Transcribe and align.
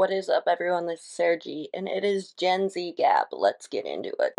What 0.00 0.10
is 0.10 0.30
up, 0.30 0.44
everyone? 0.46 0.86
This 0.86 1.02
is 1.20 1.42
G, 1.44 1.68
and 1.74 1.86
it 1.86 2.04
is 2.04 2.32
Gen 2.32 2.70
Z 2.70 2.94
Gab. 2.96 3.26
Let's 3.32 3.66
get 3.66 3.84
into 3.84 4.14
it. 4.18 4.32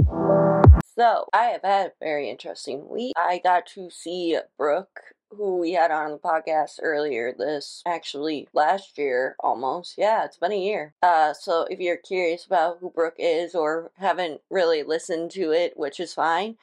So, 0.97 1.27
I 1.33 1.43
have 1.49 1.61
had 1.61 1.85
a 1.85 1.93
very 1.99 2.31
interesting 2.31 2.89
week. 2.89 3.13
I 3.15 3.39
got 3.43 3.67
to 3.75 3.91
see 3.91 4.39
Brooke, 4.57 5.13
who 5.29 5.57
we 5.57 5.73
had 5.73 5.91
on 5.91 6.13
the 6.13 6.17
podcast 6.17 6.79
earlier 6.81 7.31
this 7.31 7.83
actually 7.85 8.47
last 8.53 8.97
year 8.97 9.35
almost. 9.39 9.99
Yeah, 9.99 10.25
it's 10.25 10.37
been 10.37 10.51
a 10.51 10.59
year. 10.59 10.95
Uh, 11.03 11.33
so 11.33 11.67
if 11.69 11.79
you're 11.79 11.95
curious 11.95 12.43
about 12.43 12.79
who 12.81 12.89
Brooke 12.89 13.17
is 13.19 13.53
or 13.53 13.91
haven't 13.99 14.41
really 14.49 14.81
listened 14.81 15.29
to 15.33 15.51
it, 15.51 15.77
which 15.77 15.99
is 15.99 16.15
fine, 16.15 16.57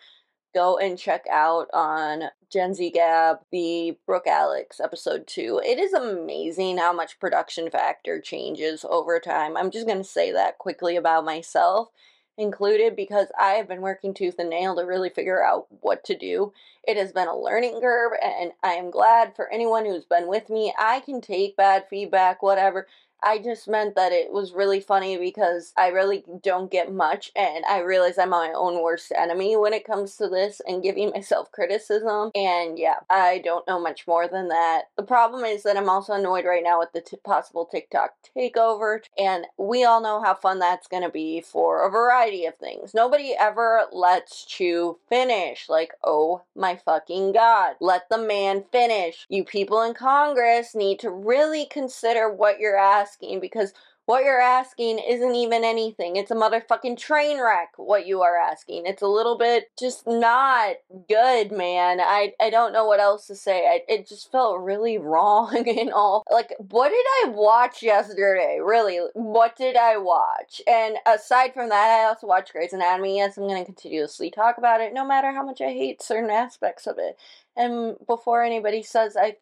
go 0.55 0.79
and 0.79 0.99
check 0.99 1.25
out 1.31 1.69
on 1.73 2.25
Gen 2.51 2.75
Z 2.75 2.91
Gab 2.91 3.39
the 3.53 3.97
Brooke 4.07 4.27
Alexx 4.27 4.81
episode 4.83 5.27
2. 5.27 5.61
It 5.65 5.79
is 5.79 5.93
amazing 5.93 6.79
how 6.79 6.93
much 6.93 7.21
production 7.21 7.71
factor 7.71 8.21
changes 8.21 8.85
over 8.89 9.21
time. 9.21 9.57
I'm 9.57 9.71
just 9.71 9.87
going 9.87 9.99
to 9.99 10.05
say 10.05 10.33
that 10.33 10.59
quickly 10.59 10.97
about 10.97 11.25
myself 11.25 11.91
included 12.39 12.95
because 12.95 13.27
I 13.39 13.51
have 13.55 13.69
been 13.69 13.83
working 13.83 14.15
tooth 14.15 14.37
and 14.39 14.49
nail 14.49 14.77
to 14.77 14.83
really 14.83 15.11
figure 15.11 15.45
out 15.45 15.67
what 15.81 16.05
to 16.05 16.17
do. 16.17 16.53
It 16.85 16.97
has 16.97 17.13
been 17.13 17.29
a 17.29 17.37
learning 17.37 17.81
curve, 17.81 18.13
and 18.23 18.53
I 18.63 18.75
am 18.75 18.91
glad 18.91 19.35
for 19.35 19.53
anyone 19.53 19.85
who's 19.85 20.05
been 20.05 20.29
with 20.29 20.49
me. 20.49 20.73
I 20.79 21.01
can 21.01 21.21
take 21.21 21.57
bad 21.57 21.87
feedback, 21.91 22.43
whatever. 22.43 22.87
I 23.23 23.39
just 23.39 23.69
meant 23.69 23.95
that 23.97 24.13
it 24.13 24.33
was 24.33 24.53
really 24.53 24.81
funny 24.81 25.17
because 25.19 25.73
I 25.77 25.89
really 25.89 26.25
don't 26.43 26.71
get 26.71 26.93
much, 26.93 27.33
and 27.35 27.65
I 27.69 27.81
realize 27.81 28.19
I'm 28.19 28.31
my 28.31 28.53
own 28.55 28.83
worst 28.83 29.13
enemy 29.17 29.57
when 29.57 29.73
it 29.73 29.85
comes 29.87 30.17
to 30.17 30.29
this 30.29 30.61
and 30.67 30.83
giving 30.83 31.11
myself 31.11 31.51
criticism. 31.51 32.31
And 32.35 32.79
yeah, 32.79 33.01
I 33.11 33.41
don't 33.45 33.67
know 33.67 33.81
much 33.81 34.07
more 34.07 34.29
than 34.29 34.49
that. 34.49 34.85
The 34.97 35.03
problem 35.03 35.45
is 35.45 35.63
that 35.65 35.77
I'm 35.77 35.89
also 35.89 36.13
annoyed 36.13 36.45
right 36.45 36.63
now 36.63 36.79
with 36.79 36.93
the 36.93 37.01
t- 37.01 37.17
possible 37.25 37.67
TikTok 37.67 38.11
takeover, 38.37 39.01
and 39.19 39.47
we 39.57 39.85
all 39.85 40.01
know 40.01 40.23
how 40.23 40.35
fun 40.35 40.59
that's 40.59 40.87
going 40.87 41.03
to 41.03 41.09
be 41.09 41.41
for 41.41 41.87
a 41.87 41.91
variety 41.91 42.47
of 42.47 42.57
things. 42.57 42.95
Nobody 42.95 43.35
ever 43.39 43.87
lets 43.93 44.45
Chew 44.45 44.99
finish. 45.09 45.69
Like, 45.69 45.93
oh 46.05 46.43
my 46.55 46.77
fucking 46.77 47.33
god, 47.33 47.77
let 47.81 48.09
the 48.09 48.19
man 48.19 48.65
finish. 48.71 49.27
You 49.29 49.45
people 49.45 49.83
in 49.83 49.95
Congress 49.95 50.75
need 50.75 51.01
to 51.01 51.11
really 51.11 51.67
consider 51.67 52.33
what 52.33 52.61
you're 52.61 52.79
asking 52.79 53.08
asking 53.09 53.41
because 53.41 53.73
what 54.07 54.25
you're 54.25 54.41
asking 54.41 54.99
isn't 55.07 55.35
even 55.35 55.65
anything. 55.65 56.17
It's 56.17 56.31
a 56.31 56.35
motherfucking 56.35 56.97
train 56.97 57.43
wreck, 57.43 57.73
what 57.77 58.07
you 58.07 58.23
are 58.23 58.39
asking. 58.39 58.87
It's 58.87 59.03
a 59.03 59.07
little 59.07 59.37
bit 59.37 59.71
just 59.79 60.07
not 60.07 60.77
good, 61.11 61.53
man. 61.53 62.01
I, 62.01 62.33
I 62.41 62.49
don't 62.49 62.73
know 62.73 62.87
what 62.87 63.01
else 63.01 63.27
to 63.27 63.37
say. 63.37 63.67
I, 63.67 63.83
it 63.87 64.09
just 64.09 64.33
felt 64.33 64.63
really 64.63 64.97
wrong 64.99 65.69
and 65.69 65.93
all. 65.93 66.25
Like, 66.31 66.55
what 66.71 66.89
did 66.89 67.05
I 67.27 67.33
watch 67.35 67.83
yesterday? 67.83 68.61
Really, 68.65 68.99
what 69.13 69.57
did 69.57 69.77
I 69.77 69.99
watch? 69.99 70.63
And 70.67 70.97
aside 71.05 71.53
from 71.53 71.69
that, 71.69 72.01
I 72.01 72.09
also 72.09 72.27
watched 72.27 72.53
Grey's 72.53 72.73
Anatomy. 72.73 73.19
Yes, 73.19 73.37
I'm 73.37 73.47
going 73.47 73.61
to 73.61 73.67
continuously 73.67 74.31
talk 74.31 74.57
about 74.57 74.81
it, 74.81 74.95
no 74.95 75.07
matter 75.07 75.33
how 75.33 75.45
much 75.45 75.61
I 75.61 75.69
hate 75.75 76.01
certain 76.01 76.31
aspects 76.31 76.87
of 76.87 76.97
it. 76.99 77.19
And 77.55 77.97
before 78.07 78.43
anybody 78.43 78.83
says 78.83 79.19
I 79.21 79.37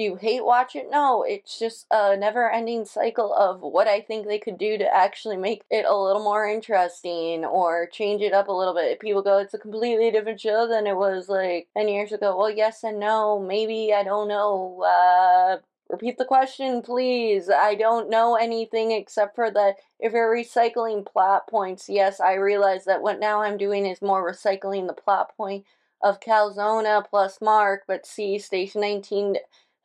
do 0.00 0.04
you 0.04 0.16
hate 0.16 0.46
watch 0.46 0.74
it? 0.76 0.86
No, 0.90 1.24
it's 1.24 1.58
just 1.58 1.84
a 1.90 2.16
never 2.16 2.50
ending 2.50 2.86
cycle 2.86 3.34
of 3.34 3.60
what 3.60 3.86
I 3.86 4.00
think 4.00 4.26
they 4.26 4.38
could 4.38 4.56
do 4.56 4.78
to 4.78 4.94
actually 4.94 5.36
make 5.36 5.62
it 5.68 5.84
a 5.84 5.94
little 5.94 6.24
more 6.24 6.48
interesting 6.48 7.44
or 7.44 7.86
change 7.86 8.22
it 8.22 8.32
up 8.32 8.48
a 8.48 8.52
little 8.52 8.72
bit. 8.72 8.98
People 8.98 9.20
go, 9.20 9.36
it's 9.36 9.52
a 9.52 9.58
completely 9.58 10.10
different 10.10 10.40
show 10.40 10.66
than 10.66 10.86
it 10.86 10.96
was 10.96 11.28
like 11.28 11.68
10 11.76 11.88
years 11.88 12.12
ago. 12.12 12.34
Well, 12.34 12.50
yes 12.50 12.82
and 12.82 12.98
no. 12.98 13.38
Maybe, 13.38 13.92
I 13.92 14.02
don't 14.02 14.26
know. 14.26 14.82
Uh, 14.82 15.58
repeat 15.90 16.16
the 16.16 16.24
question, 16.24 16.80
please. 16.80 17.50
I 17.50 17.74
don't 17.74 18.08
know 18.08 18.36
anything 18.36 18.92
except 18.92 19.34
for 19.34 19.50
that 19.50 19.74
if 19.98 20.14
you're 20.14 20.34
recycling 20.34 21.04
plot 21.04 21.46
points, 21.46 21.90
yes, 21.90 22.20
I 22.20 22.36
realize 22.36 22.86
that 22.86 23.02
what 23.02 23.20
now 23.20 23.42
I'm 23.42 23.58
doing 23.58 23.84
is 23.84 24.00
more 24.00 24.26
recycling 24.26 24.86
the 24.86 24.94
plot 24.94 25.36
point 25.36 25.66
of 26.02 26.20
Calzona 26.20 27.04
plus 27.06 27.42
Mark, 27.42 27.82
but 27.86 28.06
see, 28.06 28.38
Station 28.38 28.80
19 28.80 29.36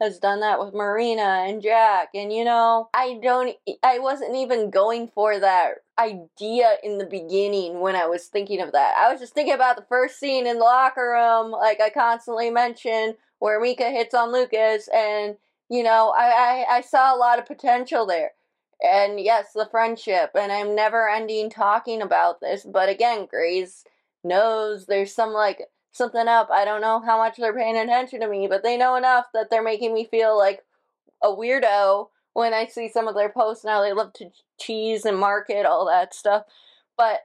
has 0.02 0.20
done 0.20 0.42
that 0.42 0.60
with 0.60 0.74
Marina 0.74 1.46
and 1.48 1.62
Jack. 1.62 2.10
And 2.14 2.32
you 2.32 2.44
know, 2.44 2.90
I 2.94 3.20
don't, 3.22 3.56
I 3.84 4.00
wasn't 4.00 4.36
even 4.36 4.70
going 4.70 5.08
for 5.08 5.40
that 5.40 5.76
idea 5.98 6.76
in 6.84 6.98
the 6.98 7.06
beginning 7.06 7.80
when 7.80 7.96
I 7.96 8.06
was 8.06 8.26
thinking 8.26 8.62
of 8.62 8.74
that. 8.74 8.96
I 8.98 9.12
was 9.12 9.22
just 9.22 9.34
thinking 9.34 9.54
about 9.54 9.78
the 9.78 9.86
first 9.88 10.20
scene 10.20 10.48
in 10.48 10.58
the 10.58 10.64
locker 10.64 11.12
room, 11.12 11.52
like 11.52 11.80
I 11.80 11.90
constantly 11.90 12.50
mention, 12.50 13.16
where 13.40 13.60
Mika 13.60 13.90
hits 13.90 14.14
on 14.14 14.32
Lucas. 14.32 14.90
And 14.94 15.38
you 15.70 15.84
know, 15.84 16.14
I, 16.16 16.26
I, 16.70 16.78
I 16.78 16.82
saw 16.82 17.16
a 17.16 17.18
lot 17.18 17.40
of 17.40 17.46
potential 17.46 18.06
there. 18.06 18.32
And 18.84 19.20
yes, 19.20 19.54
the 19.54 19.68
friendship. 19.72 20.32
And 20.36 20.52
I'm 20.52 20.76
never 20.76 21.10
ending 21.10 21.50
talking 21.50 22.02
about 22.02 22.42
this. 22.42 22.66
But 22.66 22.90
again, 22.90 23.26
Grey's 23.26 23.84
knows 24.24 24.86
there's 24.86 25.14
some 25.14 25.32
like 25.32 25.62
something 25.96 26.28
up. 26.28 26.50
I 26.52 26.66
don't 26.66 26.82
know 26.82 27.00
how 27.00 27.18
much 27.18 27.38
they're 27.38 27.56
paying 27.56 27.78
attention 27.78 28.20
to 28.20 28.28
me, 28.28 28.48
but 28.48 28.64
they 28.64 28.78
know 28.78 28.96
enough 28.96 29.28
that 29.34 29.50
they're 29.50 29.64
making 29.64 29.94
me 29.94 30.06
feel 30.06 30.38
like 30.38 30.64
a 31.24 31.28
weirdo 31.28 32.10
when 32.34 32.54
I 32.54 32.66
see 32.66 32.90
some 32.90 33.08
of 33.08 33.16
their 33.16 33.30
posts 33.30 33.64
now. 33.64 33.82
They 33.82 33.94
love 33.94 34.12
to 34.14 34.30
cheese 34.60 35.06
and 35.06 35.18
market, 35.18 35.66
all 35.66 35.86
that 35.86 36.14
stuff. 36.14 36.44
But 36.98 37.22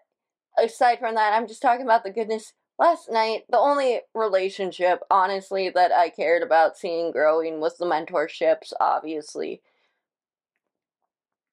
aside 0.56 1.00
from 1.00 1.16
that, 1.16 1.32
I'm 1.32 1.48
just 1.48 1.62
talking 1.62 1.84
about 1.84 2.04
the 2.04 2.12
goodness. 2.12 2.52
Last 2.78 3.10
night, 3.10 3.42
the 3.50 3.58
only 3.58 4.00
relationship, 4.14 5.00
honestly, 5.10 5.68
that 5.68 5.92
I 5.92 6.08
cared 6.08 6.42
about 6.42 6.78
seeing 6.78 7.10
growing 7.10 7.60
was 7.60 7.76
the 7.76 7.84
mentorships, 7.86 8.72
obviously. 8.80 9.60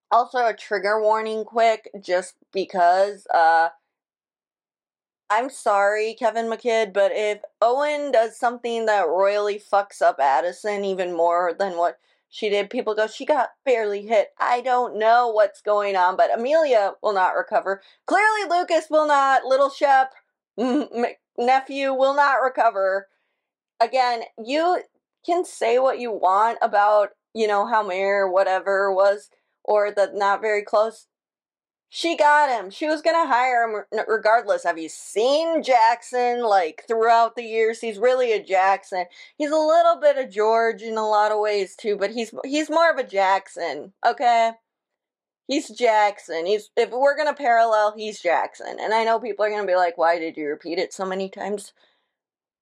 Also, 0.10 0.46
a 0.46 0.54
trigger 0.54 1.02
warning 1.02 1.44
quick, 1.44 1.90
just 2.00 2.36
because, 2.54 3.28
uh, 3.34 3.70
I'm 5.30 5.50
sorry, 5.50 6.14
Kevin 6.18 6.46
McKidd, 6.46 6.94
but 6.94 7.12
if 7.14 7.40
Owen 7.62 8.12
does 8.14 8.38
something 8.38 8.86
that 8.86 9.08
royally 9.08 9.60
fucks 9.60 10.02
up 10.02 10.20
Addison 10.20 10.86
even 10.86 11.16
more 11.16 11.54
than 11.58 11.78
what 11.78 12.00
she 12.30 12.50
did, 12.50 12.70
people 12.70 12.96
go, 12.96 13.08
she 13.08 13.26
got 13.26 13.50
barely 13.66 14.04
hit. 14.04 14.30
I 14.40 14.62
don't 14.62 14.98
know 14.98 15.30
what's 15.30 15.62
going 15.62 15.98
on, 15.98 16.16
but 16.16 16.34
Amelia 16.38 16.94
will 17.04 17.14
not 17.14 17.36
recover. 17.36 17.82
Clearly, 18.06 18.50
Lucas 18.50 18.86
will 18.90 19.08
not. 19.08 19.44
Little 19.44 19.70
Shep, 19.70 20.14
nephew 21.38 21.94
will 21.94 22.16
not 22.16 22.36
recover. 22.36 23.08
Again, 23.82 24.22
you 24.44 24.82
can 25.26 25.44
say 25.44 25.78
what 25.78 26.00
you 26.00 26.12
want 26.12 26.58
about, 26.62 27.10
you 27.34 27.48
know, 27.48 27.68
how 27.68 27.84
Mayor 27.84 28.30
whatever 28.30 28.94
was, 28.94 29.30
or 29.66 29.92
the 29.92 30.10
not 30.14 30.40
very 30.42 30.64
close 30.64 31.08
she 31.90 32.18
got 32.18 32.50
him. 32.50 32.70
She 32.70 32.88
was 32.88 33.02
gonna 33.02 33.28
hire 33.28 33.64
him 33.64 34.04
regardless. 34.08 34.64
Have 34.64 34.78
you 34.78 34.90
seen 34.90 35.64
Jackson? 35.64 36.44
Like 36.44 36.84
throughout 36.88 37.36
the 37.36 37.44
years, 37.44 37.80
he's 37.80 37.98
really 37.98 38.34
a 38.34 38.44
Jackson. 38.44 39.06
He's 39.38 39.52
a 39.52 39.56
little 39.56 39.98
bit 40.02 40.18
of 40.18 40.30
George 40.30 40.82
in 40.82 40.98
a 40.98 41.08
lot 41.08 41.32
of 41.32 41.40
ways 41.40 41.76
too, 41.76 41.96
but 41.98 42.12
he's 42.12 42.34
he's 42.44 42.70
more 42.70 42.92
of 42.92 42.98
a 42.98 43.04
Jackson. 43.08 43.94
Okay, 44.06 44.52
he's 45.48 45.70
Jackson. 45.70 46.46
He's 46.46 46.70
if 46.76 46.92
we're 46.92 47.18
gonna 47.18 47.34
parallel, 47.34 47.94
he's 47.96 48.22
Jackson. 48.22 48.78
And 48.80 48.94
I 48.94 49.04
know 49.06 49.20
people 49.20 49.46
are 49.46 49.50
gonna 49.50 49.66
be 49.66 49.76
like, 49.76 49.98
"Why 49.98 50.20
did 50.20 50.36
you 50.38 50.48
repeat 50.48 50.80
it 50.80 50.94
so 50.94 51.06
many 51.06 51.30
times?" 51.30 51.74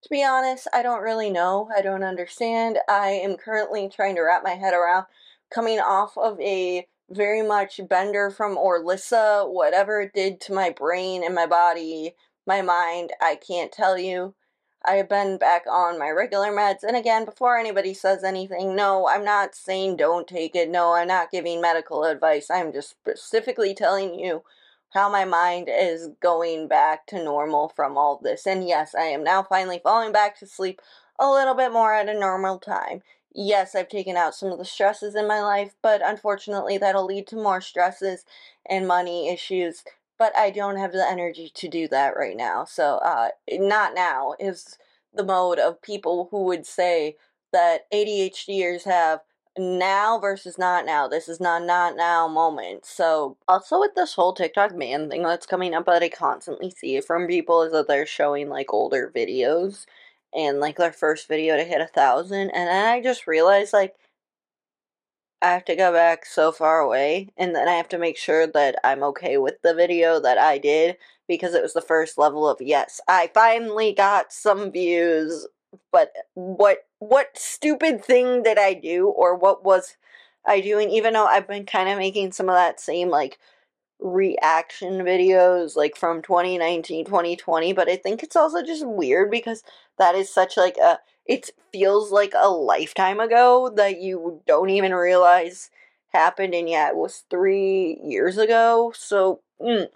To 0.04 0.10
be 0.10 0.24
honest, 0.24 0.68
I 0.72 0.84
don't 0.84 1.02
really 1.02 1.32
know. 1.32 1.70
I 1.76 1.82
don't 1.82 2.04
understand. 2.04 2.80
I 2.88 3.10
am 3.10 3.38
currently 3.38 3.90
trying 3.90 4.16
to 4.16 4.22
wrap 4.22 4.44
my 4.44 4.52
head 4.54 4.74
around 4.76 5.08
coming 5.50 5.80
off 5.80 6.18
of 6.18 6.40
a 6.40 6.88
very 7.10 7.42
much 7.42 7.80
Bender 7.88 8.30
from 8.30 8.58
Orilissa, 8.58 9.52
whatever 9.52 10.02
it 10.02 10.14
did 10.14 10.42
to 10.42 10.54
my 10.54 10.70
brain 10.70 11.24
and 11.24 11.36
my 11.36 11.46
body, 11.46 12.16
my 12.48 12.62
mind, 12.62 13.12
I 13.22 13.36
can't 13.36 13.72
tell 13.72 13.98
you. 13.98 14.34
I 14.88 14.96
have 14.96 15.10
been 15.10 15.38
back 15.38 15.64
on 15.70 15.98
my 15.98 16.10
regular 16.12 16.52
meds. 16.52 16.84
And 16.84 16.96
again, 16.96 17.26
before 17.26 17.58
anybody 17.58 17.94
says 17.94 18.24
anything, 18.24 18.76
no, 18.76 19.08
I'm 19.08 19.24
not 19.24 19.56
saying 19.56 19.98
don't 19.98 20.28
take 20.28 20.56
it. 20.56 20.70
No, 20.70 20.94
I'm 20.94 21.08
not 21.08 21.32
giving 21.32 21.60
medical 21.60 22.04
advice. 22.04 22.52
I'm 22.52 22.72
just 22.72 22.92
specifically 22.92 23.74
telling 23.74 24.20
you 24.20 24.44
how 24.92 25.10
my 25.10 25.26
mind 25.26 25.68
is 25.70 26.10
going 26.22 26.68
back 26.68 27.08
to 27.08 27.24
normal 27.24 27.70
from 27.70 27.98
all 27.98 28.20
this. 28.22 28.46
And 28.46 28.68
yes, 28.68 28.94
I 28.94 29.06
am 29.06 29.24
now 29.24 29.42
finally 29.42 29.82
falling 29.84 30.12
back 30.12 30.38
to 30.40 30.48
sleep 30.48 30.80
a 31.20 31.30
little 31.30 31.56
bit 31.56 31.72
more 31.72 31.94
at 31.94 32.10
a 32.10 32.18
normal 32.18 32.60
time 32.60 33.02
yes, 33.36 33.76
I've 33.76 33.90
taken 33.90 34.18
out 34.18 34.36
some 34.36 34.52
of 34.52 34.58
the 34.58 34.66
stresses 34.66 35.16
in 35.16 35.28
my 35.28 35.42
life, 35.42 35.76
but 35.82 36.02
unfortunately, 36.04 36.78
that'll 36.78 37.06
lead 37.06 37.28
to 37.28 37.36
more 37.36 37.62
stresses 37.62 38.26
and 38.70 38.88
money 38.88 39.30
issues. 39.30 39.84
But 40.18 40.36
I 40.38 40.50
don't 40.50 40.78
have 40.78 40.94
the 40.94 41.06
energy 41.08 41.52
to 41.54 41.68
do 41.68 41.88
that 41.90 42.16
right 42.16 42.38
now. 42.38 42.66
So, 42.66 42.98
uh, 42.98 43.30
not 43.52 43.94
now 43.94 44.36
is 44.40 44.78
the 45.14 45.24
mode 45.26 45.60
of 45.60 45.82
people 45.82 46.30
who 46.32 46.44
would 46.46 46.66
say 46.66 47.18
that 47.52 47.90
ADHDers 47.94 48.86
have 48.86 49.22
now 49.58 50.20
versus 50.20 50.58
not 50.58 50.86
now. 50.86 51.08
This 51.08 51.30
is 51.30 51.40
not 51.40 51.64
not 51.64 51.96
now 51.96 52.28
moment. 52.28 52.86
So 52.86 53.38
also 53.48 53.80
with 53.80 53.96
this 53.96 54.14
whole 54.14 54.34
TikTok 54.34 54.76
man 54.76 55.10
thing 55.10 55.24
that's 55.24 55.46
coming 55.46 55.74
up 55.74 55.86
that 55.86 56.04
I 56.04 56.10
constantly 56.10 56.70
see 56.72 57.00
from 57.00 57.28
people 57.28 57.62
is 57.62 57.72
that 57.72 57.88
they're 57.88 58.06
showing 58.06 58.50
like 58.50 58.74
older 58.74 59.12
videos 59.16 59.86
and 60.36 60.60
like 60.60 60.78
their 60.78 60.92
first 60.92 61.28
video 61.28 61.56
to 61.56 61.64
hit 61.64 61.82
a 61.82 61.88
thousand 61.88 62.50
and 62.52 62.68
then 62.68 62.86
i 62.86 63.02
just 63.02 63.28
realized 63.28 63.74
like 63.74 63.96
I 65.42 65.50
have 65.52 65.66
to 65.66 65.76
go 65.76 65.92
back 65.92 66.26
so 66.26 66.52
far 66.52 66.80
away, 66.80 67.30
and 67.38 67.56
then 67.56 67.68
I 67.68 67.74
have 67.74 67.90
to 67.90 68.00
make 68.00 68.18
sure 68.18 68.48
that 68.48 68.78
I'm 68.84 69.04
okay 69.04 69.38
with 69.38 69.62
the 69.62 69.76
video 69.76 70.20
that 70.20 70.40
I 70.40 70.58
did 70.58 70.98
because 71.28 71.54
it 71.54 71.62
was 71.62 71.74
the 71.74 71.82
first 71.82 72.18
level 72.18 72.50
of 72.50 72.62
yes, 72.62 73.00
I 73.08 73.30
finally 73.34 73.94
got 73.94 74.34
some 74.34 74.72
views, 74.72 75.48
but 75.92 76.12
what 76.34 76.80
what 77.00 77.38
stupid 77.38 78.04
thing 78.04 78.44
did 78.44 78.58
I 78.58 78.74
do 78.74 79.08
or 79.10 79.36
what 79.36 79.64
was 79.64 79.98
I 80.48 80.62
doing? 80.62 80.90
Even 80.90 81.14
though 81.14 81.26
I've 81.28 81.48
been 81.48 81.66
kind 81.66 81.90
of 81.90 81.98
making 82.00 82.32
some 82.32 82.50
of 82.50 82.56
that 82.56 82.80
same 82.80 83.10
like 83.10 83.38
reaction 84.00 85.00
videos 85.00 85.76
like 85.76 85.96
from 85.96 86.22
2019 86.22 87.06
2020 87.06 87.74
but 87.74 87.90
i 87.90 87.96
think 87.96 88.22
it's 88.22 88.36
also 88.36 88.62
just 88.62 88.86
weird 88.86 89.32
because 89.32 89.64
that 89.98 90.16
is 90.16 90.32
such 90.32 90.58
like 90.58 90.78
a 90.78 91.00
it 91.26 91.50
feels 91.72 92.12
like 92.12 92.34
a 92.36 92.50
lifetime 92.50 93.20
ago 93.20 93.72
that 93.76 94.02
you 94.02 94.42
don't 94.46 94.70
even 94.70 94.94
realize 94.94 95.72
happened 96.14 96.54
and 96.54 96.70
yeah 96.70 96.90
it 96.90 96.96
was 96.96 97.24
three 97.30 98.00
years 98.04 98.38
ago 98.38 98.92
so 98.96 99.42
mm. 99.62 99.88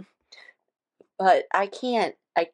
but 1.18 1.44
i 1.54 1.68
can't 1.68 2.16
i 2.38 2.48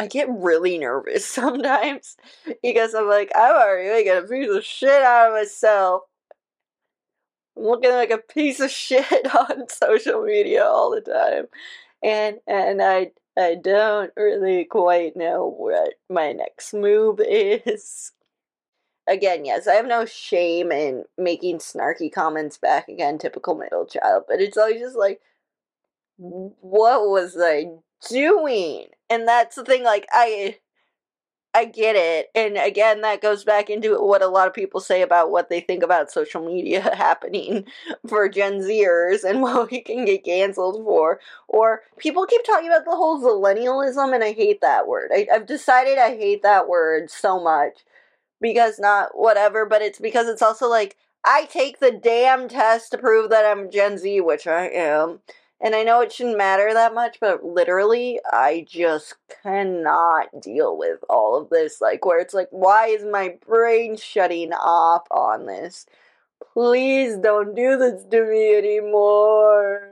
i 0.00 0.06
get 0.06 0.28
really 0.28 0.78
nervous 0.78 1.24
sometimes 1.40 2.16
because 2.60 2.92
i'm 2.94 3.08
like 3.08 3.30
i'm 3.36 3.54
already 3.54 3.88
making 3.88 4.16
a 4.16 4.22
piece 4.22 4.50
of 4.50 4.64
shit 4.64 5.02
out 5.02 5.28
of 5.28 5.34
myself 5.34 6.02
looking 7.60 7.90
like 7.90 8.10
a 8.10 8.18
piece 8.18 8.60
of 8.60 8.70
shit 8.70 9.06
on 9.34 9.68
social 9.68 10.22
media 10.22 10.64
all 10.64 10.90
the 10.90 11.00
time. 11.00 11.46
And 12.02 12.38
and 12.46 12.82
I 12.82 13.12
I 13.38 13.56
don't 13.56 14.12
really 14.16 14.64
quite 14.64 15.16
know 15.16 15.54
what 15.56 15.94
my 16.08 16.32
next 16.32 16.74
move 16.74 17.20
is. 17.26 18.12
Again, 19.08 19.44
yes, 19.44 19.66
I 19.66 19.74
have 19.74 19.86
no 19.86 20.04
shame 20.04 20.70
in 20.70 21.04
making 21.18 21.58
snarky 21.58 22.12
comments 22.12 22.58
back 22.58 22.88
again, 22.88 23.18
typical 23.18 23.56
middle 23.56 23.86
child, 23.86 24.24
but 24.28 24.40
it's 24.40 24.56
always 24.56 24.80
just 24.80 24.96
like 24.96 25.20
what 26.20 27.08
was 27.08 27.36
I 27.40 27.66
doing? 28.08 28.86
And 29.08 29.26
that's 29.26 29.56
the 29.56 29.64
thing, 29.64 29.82
like 29.84 30.06
I 30.12 30.58
I 31.52 31.64
get 31.64 31.96
it. 31.96 32.30
And 32.36 32.56
again, 32.56 33.00
that 33.00 33.20
goes 33.20 33.42
back 33.42 33.70
into 33.70 34.00
what 34.00 34.22
a 34.22 34.28
lot 34.28 34.46
of 34.46 34.54
people 34.54 34.78
say 34.80 35.02
about 35.02 35.32
what 35.32 35.48
they 35.50 35.60
think 35.60 35.82
about 35.82 36.10
social 36.12 36.44
media 36.46 36.80
happening 36.96 37.64
for 38.08 38.28
Gen 38.28 38.60
Zers 38.60 39.24
and 39.24 39.42
what 39.42 39.70
we 39.70 39.80
can 39.80 40.04
get 40.04 40.24
canceled 40.24 40.84
for. 40.84 41.18
Or 41.48 41.82
people 41.98 42.24
keep 42.26 42.44
talking 42.44 42.68
about 42.68 42.84
the 42.84 42.92
whole 42.96 43.20
millennialism, 43.20 44.14
and 44.14 44.22
I 44.22 44.32
hate 44.32 44.60
that 44.60 44.86
word. 44.86 45.10
I, 45.12 45.26
I've 45.32 45.46
decided 45.46 45.98
I 45.98 46.16
hate 46.16 46.42
that 46.44 46.68
word 46.68 47.10
so 47.10 47.40
much 47.42 47.78
because 48.40 48.78
not 48.78 49.10
whatever, 49.18 49.66
but 49.66 49.82
it's 49.82 49.98
because 50.00 50.28
it's 50.28 50.42
also 50.42 50.68
like 50.68 50.96
I 51.24 51.46
take 51.46 51.80
the 51.80 51.92
damn 51.92 52.48
test 52.48 52.92
to 52.92 52.98
prove 52.98 53.30
that 53.30 53.46
I'm 53.46 53.70
Gen 53.70 53.98
Z, 53.98 54.20
which 54.22 54.46
I 54.46 54.68
am. 54.68 55.20
And 55.62 55.74
I 55.74 55.82
know 55.82 56.00
it 56.00 56.10
shouldn't 56.10 56.38
matter 56.38 56.72
that 56.72 56.94
much, 56.94 57.18
but 57.20 57.44
literally, 57.44 58.18
I 58.32 58.64
just 58.66 59.14
cannot 59.42 60.40
deal 60.40 60.78
with 60.78 61.00
all 61.10 61.36
of 61.36 61.50
this. 61.50 61.82
Like, 61.82 62.06
where 62.06 62.18
it's 62.18 62.32
like, 62.32 62.48
why 62.50 62.86
is 62.86 63.04
my 63.04 63.36
brain 63.46 63.98
shutting 63.98 64.54
off 64.54 65.06
on 65.10 65.44
this? 65.44 65.84
Please 66.54 67.18
don't 67.18 67.54
do 67.54 67.76
this 67.76 68.04
to 68.10 68.24
me 68.24 68.56
anymore. 68.56 69.90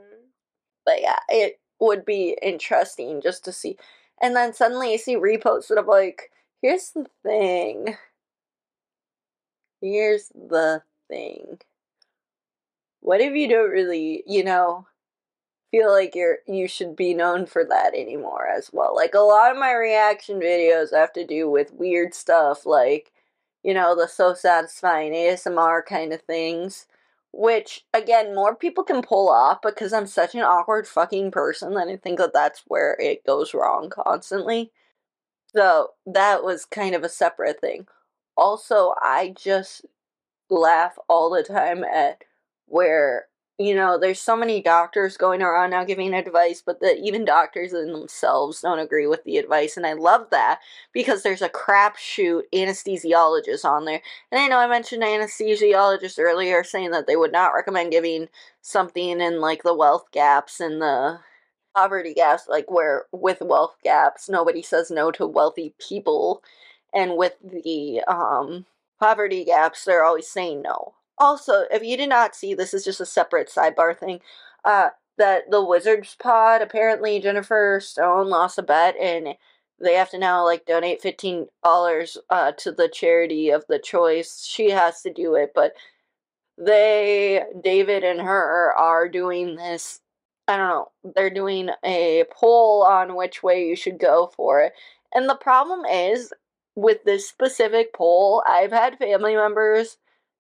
But 0.87 1.03
yeah, 1.03 1.19
it 1.29 1.61
would 1.81 2.07
be 2.07 2.39
interesting 2.41 3.21
just 3.21 3.45
to 3.45 3.53
see. 3.53 3.77
And 4.23 4.35
then 4.35 4.55
suddenly 4.55 4.95
I 4.95 4.97
see 4.97 5.17
reposts 5.17 5.71
of 5.71 5.87
like, 5.87 6.33
here's 6.63 6.93
the 6.93 7.07
thing. 7.23 7.97
Here's 9.83 10.29
the 10.29 10.83
thing. 11.09 11.59
What 13.01 13.21
if 13.21 13.35
you 13.35 13.49
don't 13.49 13.71
really, 13.71 14.25
you 14.27 14.43
know, 14.43 14.87
feel 15.71 15.93
like 15.93 16.15
you're 16.15 16.39
you 16.47 16.69
should 16.69 16.97
be 16.97 17.15
known 17.15 17.47
for 17.47 17.65
that 17.65 17.95
anymore 17.95 18.47
as 18.49 18.71
well. 18.73 18.95
Like 18.95 19.15
a 19.15 19.21
lot 19.21 19.51
of 19.53 19.59
my 19.59 19.73
reaction 19.75 20.41
videos 20.41 20.93
have 20.95 21.13
to 21.15 21.27
do 21.27 21.51
with 21.51 21.73
weird 21.75 22.15
stuff 22.15 22.67
like 22.67 23.13
you 23.63 23.75
know, 23.75 23.95
the 23.95 24.07
so 24.09 24.35
satisfying 24.35 25.13
ASMR 25.13 25.85
kind 25.85 26.13
of 26.13 26.23
things. 26.23 26.87
Which, 27.33 27.85
again, 27.93 28.35
more 28.35 28.57
people 28.57 28.83
can 28.85 29.03
pull 29.03 29.29
off 29.29 29.61
because 29.63 29.93
I'm 29.93 30.07
such 30.07 30.35
an 30.35 30.41
awkward 30.41 30.89
fucking 30.89 31.31
person 31.31 31.75
that 31.75 31.89
I 31.89 31.97
think 31.97 32.19
that 32.19 32.33
that's 32.33 32.63
where 32.69 32.97
it 32.99 33.25
goes 33.27 33.53
wrong 33.53 33.91
constantly. 33.91 34.73
So, 35.55 35.91
that 36.07 36.45
was 36.45 36.65
kind 36.65 36.95
of 36.95 37.05
a 37.05 37.09
separate 37.09 37.61
thing. 37.61 37.87
Also, 38.37 38.95
I 39.03 39.35
just 39.37 39.85
laugh 40.51 40.99
all 41.09 41.31
the 41.31 41.43
time 41.43 41.85
at 41.85 42.25
where 42.67 43.29
you 43.59 43.75
know, 43.75 43.99
there's 43.99 44.21
so 44.21 44.37
many 44.37 44.63
doctors 44.63 45.17
going 45.17 45.43
around 45.43 45.71
now 45.71 45.83
giving 45.85 46.15
advice, 46.15 46.63
but 46.65 46.81
that 46.81 46.99
even 46.99 47.25
doctors 47.25 47.73
in 47.73 47.93
themselves 47.93 48.61
don't 48.61 48.79
agree 48.79 49.07
with 49.09 49.25
the 49.25 49.37
advice, 49.39 49.77
and 49.77 49.85
I 49.87 49.95
love 49.95 50.29
that 50.31 50.61
because 50.93 51.23
there's 51.25 51.43
a 51.43 51.49
crapshoot 51.49 52.43
anesthesiologist 52.55 53.65
on 53.65 53.85
there. 53.85 54.01
And 54.31 54.41
I 54.41 54.47
know 54.47 54.59
I 54.59 54.69
mentioned 54.69 55.03
anesthesiologists 55.03 56.21
earlier 56.21 56.63
saying 56.63 56.93
that 56.93 57.09
they 57.09 57.17
would 57.17 57.33
not 57.33 57.53
recommend 57.55 57.91
giving 57.93 58.29
something 58.63 59.21
in 59.21 59.41
like 59.41 59.65
the 59.65 59.75
wealth 59.75 60.07
gaps 60.13 60.61
and 60.61 60.81
the 60.81 61.19
poverty 61.75 62.15
gaps, 62.15 62.49
like 62.49 62.71
where 62.71 63.07
with 63.13 63.41
wealth 63.41 63.77
gaps, 63.85 64.29
nobody 64.29 64.63
says 64.63 64.91
no 64.91 65.11
to 65.13 65.27
wealthy 65.27 65.75
people, 65.79 66.43
and 66.95 67.17
with 67.17 67.35
the 67.43 68.03
um 68.09 68.67
poverty 69.01 69.45
gaps, 69.45 69.85
they're 69.85 70.05
always 70.05 70.29
saying 70.31 70.63
no. 70.63 70.95
Also, 71.19 71.65
if 71.71 71.83
you 71.83 71.97
did 71.97 72.09
not 72.09 72.35
see, 72.35 72.55
this 72.55 72.73
is 72.75 72.85
just 72.85 73.01
a 73.01 73.07
separate 73.07 73.49
sidebar 73.49 73.97
thing. 73.97 74.21
Uh, 74.65 74.91
that 75.19 75.51
the 75.51 75.65
Wizards 75.65 76.17
pod 76.21 76.63
apparently 76.63 77.21
Jennifer 77.21 77.81
Stone 77.83 78.29
lost 78.29 78.59
a 78.59 78.63
bet 78.63 78.97
and 78.97 79.35
they 79.81 79.95
have 79.95 80.11
to 80.11 80.19
now 80.19 80.45
like 80.45 80.65
donate 80.65 81.03
fifteen 81.03 81.47
dollars 81.63 82.17
uh, 82.31 82.53
to 82.59 82.73
the 82.73 82.89
charity 82.89 83.51
of 83.51 83.65
the 83.69 83.79
choice. 83.79 84.45
She 84.49 84.71
has 84.71 85.03
to 85.03 85.13
do 85.13 85.35
it, 85.35 85.53
but 85.55 85.73
they 86.57 87.45
David 87.63 88.05
and 88.05 88.21
her 88.21 88.75
are 88.77 89.09
doing 89.09 89.57
this. 89.57 90.01
I 90.47 90.57
don't 90.57 90.69
know. 90.69 90.91
They're 91.15 91.31
doing 91.31 91.71
a 91.85 92.25
poll 92.33 92.83
on 92.83 93.17
which 93.17 93.43
way 93.43 93.67
you 93.67 93.77
should 93.77 93.99
go 93.99 94.33
for 94.35 94.61
it. 94.63 94.73
And 95.15 95.29
the 95.29 95.37
problem 95.37 95.85
is 95.85 96.33
with 96.75 97.05
this 97.05 97.29
specific 97.29 97.93
poll, 97.93 98.43
I've 98.47 98.73
had 98.73 98.99
family 98.99 99.35
members 99.37 99.99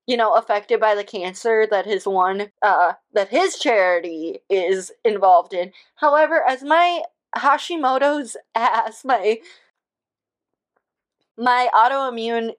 you 0.08 0.16
know, 0.16 0.32
affected 0.32 0.80
by 0.80 0.94
the 0.94 1.04
cancer 1.04 1.66
that 1.70 1.84
his 1.84 2.06
one, 2.06 2.50
uh, 2.62 2.94
that 3.12 3.28
his 3.28 3.58
charity 3.58 4.38
is 4.48 4.90
involved 5.04 5.52
in. 5.52 5.70
However, 5.96 6.42
as 6.48 6.62
my 6.62 7.02
Hashimoto's 7.36 8.34
ass, 8.54 9.04
my, 9.04 9.38
my 11.36 11.68
autoimmune 11.74 12.52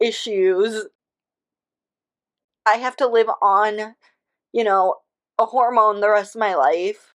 issues, 0.00 0.86
I 2.64 2.76
have 2.76 2.96
to 2.96 3.06
live 3.06 3.28
on, 3.42 3.94
you 4.54 4.64
know, 4.64 4.96
a 5.38 5.44
hormone 5.44 6.00
the 6.00 6.08
rest 6.08 6.34
of 6.34 6.40
my 6.40 6.54
life. 6.54 7.12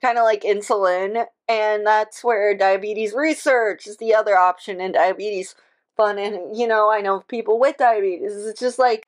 Kind 0.00 0.16
of 0.16 0.22
like 0.22 0.42
insulin, 0.42 1.26
and 1.48 1.84
that's 1.84 2.22
where 2.22 2.56
diabetes 2.56 3.14
research 3.14 3.88
is 3.88 3.96
the 3.96 4.14
other 4.14 4.36
option 4.38 4.80
in 4.80 4.92
diabetes 4.92 5.56
fun 5.98 6.18
and 6.18 6.56
you 6.56 6.66
know 6.68 6.90
i 6.92 7.02
know 7.02 7.20
people 7.28 7.60
with 7.60 7.78
diabetes. 7.78 8.34
It's 8.46 8.60
just 8.60 8.80
like 8.80 9.06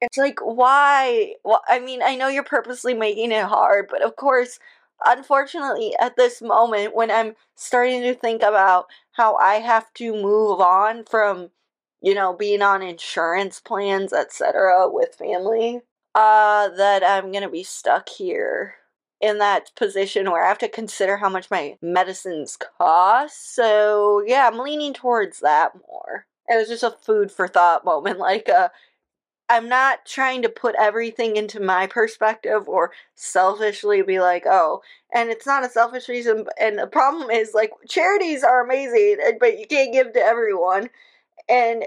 it's 0.00 0.16
like 0.16 0.38
why 0.40 1.34
well 1.44 1.62
i 1.68 1.78
mean 1.78 2.02
i 2.02 2.14
know 2.16 2.28
you're 2.28 2.42
purposely 2.44 2.94
making 2.94 3.32
it 3.32 3.44
hard 3.44 3.86
but 3.90 4.02
of 4.02 4.16
course 4.16 4.58
unfortunately 5.04 5.94
at 6.00 6.16
this 6.16 6.40
moment 6.42 6.94
when 6.94 7.10
i'm 7.10 7.34
starting 7.56 8.02
to 8.02 8.14
think 8.14 8.42
about 8.42 8.86
how 9.12 9.36
i 9.36 9.54
have 9.56 9.92
to 9.94 10.12
move 10.12 10.60
on 10.60 11.04
from 11.04 11.50
you 12.02 12.14
know 12.14 12.32
being 12.34 12.62
on 12.62 12.82
insurance 12.82 13.60
plans 13.60 14.12
etc 14.12 14.88
with 14.90 15.14
family 15.14 15.80
uh 16.14 16.68
that 16.70 17.02
i'm 17.04 17.30
gonna 17.32 17.50
be 17.50 17.62
stuck 17.62 18.08
here 18.08 18.74
in 19.20 19.38
that 19.38 19.70
position 19.76 20.30
where 20.30 20.44
I 20.44 20.48
have 20.48 20.58
to 20.58 20.68
consider 20.68 21.18
how 21.18 21.28
much 21.28 21.50
my 21.50 21.76
medicines 21.82 22.56
cost. 22.78 23.54
So 23.54 24.22
yeah, 24.26 24.48
I'm 24.50 24.58
leaning 24.58 24.94
towards 24.94 25.40
that 25.40 25.72
more. 25.88 26.26
It 26.48 26.56
was 26.56 26.68
just 26.68 26.82
a 26.82 26.96
food 27.02 27.30
for 27.30 27.46
thought 27.48 27.84
moment. 27.84 28.18
Like, 28.30 28.48
uh, 28.48 28.68
I'm 29.48 29.68
not 29.68 30.06
trying 30.06 30.42
to 30.42 30.48
put 30.48 30.76
everything 30.78 31.36
into 31.36 31.60
my 31.60 31.88
perspective 31.88 32.68
or 32.68 32.92
selfishly 33.16 34.00
be 34.02 34.20
like, 34.20 34.44
oh, 34.46 34.80
and 35.12 35.28
it's 35.28 35.46
not 35.46 35.64
a 35.64 35.68
selfish 35.68 36.08
reason. 36.08 36.46
And 36.60 36.78
the 36.78 36.86
problem 36.86 37.30
is, 37.30 37.52
like, 37.52 37.72
charities 37.88 38.44
are 38.44 38.64
amazing, 38.64 39.18
but 39.40 39.58
you 39.58 39.66
can't 39.66 39.92
give 39.92 40.12
to 40.12 40.20
everyone 40.20 40.88
and 41.50 41.84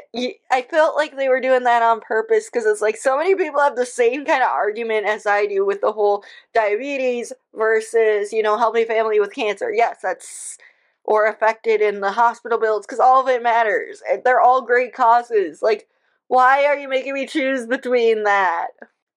I 0.52 0.62
felt 0.70 0.96
like 0.98 1.16
they 1.16 1.30
were 1.30 1.42
doing 1.42 1.64
that 1.64 1.82
on 1.84 2.02
purpose 2.02 2.50
because 2.52 2.66
it's 2.66 2.82
like 2.82 2.98
so 2.98 3.18
many 3.18 3.36
people 3.36 3.62
have 3.62 3.76
the 3.76 3.86
same 3.86 4.26
kind 4.26 4.44
of 4.44 4.50
argument 4.50 5.06
as 5.08 5.26
I 5.26 5.46
do 5.46 5.66
with 5.66 5.82
the 5.82 5.92
whole 5.94 6.24
diabetes 6.54 7.34
versus 7.56 8.34
you 8.34 8.44
know 8.44 8.58
helping 8.58 8.86
family 8.88 9.20
with 9.20 9.34
cancer. 9.34 9.72
Yes, 9.74 10.00
that's 10.04 10.58
or 11.06 11.28
affected 11.28 11.82
in 11.82 12.02
the 12.02 12.12
hospital 12.12 12.58
bills 12.60 12.86
because 12.86 13.00
all 13.00 13.22
of 13.22 13.28
it 13.28 13.44
matters 13.44 14.02
they're 14.24 14.42
all 14.42 14.62
great 14.62 14.94
causes. 14.94 15.62
Like 15.62 15.88
Why 16.28 16.66
are 16.66 16.78
you 16.78 16.88
making 16.90 17.14
me 17.14 17.28
choose 17.28 17.66
between 17.68 18.24
that? 18.24 18.68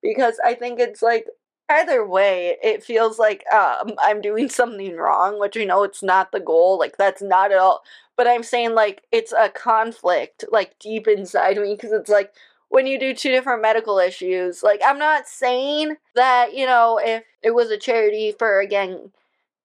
Because 0.03 0.39
I 0.45 0.55
think 0.55 0.79
it's 0.81 1.03
like 1.03 1.27
either 1.69 2.07
way, 2.07 2.57
it 2.63 2.83
feels 2.85 3.19
like 3.19 3.45
um, 3.53 3.93
I'm 4.01 4.21
doing 4.21 4.49
something 4.49 4.97
wrong, 4.97 5.39
which 5.41 5.57
I 5.57 5.65
know 5.65 5.83
it's 5.83 6.03
not 6.03 6.33
the 6.33 6.41
goal. 6.41 6.79
Like 6.79 6.97
that's 6.97 7.23
not 7.23 7.53
at 7.53 7.59
all. 7.59 7.83
But 8.17 8.27
I'm 8.27 8.43
saying 8.43 8.75
like 8.75 9.03
it's 9.13 9.33
a 9.33 9.49
conflict, 9.49 10.45
like 10.51 10.79
deep 10.79 11.07
inside 11.09 11.59
me, 11.59 11.75
because 11.75 11.93
it's 11.93 12.11
like 12.11 12.33
when 12.69 12.87
you 12.87 12.99
do 12.99 13.15
two 13.15 13.31
different 13.31 13.63
medical 13.63 13.99
issues. 13.99 14.63
Like 14.63 14.81
I'm 14.85 14.99
not 14.99 15.29
saying 15.29 15.97
that 16.15 16.55
you 16.55 16.67
know 16.67 16.99
if 17.03 17.25
it 17.43 17.55
was 17.55 17.71
a 17.71 17.79
charity 17.79 18.35
for 18.39 18.61
again 18.61 19.13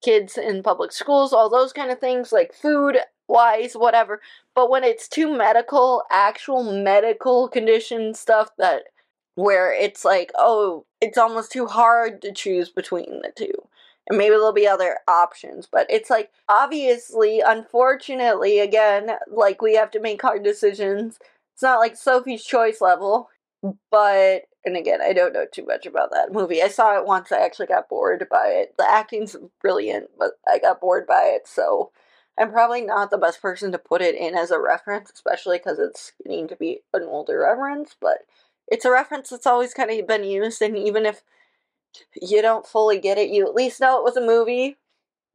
kids 0.03 0.37
in 0.37 0.63
public 0.63 0.91
schools, 0.91 1.33
all 1.33 1.49
those 1.49 1.73
kind 1.73 1.91
of 1.91 1.99
things, 1.99 2.31
like 2.31 2.53
food 2.53 2.97
wise, 3.27 3.73
whatever. 3.73 4.21
But 4.55 4.69
when 4.69 4.83
it's 4.83 5.07
two 5.07 5.35
medical, 5.35 6.03
actual 6.11 6.63
medical 6.63 7.47
condition 7.47 8.13
stuff 8.13 8.49
that 8.57 8.83
where 9.35 9.73
it's 9.73 10.03
like, 10.03 10.31
oh, 10.37 10.85
it's 10.99 11.17
almost 11.17 11.51
too 11.51 11.65
hard 11.65 12.21
to 12.21 12.31
choose 12.31 12.69
between 12.69 13.21
the 13.21 13.31
two. 13.35 13.53
Maybe 14.11 14.31
there'll 14.31 14.53
be 14.53 14.67
other 14.67 14.99
options, 15.07 15.67
but 15.71 15.87
it's 15.89 16.09
like 16.09 16.31
obviously, 16.49 17.41
unfortunately, 17.41 18.59
again, 18.59 19.11
like 19.27 19.61
we 19.61 19.75
have 19.75 19.91
to 19.91 19.99
make 19.99 20.21
hard 20.21 20.43
decisions. 20.43 21.17
It's 21.53 21.63
not 21.63 21.79
like 21.79 21.95
Sophie's 21.95 22.43
choice 22.43 22.81
level, 22.81 23.29
but 23.89 24.43
and 24.65 24.77
again, 24.77 24.99
I 25.01 25.13
don't 25.13 25.33
know 25.33 25.45
too 25.51 25.65
much 25.65 25.85
about 25.85 26.11
that 26.11 26.31
movie. 26.31 26.61
I 26.61 26.67
saw 26.67 26.97
it 26.97 27.05
once. 27.05 27.31
I 27.31 27.39
actually 27.39 27.67
got 27.67 27.89
bored 27.89 28.27
by 28.29 28.47
it. 28.47 28.75
The 28.77 28.89
acting's 28.89 29.35
brilliant, 29.61 30.09
but 30.19 30.31
I 30.47 30.59
got 30.59 30.81
bored 30.81 31.07
by 31.07 31.31
it. 31.35 31.47
So 31.47 31.91
I'm 32.37 32.51
probably 32.51 32.81
not 32.81 33.09
the 33.09 33.17
best 33.17 33.41
person 33.41 33.71
to 33.71 33.77
put 33.77 34.01
it 34.01 34.15
in 34.15 34.35
as 34.35 34.51
a 34.51 34.59
reference, 34.59 35.11
especially 35.11 35.57
because 35.57 35.79
it's 35.79 36.11
getting 36.23 36.47
to 36.47 36.55
be 36.55 36.81
an 36.93 37.03
older 37.03 37.39
reference. 37.39 37.95
But 37.99 38.19
it's 38.67 38.85
a 38.85 38.91
reference 38.91 39.29
that's 39.29 39.47
always 39.47 39.73
kind 39.73 39.91
of 39.91 40.07
been 40.07 40.23
used, 40.23 40.61
and 40.61 40.77
even 40.77 41.05
if 41.05 41.23
you 42.21 42.41
don't 42.41 42.65
fully 42.65 42.99
get 42.99 43.17
it, 43.17 43.29
you 43.29 43.45
at 43.45 43.55
least 43.55 43.81
know 43.81 43.97
it 43.97 44.03
was 44.03 44.17
a 44.17 44.25
movie. 44.25 44.77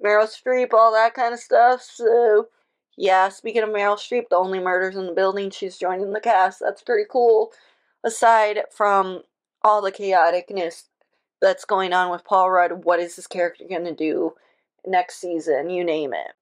Meryl 0.05 0.29
Streep, 0.29 0.73
all 0.73 0.93
that 0.93 1.15
kind 1.15 1.33
of 1.33 1.41
stuff. 1.41 1.83
So 1.83 2.49
yeah, 2.97 3.29
speaking 3.29 3.63
of 3.63 3.71
Meryl 3.71 3.97
Streep, 3.97 4.29
the 4.31 4.37
only 4.37 4.59
murders 4.59 4.97
in 4.97 5.07
the 5.07 5.13
building, 5.13 5.51
she's 5.51 5.79
joining 5.79 6.13
the 6.13 6.21
cast. 6.21 6.61
That's 6.61 6.83
pretty 6.83 7.07
cool 7.11 7.53
aside 8.07 8.61
from 8.71 9.23
all 9.63 9.83
the 9.83 9.93
chaoticness 9.93 10.85
that's 11.43 11.65
going 11.65 11.93
on 11.93 12.11
with 12.11 12.25
Paul 12.25 12.51
Rudd, 12.51 12.85
what 12.85 13.01
is 13.01 13.17
this 13.17 13.27
character 13.27 13.65
going 13.69 13.85
to 13.85 13.95
do 13.95 14.35
next 14.87 15.21
season? 15.21 15.69
You 15.69 15.85
name 15.85 16.15
it. 16.15 16.33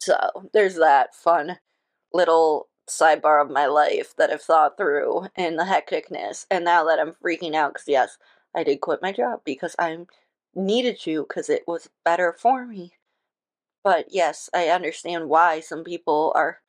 So 0.00 0.48
there's 0.52 0.76
that 0.76 1.14
fun 1.14 1.58
little 2.12 2.68
sidebar 2.88 3.42
of 3.42 3.50
my 3.50 3.66
life 3.66 4.14
that 4.16 4.30
I've 4.30 4.42
thought 4.42 4.76
through 4.76 5.28
and 5.36 5.58
the 5.58 5.64
hecticness. 5.64 6.46
And 6.50 6.64
now 6.64 6.84
that 6.84 6.98
I'm 6.98 7.12
freaking 7.12 7.54
out, 7.54 7.74
because 7.74 7.88
yes, 7.88 8.18
I 8.56 8.64
did 8.64 8.80
quit 8.80 9.02
my 9.02 9.12
job 9.12 9.42
because 9.44 9.76
I 9.78 9.98
needed 10.54 10.98
to 11.02 11.24
because 11.28 11.50
it 11.50 11.64
was 11.68 11.90
better 12.04 12.32
for 12.32 12.66
me. 12.66 12.94
But 13.84 14.06
yes, 14.12 14.50
I 14.54 14.68
understand 14.68 15.28
why 15.28 15.60
some 15.60 15.84
people 15.84 16.32
are 16.34 16.60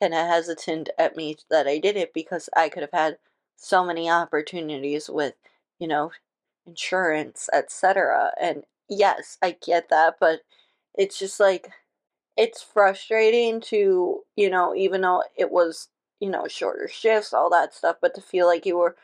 kind 0.00 0.14
of 0.14 0.26
hesitant 0.28 0.90
at 0.98 1.16
me 1.16 1.36
that 1.50 1.66
I 1.68 1.78
did 1.78 1.96
it 1.96 2.14
because 2.14 2.48
I 2.56 2.68
could 2.68 2.82
have 2.82 2.92
had 2.92 3.18
so 3.56 3.84
many 3.84 4.10
opportunities 4.10 5.08
with, 5.10 5.34
you 5.78 5.88
know, 5.88 6.12
insurance, 6.66 7.48
etc. 7.52 8.32
And 8.40 8.64
yes, 8.88 9.38
I 9.42 9.52
get 9.64 9.88
that, 9.90 10.16
but 10.20 10.42
it's 10.94 11.18
just 11.18 11.40
like 11.40 11.70
it's 12.36 12.62
frustrating 12.62 13.60
to, 13.62 14.22
you 14.36 14.50
know, 14.50 14.74
even 14.74 15.00
though 15.02 15.22
it 15.36 15.50
was, 15.50 15.88
you 16.20 16.30
know, 16.30 16.46
shorter 16.48 16.88
shifts, 16.88 17.32
all 17.32 17.50
that 17.50 17.74
stuff, 17.74 17.96
but 18.00 18.14
to 18.14 18.20
feel 18.20 18.46
like 18.46 18.66
you 18.66 18.76
were 18.78 18.96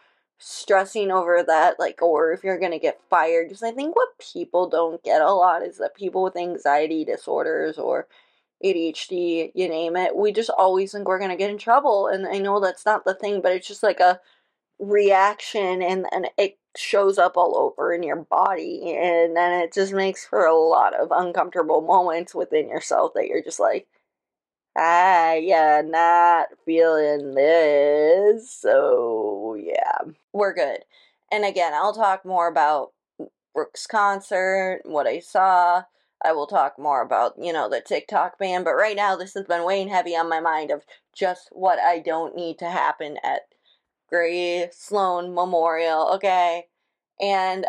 stressing 0.46 1.10
over 1.10 1.42
that, 1.42 1.78
like, 1.78 2.02
or 2.02 2.32
if 2.32 2.44
you're 2.44 2.58
gonna 2.58 2.78
get 2.78 3.00
fired. 3.10 3.48
Because 3.48 3.62
I 3.62 3.70
think 3.72 3.96
what 3.96 4.18
people 4.18 4.68
don't 4.68 5.02
get 5.02 5.22
a 5.22 5.32
lot 5.32 5.62
is 5.62 5.78
that 5.78 5.94
people 5.94 6.22
with 6.22 6.36
anxiety 6.36 7.04
disorders 7.04 7.78
or 7.78 8.06
ADHD, 8.62 9.52
you 9.54 9.68
name 9.68 9.96
it. 9.96 10.16
We 10.16 10.32
just 10.32 10.50
always 10.50 10.92
think 10.92 11.08
we're 11.08 11.18
gonna 11.18 11.36
get 11.36 11.50
in 11.50 11.58
trouble, 11.58 12.08
and 12.08 12.26
I 12.26 12.38
know 12.38 12.60
that's 12.60 12.86
not 12.86 13.04
the 13.04 13.14
thing, 13.14 13.40
but 13.42 13.52
it's 13.52 13.68
just 13.68 13.82
like 13.82 14.00
a 14.00 14.20
reaction, 14.78 15.82
and 15.82 16.06
and 16.12 16.28
it 16.38 16.58
shows 16.76 17.18
up 17.18 17.36
all 17.36 17.56
over 17.56 17.92
in 17.94 18.02
your 18.02 18.16
body, 18.24 18.94
and 18.96 19.36
then 19.36 19.52
it 19.62 19.72
just 19.74 19.92
makes 19.92 20.26
for 20.26 20.46
a 20.46 20.54
lot 20.56 20.94
of 20.94 21.10
uncomfortable 21.12 21.82
moments 21.82 22.34
within 22.34 22.68
yourself 22.68 23.12
that 23.14 23.26
you're 23.28 23.42
just 23.42 23.60
like, 23.60 23.86
ah, 24.76 25.34
yeah, 25.34 25.82
not 25.84 26.48
feeling 26.64 27.34
this, 27.34 28.50
so 28.50 29.56
yeah, 29.58 30.12
we're 30.32 30.54
good. 30.54 30.80
And 31.32 31.44
again, 31.44 31.72
I'll 31.74 31.94
talk 31.94 32.24
more 32.24 32.48
about 32.48 32.92
Brooke's 33.54 33.86
concert, 33.86 34.80
what 34.84 35.06
I 35.06 35.20
saw 35.20 35.84
I 36.24 36.32
will 36.32 36.46
talk 36.46 36.78
more 36.78 37.02
about, 37.02 37.34
you 37.38 37.52
know, 37.52 37.68
the 37.68 37.82
TikTok 37.82 38.38
ban, 38.38 38.64
but 38.64 38.74
right 38.74 38.96
now 38.96 39.14
this 39.14 39.34
has 39.34 39.44
been 39.44 39.64
weighing 39.64 39.88
heavy 39.88 40.16
on 40.16 40.28
my 40.28 40.40
mind 40.40 40.70
of 40.70 40.84
just 41.14 41.50
what 41.52 41.78
I 41.78 41.98
don't 41.98 42.34
need 42.34 42.58
to 42.60 42.70
happen 42.70 43.18
at 43.22 43.42
Grey 44.08 44.68
Sloan 44.72 45.34
Memorial, 45.34 46.10
okay? 46.14 46.64
And 47.20 47.66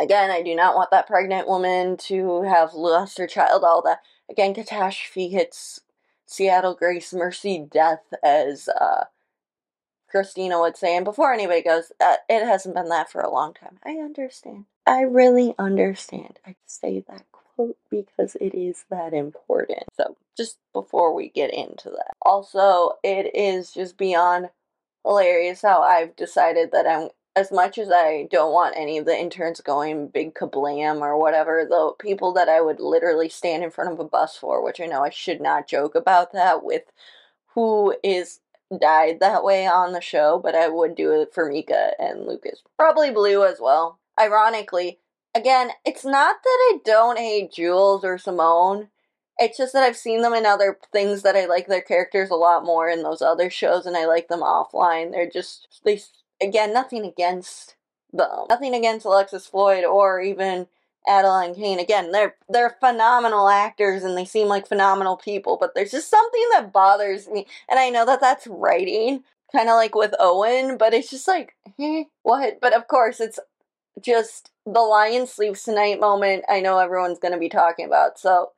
again, 0.00 0.30
I 0.30 0.42
do 0.42 0.56
not 0.56 0.74
want 0.74 0.90
that 0.90 1.06
pregnant 1.06 1.46
woman 1.46 1.98
to 2.08 2.42
have 2.42 2.72
lost 2.72 3.18
her 3.18 3.26
child, 3.26 3.62
all 3.62 3.82
that. 3.82 3.98
Again, 4.30 4.54
catastrophe 4.54 5.28
hits 5.28 5.80
Seattle 6.32 6.74
Grace 6.74 7.12
Mercy 7.12 7.58
death, 7.70 8.02
as 8.22 8.68
uh, 8.68 9.04
Cristina 10.08 10.60
would 10.60 10.76
say. 10.76 10.96
And 10.96 11.04
before 11.04 11.32
anybody 11.32 11.62
goes, 11.62 11.92
uh, 12.00 12.16
it 12.28 12.44
hasn't 12.44 12.74
been 12.74 12.88
that 12.88 13.10
for 13.10 13.20
a 13.20 13.32
long 13.32 13.54
time. 13.54 13.78
I 13.84 13.92
understand. 13.92 14.64
I 14.86 15.02
really 15.02 15.54
understand. 15.58 16.38
I 16.46 16.56
say 16.66 17.04
that 17.08 17.24
quote 17.32 17.76
because 17.90 18.36
it 18.40 18.54
is 18.54 18.84
that 18.90 19.14
important. 19.14 19.84
So, 19.94 20.16
just 20.36 20.58
before 20.72 21.14
we 21.14 21.28
get 21.28 21.52
into 21.52 21.90
that, 21.90 22.14
also, 22.22 22.92
it 23.02 23.34
is 23.34 23.72
just 23.72 23.96
beyond 23.96 24.50
hilarious 25.04 25.62
how 25.62 25.82
I've 25.82 26.16
decided 26.16 26.72
that 26.72 26.86
I'm 26.86 27.10
as 27.34 27.50
much 27.50 27.78
as 27.78 27.90
I 27.90 28.28
don't 28.30 28.52
want 28.52 28.76
any 28.76 28.98
of 28.98 29.06
the 29.06 29.18
interns 29.18 29.60
going 29.60 30.08
big 30.08 30.34
kablam 30.34 31.00
or 31.00 31.18
whatever, 31.18 31.66
the 31.68 31.92
people 31.98 32.32
that 32.34 32.48
I 32.48 32.60
would 32.60 32.80
literally 32.80 33.28
stand 33.28 33.62
in 33.62 33.70
front 33.70 33.92
of 33.92 34.00
a 34.00 34.04
bus 34.04 34.36
for, 34.36 34.62
which 34.62 34.80
I 34.80 34.86
know 34.86 35.02
I 35.02 35.10
should 35.10 35.40
not 35.40 35.66
joke 35.66 35.94
about 35.94 36.32
that 36.32 36.62
with 36.62 36.82
who 37.54 37.94
is 38.02 38.40
died 38.80 39.20
that 39.20 39.44
way 39.44 39.66
on 39.66 39.92
the 39.92 40.00
show, 40.00 40.40
but 40.42 40.54
I 40.54 40.68
would 40.68 40.94
do 40.94 41.12
it 41.12 41.32
for 41.32 41.48
Mika 41.48 41.92
and 41.98 42.26
Lucas. 42.26 42.62
Probably 42.78 43.10
Blue 43.10 43.44
as 43.44 43.58
well. 43.60 43.98
Ironically, 44.20 44.98
again, 45.34 45.70
it's 45.84 46.04
not 46.04 46.36
that 46.42 46.48
I 46.48 46.78
don't 46.84 47.18
hate 47.18 47.52
Jules 47.52 48.04
or 48.04 48.18
Simone. 48.18 48.88
It's 49.38 49.56
just 49.56 49.72
that 49.72 49.82
I've 49.82 49.96
seen 49.96 50.22
them 50.22 50.34
in 50.34 50.44
other 50.44 50.78
things 50.92 51.22
that 51.22 51.36
I 51.36 51.46
like 51.46 51.66
their 51.66 51.82
characters 51.82 52.30
a 52.30 52.34
lot 52.34 52.64
more 52.64 52.88
in 52.88 53.02
those 53.02 53.22
other 53.22 53.48
shows, 53.48 53.86
and 53.86 53.96
I 53.96 54.06
like 54.06 54.28
them 54.28 54.40
offline. 54.40 55.10
They're 55.10 55.28
just 55.28 55.80
they 55.84 56.00
again 56.42 56.72
nothing 56.72 57.04
against 57.04 57.76
them, 58.12 58.46
nothing 58.50 58.74
against 58.74 59.06
Alexis 59.06 59.46
Floyd 59.46 59.84
or 59.84 60.20
even 60.20 60.66
Adelaide 61.08 61.54
Kane. 61.56 61.78
Again, 61.78 62.12
they're 62.12 62.36
they're 62.48 62.76
phenomenal 62.80 63.48
actors 63.48 64.04
and 64.04 64.16
they 64.16 64.24
seem 64.24 64.48
like 64.48 64.66
phenomenal 64.66 65.16
people, 65.16 65.56
but 65.60 65.74
there's 65.74 65.90
just 65.90 66.10
something 66.10 66.46
that 66.52 66.72
bothers 66.72 67.28
me, 67.28 67.46
and 67.68 67.78
I 67.78 67.90
know 67.90 68.06
that 68.06 68.20
that's 68.20 68.46
writing, 68.46 69.24
kind 69.52 69.68
of 69.68 69.74
like 69.76 69.94
with 69.94 70.14
Owen, 70.18 70.76
but 70.76 70.94
it's 70.94 71.10
just 71.10 71.28
like, 71.28 71.54
what? 72.22 72.60
But 72.60 72.74
of 72.74 72.88
course, 72.88 73.20
it's 73.20 73.38
just 74.00 74.50
the 74.66 74.80
lion 74.80 75.26
sleeps 75.26 75.64
tonight 75.64 76.00
moment 76.00 76.44
I 76.48 76.60
know 76.60 76.78
everyone's 76.78 77.18
going 77.18 77.34
to 77.34 77.38
be 77.38 77.48
talking 77.48 77.86
about. 77.86 78.18
So 78.18 78.52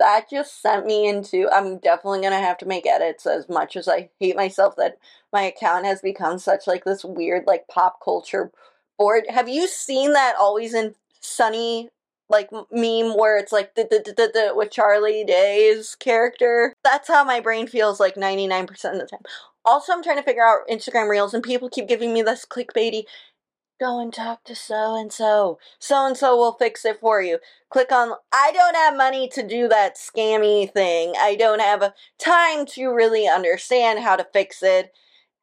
that 0.00 0.28
just 0.28 0.60
sent 0.60 0.86
me 0.86 1.06
into 1.06 1.48
I'm 1.52 1.78
definitely 1.78 2.20
going 2.20 2.32
to 2.32 2.38
have 2.38 2.58
to 2.58 2.66
make 2.66 2.86
edits 2.86 3.26
as 3.26 3.48
much 3.48 3.76
as 3.76 3.86
I 3.86 4.08
hate 4.18 4.34
myself 4.34 4.74
that 4.76 4.98
my 5.32 5.42
account 5.42 5.84
has 5.84 6.00
become 6.00 6.38
such 6.38 6.66
like 6.66 6.84
this 6.84 7.04
weird 7.04 7.44
like 7.46 7.68
pop 7.68 8.00
culture 8.02 8.50
board. 8.98 9.24
Have 9.28 9.48
you 9.48 9.68
seen 9.68 10.14
that 10.14 10.34
always 10.40 10.74
in 10.74 10.94
sunny 11.20 11.90
like 12.30 12.50
meme 12.52 13.16
where 13.16 13.38
it's 13.38 13.52
like 13.52 13.74
the, 13.74 13.82
the, 13.82 14.14
the, 14.16 14.30
the, 14.32 14.52
with 14.54 14.70
Charlie 14.70 15.22
Day's 15.24 15.94
character? 15.94 16.74
That's 16.82 17.08
how 17.08 17.22
my 17.22 17.40
brain 17.40 17.66
feels 17.66 18.00
like 18.00 18.14
99% 18.14 18.70
of 18.70 19.00
the 19.00 19.06
time. 19.06 19.20
Also, 19.64 19.92
I'm 19.92 20.02
trying 20.02 20.16
to 20.16 20.22
figure 20.22 20.46
out 20.46 20.66
Instagram 20.70 21.10
Reels, 21.10 21.34
and 21.34 21.42
people 21.42 21.68
keep 21.68 21.86
giving 21.86 22.14
me 22.14 22.22
this 22.22 22.46
clickbaity 22.46 23.02
go 23.80 23.98
and 24.00 24.12
talk 24.14 24.44
to 24.44 24.54
so 24.54 24.94
and 24.94 25.12
so. 25.12 25.58
So 25.80 26.06
and 26.06 26.16
so 26.16 26.36
will 26.36 26.52
fix 26.52 26.84
it 26.84 27.00
for 27.00 27.22
you. 27.22 27.38
Click 27.70 27.90
on, 27.92 28.12
I 28.32 28.52
don't 28.52 28.76
have 28.76 28.96
money 28.96 29.28
to 29.30 29.46
do 29.46 29.68
that 29.68 29.96
scammy 29.96 30.70
thing. 30.72 31.14
I 31.18 31.34
don't 31.36 31.60
have 31.60 31.82
a 31.82 31.94
time 32.18 32.66
to 32.66 32.92
really 32.94 33.26
understand 33.28 34.00
how 34.00 34.16
to 34.16 34.26
fix 34.32 34.62
it. 34.62 34.92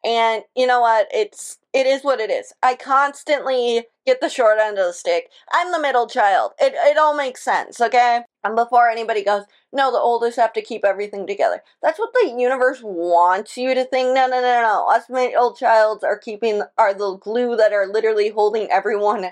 And 0.07 0.43
you 0.55 0.65
know 0.65 0.79
what? 0.79 1.09
It's 1.13 1.57
it 1.73 1.85
is 1.85 2.01
what 2.01 2.21
it 2.21 2.31
is. 2.31 2.53
I 2.63 2.75
constantly 2.75 3.83
get 4.05 4.21
the 4.21 4.29
short 4.29 4.57
end 4.57 4.79
of 4.79 4.85
the 4.85 4.93
stick. 4.93 5.29
I'm 5.51 5.73
the 5.73 5.81
middle 5.81 6.07
child. 6.07 6.53
It 6.59 6.73
it 6.75 6.97
all 6.97 7.13
makes 7.13 7.43
sense, 7.43 7.81
okay? 7.81 8.21
And 8.45 8.55
before 8.55 8.87
anybody 8.87 9.21
goes, 9.21 9.43
no, 9.73 9.91
the 9.91 9.97
oldest 9.99 10.37
have 10.37 10.53
to 10.53 10.61
keep 10.61 10.85
everything 10.85 11.27
together. 11.27 11.61
That's 11.83 11.99
what 11.99 12.11
the 12.13 12.33
universe 12.37 12.79
wants 12.81 13.57
you 13.57 13.75
to 13.75 13.83
think. 13.83 14.15
No, 14.15 14.27
no, 14.27 14.39
no, 14.41 14.61
no. 14.61 14.87
Us 14.89 15.09
middle 15.09 15.53
childs 15.53 16.05
are 16.05 16.17
keeping 16.17 16.63
are 16.77 16.93
the 16.93 17.17
glue 17.17 17.57
that 17.57 17.73
are 17.73 17.85
literally 17.85 18.29
holding 18.29 18.71
everyone 18.71 19.31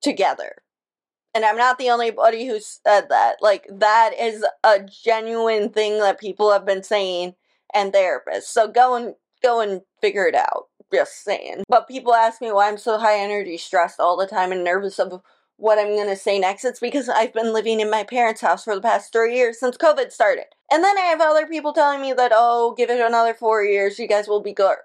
together. 0.00 0.62
And 1.34 1.44
I'm 1.44 1.56
not 1.56 1.78
the 1.78 1.90
only 1.90 2.12
buddy 2.12 2.46
who 2.46 2.60
said 2.60 3.08
that. 3.08 3.38
Like 3.40 3.66
that 3.68 4.12
is 4.16 4.44
a 4.62 4.78
genuine 4.78 5.70
thing 5.70 5.98
that 5.98 6.20
people 6.20 6.52
have 6.52 6.64
been 6.64 6.84
saying 6.84 7.34
and 7.74 7.92
therapists. 7.92 8.44
So 8.44 8.68
go 8.68 8.94
and 8.94 9.14
go 9.44 9.60
and 9.60 9.82
figure 10.00 10.26
it 10.26 10.34
out. 10.34 10.68
Just 10.92 11.24
saying. 11.24 11.64
But 11.68 11.88
people 11.88 12.14
ask 12.14 12.40
me 12.40 12.52
why 12.52 12.68
I'm 12.68 12.78
so 12.78 12.98
high 12.98 13.18
energy, 13.18 13.56
stressed 13.56 14.00
all 14.00 14.16
the 14.16 14.26
time, 14.26 14.52
and 14.52 14.62
nervous 14.62 14.98
of 14.98 15.22
what 15.56 15.78
I'm 15.78 15.96
gonna 15.96 16.16
say 16.16 16.38
next. 16.38 16.64
It's 16.64 16.80
because 16.80 17.08
I've 17.08 17.32
been 17.32 17.52
living 17.52 17.80
in 17.80 17.90
my 17.90 18.04
parents' 18.04 18.40
house 18.40 18.64
for 18.64 18.74
the 18.74 18.80
past 18.80 19.12
three 19.12 19.36
years 19.36 19.58
since 19.58 19.76
COVID 19.76 20.12
started. 20.12 20.46
And 20.70 20.82
then 20.82 20.96
I 20.98 21.02
have 21.02 21.20
other 21.20 21.46
people 21.46 21.72
telling 21.72 22.00
me 22.00 22.12
that, 22.12 22.32
oh, 22.34 22.74
give 22.76 22.90
it 22.90 23.00
another 23.00 23.34
four 23.34 23.64
years, 23.64 23.98
you 23.98 24.08
guys 24.08 24.28
will 24.28 24.42
be 24.42 24.52
good. 24.52 24.76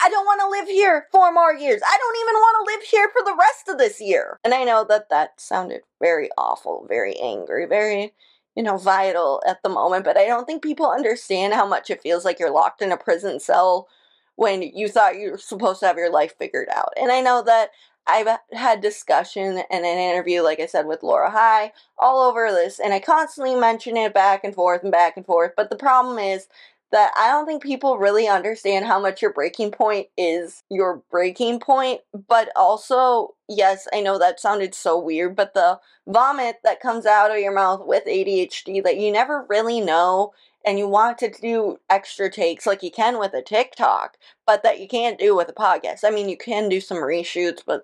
I 0.00 0.10
don't 0.10 0.26
want 0.26 0.40
to 0.40 0.48
live 0.48 0.68
here 0.68 1.06
four 1.12 1.32
more 1.32 1.54
years. 1.54 1.80
I 1.86 1.96
don't 1.96 2.16
even 2.20 2.34
want 2.34 2.56
to 2.58 2.72
live 2.74 2.82
here 2.88 3.10
for 3.12 3.22
the 3.24 3.36
rest 3.38 3.68
of 3.68 3.78
this 3.78 4.00
year. 4.00 4.38
And 4.44 4.52
I 4.52 4.64
know 4.64 4.84
that 4.88 5.08
that 5.10 5.40
sounded 5.40 5.82
very 6.00 6.28
awful, 6.36 6.86
very 6.88 7.16
angry, 7.20 7.66
very, 7.66 8.12
you 8.56 8.62
know, 8.62 8.76
vital 8.76 9.42
at 9.46 9.62
the 9.62 9.68
moment, 9.68 10.04
but 10.04 10.16
I 10.16 10.26
don't 10.26 10.46
think 10.46 10.62
people 10.62 10.90
understand 10.90 11.54
how 11.54 11.66
much 11.66 11.90
it 11.90 12.02
feels 12.02 12.24
like 12.24 12.38
you're 12.38 12.50
locked 12.50 12.82
in 12.82 12.92
a 12.92 12.96
prison 12.96 13.40
cell 13.40 13.88
when 14.36 14.62
you 14.62 14.88
thought 14.88 15.18
you 15.18 15.32
were 15.32 15.38
supposed 15.38 15.80
to 15.80 15.86
have 15.86 15.96
your 15.96 16.10
life 16.10 16.36
figured 16.38 16.68
out. 16.74 16.92
And 17.00 17.10
I 17.12 17.20
know 17.20 17.42
that 17.42 17.70
I've 18.06 18.28
had 18.52 18.80
discussion 18.80 19.62
and 19.70 19.84
an 19.84 19.98
interview, 19.98 20.42
like 20.42 20.60
I 20.60 20.66
said, 20.66 20.86
with 20.86 21.02
Laura 21.02 21.30
High 21.30 21.72
all 21.98 22.28
over 22.28 22.50
this, 22.50 22.78
and 22.78 22.92
I 22.92 23.00
constantly 23.00 23.54
mention 23.54 23.96
it 23.96 24.12
back 24.12 24.44
and 24.44 24.54
forth 24.54 24.82
and 24.82 24.92
back 24.92 25.16
and 25.16 25.24
forth. 25.24 25.52
But 25.56 25.70
the 25.70 25.76
problem 25.76 26.18
is 26.18 26.46
that 26.94 27.10
I 27.18 27.26
don't 27.26 27.44
think 27.44 27.60
people 27.60 27.98
really 27.98 28.28
understand 28.28 28.86
how 28.86 29.00
much 29.00 29.20
your 29.20 29.32
breaking 29.32 29.72
point 29.72 30.06
is 30.16 30.62
your 30.70 31.02
breaking 31.10 31.58
point. 31.58 32.02
But 32.28 32.50
also, 32.54 33.34
yes, 33.48 33.88
I 33.92 34.00
know 34.00 34.16
that 34.16 34.38
sounded 34.38 34.76
so 34.76 34.96
weird, 35.00 35.34
but 35.34 35.54
the 35.54 35.80
vomit 36.06 36.60
that 36.62 36.78
comes 36.78 37.04
out 37.04 37.32
of 37.32 37.38
your 37.38 37.52
mouth 37.52 37.84
with 37.84 38.04
ADHD 38.06 38.80
that 38.84 38.96
you 38.96 39.10
never 39.10 39.44
really 39.48 39.80
know 39.80 40.34
and 40.64 40.78
you 40.78 40.86
want 40.86 41.18
to 41.18 41.32
do 41.32 41.78
extra 41.90 42.30
takes 42.30 42.64
like 42.64 42.84
you 42.84 42.92
can 42.92 43.18
with 43.18 43.34
a 43.34 43.42
TikTok, 43.42 44.16
but 44.46 44.62
that 44.62 44.78
you 44.78 44.86
can't 44.86 45.18
do 45.18 45.34
with 45.34 45.48
a 45.48 45.52
podcast. 45.52 46.04
I 46.04 46.10
mean, 46.10 46.28
you 46.28 46.36
can 46.36 46.68
do 46.68 46.80
some 46.80 46.98
reshoots, 46.98 47.62
but 47.66 47.82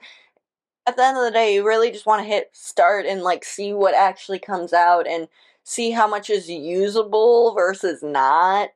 at 0.86 0.96
the 0.96 1.02
end 1.02 1.18
of 1.18 1.24
the 1.24 1.32
day, 1.32 1.52
you 1.52 1.66
really 1.66 1.90
just 1.90 2.06
want 2.06 2.22
to 2.22 2.28
hit 2.28 2.50
start 2.52 3.06
and 3.06 3.22
like 3.22 3.44
see 3.44 3.72
what 3.72 3.92
actually 3.92 4.38
comes 4.38 4.72
out 4.72 5.08
and 5.08 5.26
see 5.64 5.90
how 5.90 6.06
much 6.06 6.30
is 6.30 6.48
usable 6.48 7.52
versus 7.54 8.04
not 8.04 8.70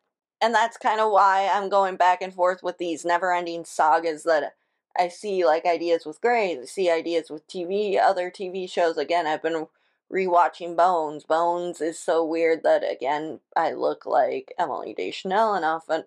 and 0.44 0.54
that's 0.54 0.76
kind 0.76 1.00
of 1.00 1.10
why 1.10 1.48
I'm 1.50 1.70
going 1.70 1.96
back 1.96 2.20
and 2.20 2.34
forth 2.34 2.62
with 2.62 2.76
these 2.76 3.02
never 3.02 3.32
ending 3.32 3.64
sagas 3.64 4.24
that 4.24 4.54
I 4.94 5.08
see 5.08 5.46
like 5.46 5.64
ideas 5.64 6.04
with 6.04 6.20
Grey, 6.20 6.58
I 6.60 6.66
see 6.66 6.90
ideas 6.90 7.30
with 7.30 7.48
TV, 7.48 7.98
other 7.98 8.30
TV 8.30 8.68
shows. 8.68 8.98
Again, 8.98 9.26
I've 9.26 9.42
been 9.42 9.68
rewatching 10.12 10.76
Bones. 10.76 11.24
Bones 11.24 11.80
is 11.80 11.98
so 11.98 12.22
weird 12.26 12.62
that 12.62 12.82
again 12.84 13.40
I 13.56 13.72
look 13.72 14.04
like 14.04 14.52
Emily 14.58 14.92
Deschanel 14.92 15.54
enough, 15.54 15.84
and 15.88 16.04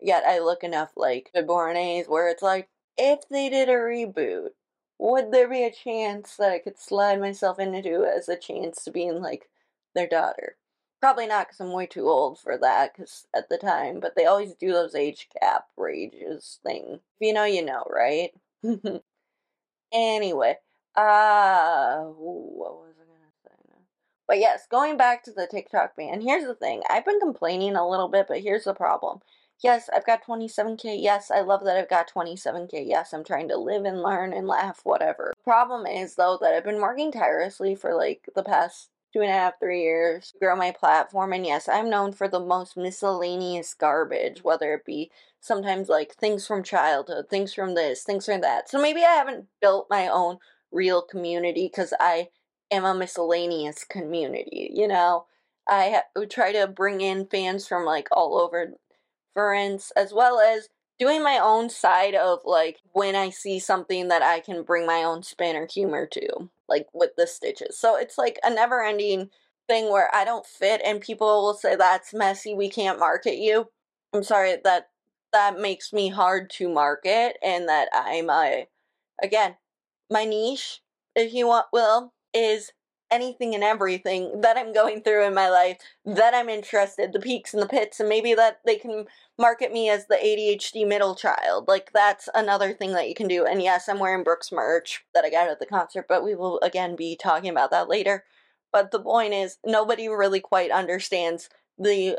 yet 0.00 0.22
I 0.24 0.38
look 0.38 0.62
enough 0.62 0.92
like 0.96 1.30
the 1.34 1.42
Bourneys, 1.42 2.06
where 2.06 2.28
it's 2.28 2.42
like 2.42 2.68
if 2.96 3.28
they 3.28 3.48
did 3.48 3.68
a 3.68 3.72
reboot, 3.72 4.50
would 4.98 5.32
there 5.32 5.48
be 5.48 5.64
a 5.64 5.72
chance 5.72 6.36
that 6.36 6.52
I 6.52 6.60
could 6.60 6.78
slide 6.78 7.18
myself 7.20 7.58
into 7.58 8.04
as 8.04 8.28
a 8.28 8.36
chance 8.38 8.84
to 8.84 8.92
being 8.92 9.20
like 9.20 9.50
their 9.96 10.06
daughter? 10.06 10.56
Probably 11.00 11.26
not 11.26 11.46
because 11.46 11.60
I'm 11.60 11.72
way 11.72 11.86
too 11.86 12.08
old 12.08 12.38
for 12.38 12.58
that 12.58 12.94
because 12.94 13.26
at 13.34 13.48
the 13.48 13.56
time, 13.56 14.00
but 14.00 14.14
they 14.16 14.26
always 14.26 14.54
do 14.54 14.72
those 14.72 14.94
age 14.94 15.28
cap 15.40 15.64
rages 15.76 16.60
thing. 16.62 17.00
If 17.18 17.26
you 17.26 17.32
know, 17.32 17.44
you 17.44 17.64
know, 17.64 17.84
right? 17.88 18.32
anyway, 19.92 20.58
uh, 20.94 22.02
what 22.02 22.74
was 22.74 22.94
I 23.00 23.04
gonna 23.04 23.32
say? 23.42 23.50
But 24.28 24.38
yes, 24.40 24.66
going 24.70 24.98
back 24.98 25.24
to 25.24 25.32
the 25.32 25.46
TikTok 25.46 25.96
ban, 25.96 26.20
here's 26.20 26.44
the 26.44 26.54
thing. 26.54 26.82
I've 26.90 27.06
been 27.06 27.18
complaining 27.18 27.76
a 27.76 27.88
little 27.88 28.08
bit, 28.08 28.26
but 28.28 28.40
here's 28.40 28.64
the 28.64 28.74
problem. 28.74 29.20
Yes, 29.62 29.88
I've 29.94 30.06
got 30.06 30.24
27k. 30.24 31.02
Yes, 31.02 31.30
I 31.30 31.40
love 31.40 31.64
that 31.64 31.76
I've 31.76 31.88
got 31.90 32.10
27k. 32.10 32.86
Yes, 32.86 33.12
I'm 33.12 33.24
trying 33.24 33.48
to 33.48 33.56
live 33.56 33.84
and 33.84 34.02
learn 34.02 34.32
and 34.32 34.46
laugh, 34.46 34.80
whatever. 34.84 35.32
Problem 35.44 35.86
is, 35.86 36.14
though, 36.14 36.38
that 36.40 36.54
I've 36.54 36.64
been 36.64 36.80
working 36.80 37.12
tirelessly 37.12 37.74
for 37.74 37.94
like 37.94 38.28
the 38.34 38.42
past 38.42 38.90
two 39.12 39.20
and 39.20 39.30
a 39.30 39.34
half, 39.34 39.58
three 39.58 39.82
years 39.82 40.32
to 40.32 40.38
grow 40.38 40.56
my 40.56 40.70
platform. 40.70 41.32
And 41.32 41.44
yes, 41.44 41.68
I'm 41.68 41.90
known 41.90 42.12
for 42.12 42.28
the 42.28 42.40
most 42.40 42.76
miscellaneous 42.76 43.74
garbage, 43.74 44.44
whether 44.44 44.74
it 44.74 44.84
be 44.84 45.10
sometimes 45.40 45.88
like 45.88 46.14
things 46.14 46.46
from 46.46 46.62
childhood, 46.62 47.28
things 47.28 47.52
from 47.52 47.74
this, 47.74 48.02
things 48.02 48.26
from 48.26 48.40
that. 48.42 48.68
So 48.68 48.80
maybe 48.80 49.00
I 49.00 49.14
haven't 49.14 49.46
built 49.60 49.88
my 49.90 50.08
own 50.08 50.38
real 50.70 51.02
community 51.02 51.66
because 51.66 51.92
I 51.98 52.28
am 52.70 52.84
a 52.84 52.94
miscellaneous 52.94 53.84
community, 53.84 54.70
you 54.72 54.86
know? 54.86 55.26
I 55.68 56.02
try 56.28 56.52
to 56.52 56.66
bring 56.66 57.00
in 57.00 57.26
fans 57.26 57.66
from 57.66 57.84
like 57.84 58.08
all 58.12 58.38
over 58.38 58.74
friends 59.34 59.92
as 59.96 60.12
well 60.12 60.40
as 60.40 60.68
doing 60.98 61.22
my 61.22 61.38
own 61.38 61.70
side 61.70 62.14
of 62.14 62.40
like 62.44 62.78
when 62.92 63.16
I 63.16 63.30
see 63.30 63.58
something 63.58 64.08
that 64.08 64.22
I 64.22 64.40
can 64.40 64.62
bring 64.62 64.86
my 64.86 65.02
own 65.02 65.22
spin 65.22 65.56
or 65.56 65.66
humor 65.66 66.06
to, 66.06 66.50
like 66.70 66.86
with 66.94 67.10
the 67.16 67.26
stitches. 67.26 67.78
So 67.78 67.96
it's 67.96 68.16
like 68.16 68.38
a 68.44 68.50
never 68.50 68.82
ending 68.82 69.30
thing 69.68 69.90
where 69.90 70.14
I 70.14 70.24
don't 70.24 70.46
fit 70.46 70.80
and 70.84 71.00
people 71.00 71.42
will 71.42 71.54
say 71.54 71.76
that's 71.76 72.14
messy, 72.14 72.54
we 72.54 72.70
can't 72.70 72.98
market 72.98 73.36
you. 73.36 73.68
I'm 74.14 74.22
sorry 74.22 74.56
that 74.64 74.88
that 75.32 75.60
makes 75.60 75.92
me 75.92 76.08
hard 76.08 76.50
to 76.50 76.68
market 76.68 77.36
and 77.42 77.68
that 77.68 77.88
I'm 77.92 78.30
a 78.30 78.66
again, 79.22 79.56
my 80.10 80.24
niche, 80.24 80.80
if 81.14 81.32
you 81.32 81.46
want 81.46 81.66
will, 81.72 82.12
is 82.34 82.72
anything 83.10 83.54
and 83.54 83.64
everything 83.64 84.40
that 84.40 84.56
I'm 84.56 84.72
going 84.72 85.02
through 85.02 85.26
in 85.26 85.34
my 85.34 85.48
life 85.48 85.78
that 86.04 86.34
I'm 86.34 86.48
interested, 86.48 87.12
the 87.12 87.20
peaks 87.20 87.52
and 87.52 87.62
the 87.62 87.68
pits, 87.68 88.00
and 88.00 88.08
maybe 88.08 88.34
that 88.34 88.60
they 88.64 88.76
can 88.76 89.06
market 89.38 89.72
me 89.72 89.88
as 89.88 90.06
the 90.06 90.16
ADHD 90.16 90.86
middle 90.86 91.14
child. 91.14 91.66
Like 91.68 91.90
that's 91.92 92.28
another 92.34 92.72
thing 92.72 92.92
that 92.92 93.08
you 93.08 93.14
can 93.14 93.28
do. 93.28 93.44
And 93.44 93.62
yes, 93.62 93.88
I'm 93.88 93.98
wearing 93.98 94.24
Brooke's 94.24 94.52
merch 94.52 95.04
that 95.14 95.24
I 95.24 95.30
got 95.30 95.48
at 95.48 95.58
the 95.58 95.66
concert, 95.66 96.06
but 96.08 96.24
we 96.24 96.34
will 96.34 96.60
again 96.60 96.96
be 96.96 97.16
talking 97.16 97.50
about 97.50 97.70
that 97.70 97.88
later. 97.88 98.24
But 98.72 98.90
the 98.90 99.00
point 99.00 99.34
is, 99.34 99.58
nobody 99.64 100.08
really 100.08 100.40
quite 100.40 100.70
understands 100.70 101.48
the 101.76 102.18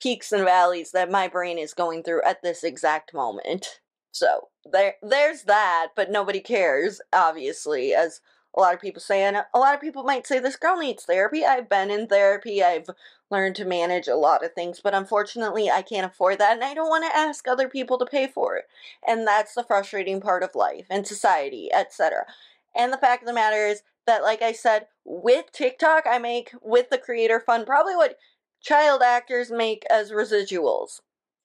peaks 0.00 0.32
and 0.32 0.44
valleys 0.44 0.92
that 0.92 1.10
my 1.10 1.28
brain 1.28 1.58
is 1.58 1.74
going 1.74 2.02
through 2.02 2.22
at 2.22 2.42
this 2.42 2.64
exact 2.64 3.12
moment. 3.12 3.80
So 4.12 4.48
there 4.70 4.94
there's 5.02 5.42
that, 5.42 5.88
but 5.94 6.10
nobody 6.10 6.40
cares, 6.40 7.00
obviously, 7.12 7.94
as 7.94 8.20
a 8.56 8.60
lot 8.60 8.74
of 8.74 8.80
people 8.80 9.00
say, 9.00 9.22
and 9.22 9.36
a 9.36 9.58
lot 9.58 9.74
of 9.74 9.80
people 9.80 10.02
might 10.02 10.26
say 10.26 10.38
this 10.38 10.56
girl 10.56 10.76
needs 10.78 11.04
therapy. 11.04 11.44
I've 11.44 11.68
been 11.68 11.90
in 11.90 12.08
therapy, 12.08 12.62
I've 12.62 12.90
learned 13.30 13.54
to 13.56 13.64
manage 13.64 14.08
a 14.08 14.16
lot 14.16 14.44
of 14.44 14.52
things, 14.54 14.80
but 14.82 14.94
unfortunately, 14.94 15.70
I 15.70 15.82
can't 15.82 16.06
afford 16.06 16.38
that, 16.40 16.54
and 16.54 16.64
I 16.64 16.74
don't 16.74 16.88
want 16.88 17.04
to 17.04 17.16
ask 17.16 17.46
other 17.46 17.68
people 17.68 17.96
to 17.98 18.06
pay 18.06 18.26
for 18.26 18.56
it. 18.56 18.64
And 19.06 19.26
that's 19.26 19.54
the 19.54 19.62
frustrating 19.62 20.20
part 20.20 20.42
of 20.42 20.54
life 20.54 20.86
and 20.90 21.06
society, 21.06 21.70
etc. 21.72 22.26
And 22.74 22.92
the 22.92 22.98
fact 22.98 23.22
of 23.22 23.28
the 23.28 23.32
matter 23.32 23.66
is 23.66 23.82
that, 24.06 24.22
like 24.22 24.42
I 24.42 24.52
said, 24.52 24.86
with 25.04 25.52
TikTok, 25.52 26.04
I 26.10 26.18
make 26.18 26.52
with 26.60 26.90
the 26.90 26.98
creator 26.98 27.40
fund 27.40 27.66
probably 27.66 27.94
what 27.94 28.16
child 28.60 29.00
actors 29.02 29.50
make 29.50 29.84
as 29.88 30.10
residuals 30.10 31.00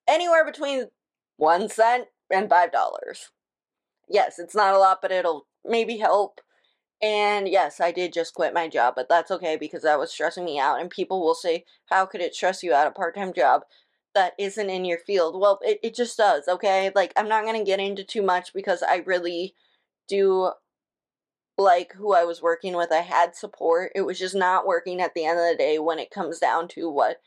anywhere 0.07 0.43
between 0.43 0.87
one 1.37 1.69
cent 1.69 2.07
and 2.31 2.49
five 2.49 2.71
dollars. 2.71 3.29
Yes, 4.09 4.39
it's 4.39 4.55
not 4.55 4.73
a 4.73 4.79
lot, 4.79 5.01
but 5.01 5.11
it'll 5.11 5.47
maybe 5.63 5.97
help 5.97 6.41
and 7.01 7.47
yes, 7.47 7.79
I 7.79 7.91
did 7.91 8.13
just 8.13 8.33
quit 8.33 8.53
my 8.53 8.67
job, 8.67 8.93
but 8.95 9.09
that's 9.09 9.31
okay 9.31 9.57
because 9.57 9.83
that 9.83 9.99
was 9.99 10.11
stressing 10.11 10.45
me 10.45 10.59
out. 10.59 10.79
And 10.79 10.89
people 10.89 11.21
will 11.21 11.35
say, 11.35 11.65
How 11.87 12.05
could 12.05 12.21
it 12.21 12.35
stress 12.35 12.63
you 12.63 12.73
out? 12.73 12.87
A 12.87 12.91
part 12.91 13.15
time 13.15 13.33
job 13.33 13.63
that 14.13 14.33
isn't 14.39 14.69
in 14.69 14.85
your 14.85 14.97
field. 14.99 15.39
Well, 15.39 15.59
it, 15.61 15.79
it 15.83 15.93
just 15.93 16.17
does, 16.17 16.47
okay? 16.47 16.91
Like, 16.95 17.11
I'm 17.17 17.27
not 17.27 17.43
going 17.43 17.57
to 17.59 17.69
get 17.69 17.81
into 17.81 18.03
too 18.03 18.21
much 18.21 18.53
because 18.53 18.81
I 18.81 19.03
really 19.05 19.53
do 20.07 20.51
like 21.57 21.93
who 21.93 22.13
I 22.13 22.23
was 22.23 22.41
working 22.41 22.75
with. 22.75 22.91
I 22.91 23.01
had 23.01 23.35
support. 23.35 23.91
It 23.93 24.01
was 24.01 24.17
just 24.17 24.35
not 24.35 24.65
working 24.65 25.01
at 25.01 25.13
the 25.13 25.25
end 25.25 25.39
of 25.39 25.45
the 25.45 25.55
day 25.57 25.79
when 25.79 25.99
it 25.99 26.11
comes 26.11 26.39
down 26.39 26.69
to 26.69 26.89
what, 26.89 27.17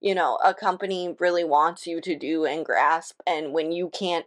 you 0.00 0.14
know, 0.14 0.38
a 0.42 0.54
company 0.54 1.14
really 1.18 1.44
wants 1.44 1.86
you 1.86 2.00
to 2.00 2.16
do 2.16 2.46
and 2.46 2.64
grasp. 2.64 3.20
And 3.26 3.52
when 3.52 3.70
you 3.70 3.90
can't 3.90 4.26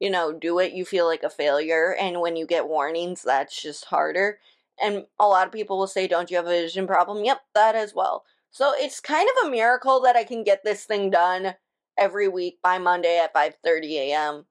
you 0.00 0.10
know, 0.10 0.32
do 0.32 0.58
it, 0.58 0.72
you 0.72 0.84
feel 0.84 1.06
like 1.06 1.22
a 1.22 1.30
failure. 1.30 1.94
And 1.98 2.20
when 2.20 2.36
you 2.36 2.46
get 2.46 2.68
warnings, 2.68 3.22
that's 3.22 3.60
just 3.60 3.86
harder. 3.86 4.38
And 4.80 5.06
a 5.18 5.26
lot 5.26 5.46
of 5.46 5.52
people 5.52 5.78
will 5.78 5.86
say, 5.86 6.06
Don't 6.06 6.30
you 6.30 6.36
have 6.36 6.46
a 6.46 6.50
vision 6.50 6.86
problem? 6.86 7.24
Yep, 7.24 7.40
that 7.54 7.74
as 7.74 7.94
well. 7.94 8.24
So 8.50 8.72
it's 8.76 9.00
kind 9.00 9.28
of 9.28 9.48
a 9.48 9.50
miracle 9.50 10.00
that 10.02 10.16
I 10.16 10.24
can 10.24 10.44
get 10.44 10.64
this 10.64 10.84
thing 10.84 11.10
done 11.10 11.54
every 11.98 12.28
week 12.28 12.58
by 12.62 12.78
Monday 12.78 13.18
at 13.18 13.34
5:30 13.34 13.94
a.m. 13.96 14.46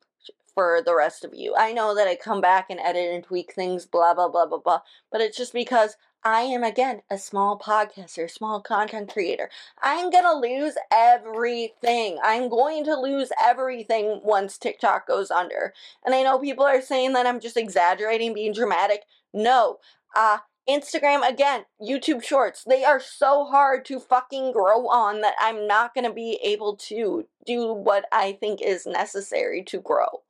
for 0.55 0.81
the 0.83 0.95
rest 0.95 1.23
of 1.23 1.35
you. 1.35 1.53
I 1.55 1.73
know 1.73 1.93
that 1.93 2.07
I 2.07 2.15
come 2.15 2.41
back 2.41 2.67
and 2.69 2.79
edit 2.79 3.13
and 3.13 3.23
tweak 3.23 3.53
things 3.53 3.85
blah 3.85 4.15
blah 4.15 4.29
blah 4.29 4.47
blah 4.47 4.57
blah, 4.57 4.79
but 5.11 5.21
it's 5.21 5.37
just 5.37 5.53
because 5.53 5.97
I 6.23 6.41
am 6.41 6.63
again 6.63 7.03
a 7.11 7.19
small 7.19 7.59
podcaster, 7.59 8.31
small 8.31 8.59
content 8.59 9.13
creator. 9.13 9.51
I'm 9.83 10.09
going 10.09 10.23
to 10.23 10.33
lose 10.33 10.73
everything. 10.91 12.17
I'm 12.23 12.49
going 12.49 12.83
to 12.85 12.99
lose 12.99 13.29
everything 13.39 14.21
once 14.23 14.57
TikTok 14.57 15.07
goes 15.07 15.29
under. 15.29 15.71
And 16.03 16.15
I 16.15 16.23
know 16.23 16.39
people 16.39 16.65
are 16.65 16.81
saying 16.81 17.13
that 17.13 17.27
I'm 17.27 17.39
just 17.39 17.57
exaggerating, 17.57 18.33
being 18.33 18.53
dramatic. 18.53 19.03
No. 19.35 19.77
Uh 20.15 20.39
Instagram 20.67 21.27
again, 21.27 21.65
YouTube 21.79 22.23
Shorts, 22.23 22.63
they 22.63 22.83
are 22.83 22.99
so 22.99 23.45
hard 23.45 23.85
to 23.85 23.99
fucking 23.99 24.51
grow 24.51 24.87
on 24.87 25.21
that 25.21 25.35
I'm 25.39 25.67
not 25.67 25.93
going 25.93 26.05
to 26.05 26.13
be 26.13 26.39
able 26.43 26.75
to 26.77 27.27
do 27.45 27.71
what 27.71 28.05
I 28.11 28.31
think 28.31 28.63
is 28.63 28.87
necessary 28.87 29.63
to 29.65 29.79
grow. 29.79 30.23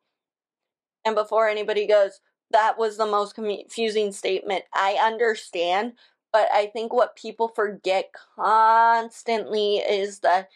And 1.06 1.16
before 1.16 1.48
anybody 1.48 1.88
goes, 1.88 2.20
that 2.52 2.78
was 2.78 2.98
the 2.98 3.06
most 3.06 3.36
confusing 3.36 4.12
statement. 4.12 4.66
I 4.74 4.98
understand, 5.02 5.94
but 6.34 6.50
I 6.52 6.68
think 6.68 6.94
what 6.94 7.16
people 7.16 7.48
forget 7.48 8.12
constantly 8.36 9.78
is 9.78 10.20
that 10.20 10.50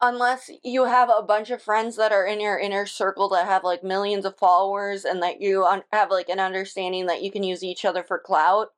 unless 0.00 0.50
you 0.62 0.84
have 0.84 1.08
a 1.10 1.22
bunch 1.22 1.50
of 1.50 1.62
friends 1.62 1.96
that 1.96 2.12
are 2.12 2.26
in 2.26 2.40
your 2.40 2.58
inner 2.58 2.86
circle 2.86 3.28
that 3.30 3.46
have 3.46 3.64
like 3.64 3.82
millions 3.82 4.24
of 4.24 4.36
followers 4.36 5.04
and 5.04 5.22
that 5.22 5.40
you 5.40 5.66
have 5.92 6.10
like 6.10 6.28
an 6.28 6.40
understanding 6.40 7.06
that 7.06 7.22
you 7.22 7.30
can 7.30 7.42
use 7.42 7.64
each 7.64 7.84
other 7.84 8.02
for 8.02 8.18
clout 8.18 8.72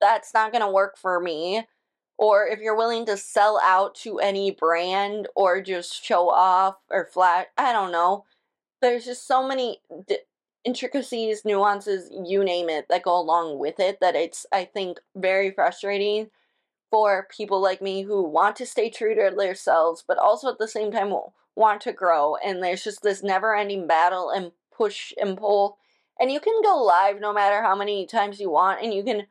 that's 0.00 0.34
not 0.34 0.52
going 0.52 0.64
to 0.64 0.70
work 0.70 0.96
for 0.96 1.20
me 1.20 1.62
or 2.16 2.46
if 2.46 2.58
you're 2.58 2.76
willing 2.76 3.06
to 3.06 3.16
sell 3.16 3.60
out 3.62 3.94
to 3.94 4.18
any 4.18 4.50
brand 4.50 5.28
or 5.36 5.60
just 5.60 6.04
show 6.04 6.28
off 6.28 6.76
or 6.90 7.06
flat 7.06 7.48
i 7.56 7.72
don't 7.72 7.92
know 7.92 8.24
there's 8.80 9.04
just 9.04 9.26
so 9.26 9.46
many 9.46 9.80
d- 10.06 10.18
intricacies 10.64 11.44
nuances 11.44 12.10
you 12.24 12.44
name 12.44 12.68
it 12.68 12.86
that 12.88 13.02
go 13.02 13.18
along 13.18 13.58
with 13.58 13.78
it 13.78 13.98
that 14.00 14.16
it's 14.16 14.44
i 14.52 14.64
think 14.64 14.98
very 15.14 15.50
frustrating 15.50 16.28
for 16.90 17.26
people 17.30 17.60
like 17.60 17.82
me 17.82 18.02
who 18.02 18.22
want 18.22 18.56
to 18.56 18.66
stay 18.66 18.90
true 18.90 19.14
to 19.14 19.34
themselves, 19.36 20.04
but 20.06 20.18
also 20.18 20.48
at 20.50 20.58
the 20.58 20.68
same 20.68 20.90
time 20.90 21.12
want 21.54 21.80
to 21.82 21.92
grow. 21.92 22.36
And 22.36 22.62
there's 22.62 22.84
just 22.84 23.02
this 23.02 23.22
never 23.22 23.54
ending 23.54 23.86
battle 23.86 24.30
and 24.30 24.52
push 24.74 25.12
and 25.20 25.36
pull. 25.36 25.78
And 26.18 26.30
you 26.32 26.40
can 26.40 26.62
go 26.62 26.82
live 26.82 27.20
no 27.20 27.32
matter 27.32 27.62
how 27.62 27.76
many 27.76 28.06
times 28.06 28.40
you 28.40 28.50
want, 28.50 28.82
and 28.82 28.92
you 28.92 29.02
can 29.04 29.26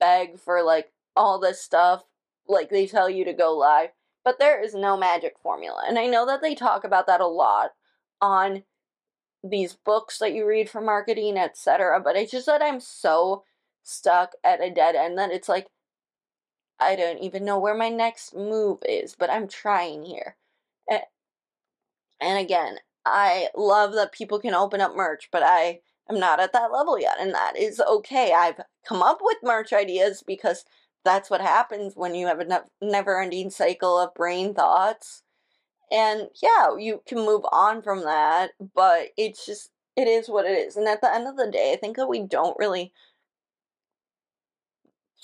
beg 0.00 0.38
for 0.38 0.62
like 0.62 0.92
all 1.14 1.38
this 1.38 1.60
stuff, 1.60 2.04
like 2.48 2.70
they 2.70 2.86
tell 2.86 3.08
you 3.08 3.24
to 3.24 3.32
go 3.32 3.56
live. 3.56 3.90
But 4.24 4.38
there 4.38 4.62
is 4.62 4.74
no 4.74 4.96
magic 4.96 5.34
formula. 5.42 5.84
And 5.86 5.98
I 5.98 6.06
know 6.06 6.26
that 6.26 6.40
they 6.40 6.54
talk 6.54 6.84
about 6.84 7.06
that 7.06 7.20
a 7.20 7.26
lot 7.26 7.72
on 8.20 8.62
these 9.44 9.74
books 9.74 10.18
that 10.18 10.34
you 10.34 10.46
read 10.46 10.70
for 10.70 10.80
marketing, 10.80 11.38
etc. 11.38 12.00
But 12.00 12.16
it's 12.16 12.32
just 12.32 12.46
that 12.46 12.62
I'm 12.62 12.80
so 12.80 13.44
stuck 13.84 14.32
at 14.44 14.62
a 14.62 14.70
dead 14.70 14.96
end 14.96 15.18
that 15.18 15.30
it's 15.32 15.48
like 15.48 15.68
I 16.80 16.96
don't 16.96 17.18
even 17.18 17.44
know 17.44 17.58
where 17.58 17.74
my 17.74 17.88
next 17.88 18.34
move 18.34 18.78
is, 18.86 19.16
but 19.16 19.30
I'm 19.30 19.48
trying 19.48 20.04
here. 20.04 20.36
And 22.20 22.38
again, 22.38 22.78
I 23.04 23.50
love 23.56 23.92
that 23.94 24.12
people 24.12 24.38
can 24.40 24.54
open 24.54 24.80
up 24.80 24.96
merch, 24.96 25.28
but 25.30 25.42
I 25.44 25.80
am 26.08 26.18
not 26.20 26.40
at 26.40 26.52
that 26.52 26.72
level 26.72 26.98
yet, 26.98 27.16
and 27.20 27.34
that 27.34 27.56
is 27.56 27.80
okay. 27.80 28.32
I've 28.32 28.60
come 28.86 29.02
up 29.02 29.18
with 29.20 29.38
merch 29.42 29.72
ideas 29.72 30.22
because 30.26 30.64
that's 31.04 31.28
what 31.30 31.40
happens 31.42 31.94
when 31.96 32.14
you 32.14 32.26
have 32.28 32.40
a 32.40 32.64
never 32.80 33.20
ending 33.20 33.50
cycle 33.50 33.98
of 33.98 34.14
brain 34.14 34.54
thoughts. 34.54 35.23
And 35.94 36.30
yeah, 36.42 36.76
you 36.78 37.02
can 37.06 37.18
move 37.20 37.44
on 37.52 37.82
from 37.82 38.02
that, 38.02 38.52
but 38.74 39.10
it's 39.16 39.46
just, 39.46 39.70
it 39.96 40.08
is 40.08 40.28
what 40.28 40.44
it 40.46 40.58
is. 40.58 40.76
And 40.76 40.88
at 40.88 41.00
the 41.00 41.14
end 41.14 41.28
of 41.28 41.36
the 41.38 41.50
day, 41.50 41.72
I 41.72 41.76
think 41.76 41.96
that 41.96 42.08
we 42.08 42.20
don't 42.20 42.58
really 42.58 42.92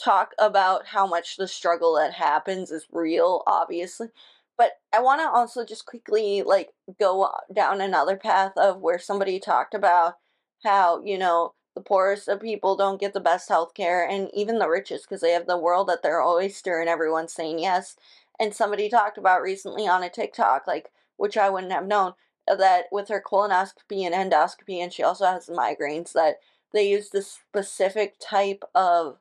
talk 0.02 0.32
about 0.38 0.86
how 0.86 1.06
much 1.06 1.36
the 1.36 1.48
struggle 1.48 1.94
that 1.96 2.14
happens 2.14 2.70
is 2.70 2.86
real, 2.90 3.42
obviously. 3.46 4.08
But 4.56 4.72
I 4.92 5.00
want 5.00 5.20
to 5.20 5.28
also 5.28 5.64
just 5.64 5.86
quickly 5.86 6.42
like 6.42 6.70
go 6.98 7.30
down 7.52 7.80
another 7.80 8.16
path 8.16 8.52
of 8.56 8.78
where 8.80 8.98
somebody 8.98 9.38
talked 9.40 9.74
about 9.74 10.14
how, 10.64 11.02
you 11.04 11.18
know, 11.18 11.54
the 11.74 11.80
poorest 11.80 12.28
of 12.28 12.40
people 12.40 12.76
don't 12.76 13.00
get 13.00 13.14
the 13.14 13.20
best 13.20 13.48
health 13.48 13.74
care 13.74 14.06
and 14.06 14.28
even 14.34 14.58
the 14.58 14.68
richest 14.68 15.04
because 15.08 15.20
they 15.20 15.30
have 15.32 15.46
the 15.46 15.56
world 15.58 15.88
that 15.88 16.02
they're 16.02 16.20
always 16.20 16.60
and 16.66 16.88
everyone 16.88 17.28
saying 17.28 17.58
yes. 17.58 17.96
And 18.40 18.54
somebody 18.54 18.88
talked 18.88 19.18
about 19.18 19.42
recently 19.42 19.86
on 19.86 20.02
a 20.02 20.10
TikTok, 20.10 20.66
like, 20.66 20.90
which 21.16 21.36
I 21.36 21.50
wouldn't 21.50 21.72
have 21.72 21.86
known, 21.86 22.14
uh, 22.48 22.56
that 22.56 22.86
with 22.90 23.08
her 23.08 23.22
colonoscopy 23.24 24.02
and 24.04 24.14
endoscopy, 24.14 24.78
and 24.82 24.92
she 24.92 25.04
also 25.04 25.26
has 25.26 25.46
migraines, 25.46 26.12
that 26.14 26.36
they 26.72 26.88
use 26.88 27.10
this 27.10 27.30
specific 27.30 28.14
type 28.18 28.64
of 28.74 29.18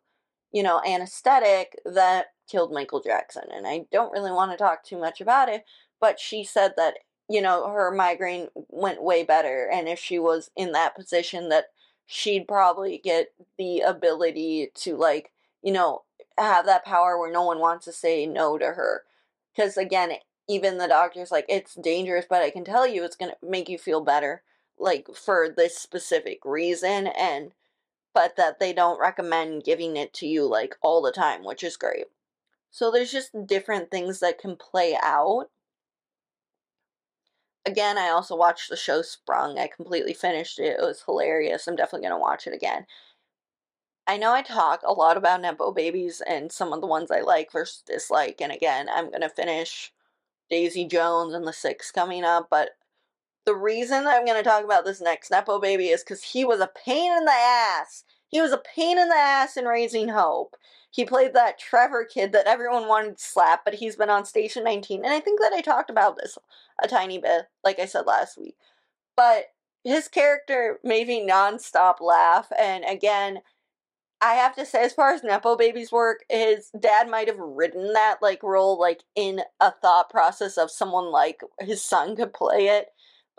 you 0.51 0.63
know, 0.63 0.82
anesthetic 0.86 1.79
that 1.86 2.27
killed 2.49 2.73
Michael 2.73 3.01
Jackson. 3.01 3.43
And 3.53 3.67
I 3.67 3.86
don't 3.91 4.12
really 4.12 4.32
want 4.32 4.51
to 4.51 4.58
talk 4.58 4.84
too 4.84 4.97
much 4.97 5.21
about 5.21 5.49
it, 5.49 5.63
but 5.99 6.19
she 6.19 6.43
said 6.43 6.73
that, 6.77 6.95
you 7.29 7.41
know, 7.41 7.69
her 7.69 7.91
migraine 7.91 8.47
went 8.69 9.03
way 9.03 9.23
better. 9.23 9.69
And 9.71 9.88
if 9.88 9.99
she 9.99 10.17
was 10.17 10.49
in 10.55 10.71
that 10.71 10.95
position, 10.95 11.49
that 11.49 11.65
she'd 12.08 12.47
probably 12.47 12.97
get 12.97 13.32
the 13.58 13.82
ability 13.82 14.71
to, 14.75 14.97
like, 14.97 15.32
you 15.62 15.71
know, 15.71 16.03
have 16.38 16.65
that 16.65 16.86
power 16.86 17.19
where 17.19 17.32
no 17.32 17.43
one 17.43 17.60
wants 17.60 17.86
to 17.86 17.91
say 17.91 18.25
no 18.25 18.58
to 18.58 18.65
her. 18.65 19.03
Because 19.60 19.76
again, 19.76 20.13
even 20.48 20.78
the 20.78 20.88
doctor's 20.88 21.32
like, 21.32 21.43
it's 21.50 21.76
dangerous, 21.76 22.26
but 22.30 22.41
I 22.41 22.50
can 22.50 22.63
tell 22.63 22.88
you 22.88 23.04
it's 23.04 23.17
going 23.17 23.32
to 23.32 23.45
make 23.45 23.67
you 23.67 23.78
feel 23.78 24.00
better, 24.00 24.41
like, 24.78 25.10
for 25.13 25.50
this 25.50 25.78
specific 25.78 26.39
reason. 26.45 27.08
And 27.08 27.52
but 28.13 28.38
that 28.38 28.60
they 28.60 28.72
don't 28.72 29.02
recommend 29.02 29.65
giving 29.65 29.98
it 29.98 30.13
to 30.13 30.28
you 30.28 30.45
like 30.45 30.78
all 30.82 31.02
the 31.02 31.12
time, 31.12 31.43
which 31.43 31.62
is 31.62 31.76
great. 31.76 32.06
So 32.72 32.89
there's 32.89 33.12
just 33.12 33.32
different 33.45 33.91
things 33.91 34.22
that 34.22 34.39
can 34.39 34.56
play 34.56 34.98
out. 35.04 35.48
Again, 37.65 37.98
I 37.98 38.08
also 38.08 38.38
watched 38.38 38.69
the 38.69 38.78
show 38.78 39.02
Sprung. 39.02 39.60
I 39.60 39.67
completely 39.67 40.13
finished 40.13 40.58
it. 40.58 40.78
It 40.80 40.82
was 40.82 41.04
hilarious. 41.06 41.67
I'm 41.67 41.76
definitely 41.76 42.08
going 42.08 42.17
to 42.17 42.22
watch 42.22 42.48
it 42.48 42.54
again. 42.54 42.86
I 44.10 44.17
know 44.17 44.34
I 44.34 44.41
talk 44.41 44.82
a 44.84 44.91
lot 44.91 45.17
about 45.17 45.39
Nepo 45.39 45.72
babies 45.72 46.19
and 46.28 46.52
some 46.52 46.74
of 46.74 46.82
the 46.82 46.88
ones 46.88 47.12
I 47.12 47.19
like 47.19 47.52
versus 47.52 47.84
dislike. 47.86 48.41
And 48.41 48.52
again, 48.52 48.88
I'm 48.91 49.10
going 49.10 49.22
to 49.22 49.30
finish 49.30 49.93
Daisy 50.50 50.86
Jones 50.86 51.36
and 51.36 51.45
the 51.45 51.54
Six 51.54 51.91
coming 51.91 52.24
up, 52.24 52.48
but 52.50 52.72
the 53.45 53.54
reason 53.54 54.08
I'm 54.08 54.26
going 54.26 54.43
to 54.43 54.50
talk 54.50 54.63
about 54.63 54.84
this 54.84 55.00
next 55.00 55.30
Nepo 55.30 55.60
baby 55.60 55.89
is 55.89 56.04
because 56.04 56.24
he 56.24 56.43
was 56.43 56.60
a 56.60 56.72
pain 56.84 57.15
in 57.15 57.26
the 57.26 57.32
ass. 57.32 58.04
He 58.30 58.41
was 58.41 58.52
a 58.52 58.63
pain 58.76 58.98
in 58.98 59.10
the 59.10 59.15
ass 59.15 59.56
in 59.58 59.65
Raising 59.65 60.10
Hope. 60.10 60.56
He 60.89 61.06
played 61.06 61.36
that 61.36 61.60
Trevor 61.60 62.04
kid 62.04 62.32
that 62.32 62.48
everyone 62.48 62.88
wanted 62.88 63.19
to 63.19 63.24
slap, 63.24 63.63
but 63.63 63.76
he's 63.76 63.95
been 63.95 64.10
on 64.10 64.26
Station 64.26 64.63
19. 64.63 65.06
And 65.06 65.13
I 65.13 65.19
think 65.19 65.39
that 65.39 65.54
I 65.54 65.62
talked 65.62 65.91
about 65.91 66.17
this 66.17 66.36
a 66.82 66.88
tiny 66.88 67.19
bit, 67.19 67.43
like 67.63 67.78
I 67.78 67.86
said 67.86 68.08
last 68.08 68.39
week. 68.39 68.56
But 69.15 69.54
his 69.84 70.08
character 70.08 70.80
made 70.84 71.08
me 71.08 71.28
nonstop 71.28 72.02
laugh. 72.02 72.52
And 72.60 72.84
again, 72.86 73.41
I 74.21 74.34
have 74.34 74.55
to 74.55 74.65
say, 74.65 74.84
as 74.84 74.93
far 74.93 75.13
as 75.13 75.23
Nepo 75.23 75.55
Baby's 75.55 75.91
work, 75.91 76.25
his 76.29 76.71
dad 76.77 77.10
might 77.10 77.27
have 77.27 77.39
written 77.39 77.93
that 77.93 78.17
like 78.21 78.43
role 78.43 78.79
like 78.79 79.03
in 79.15 79.41
a 79.60 79.71
thought 79.71 80.10
process 80.10 80.58
of 80.58 80.71
someone 80.71 81.12
like 81.12 81.41
his 81.60 81.84
son 81.84 82.15
could 82.15 82.34
play 82.34 82.67
it 82.67 82.89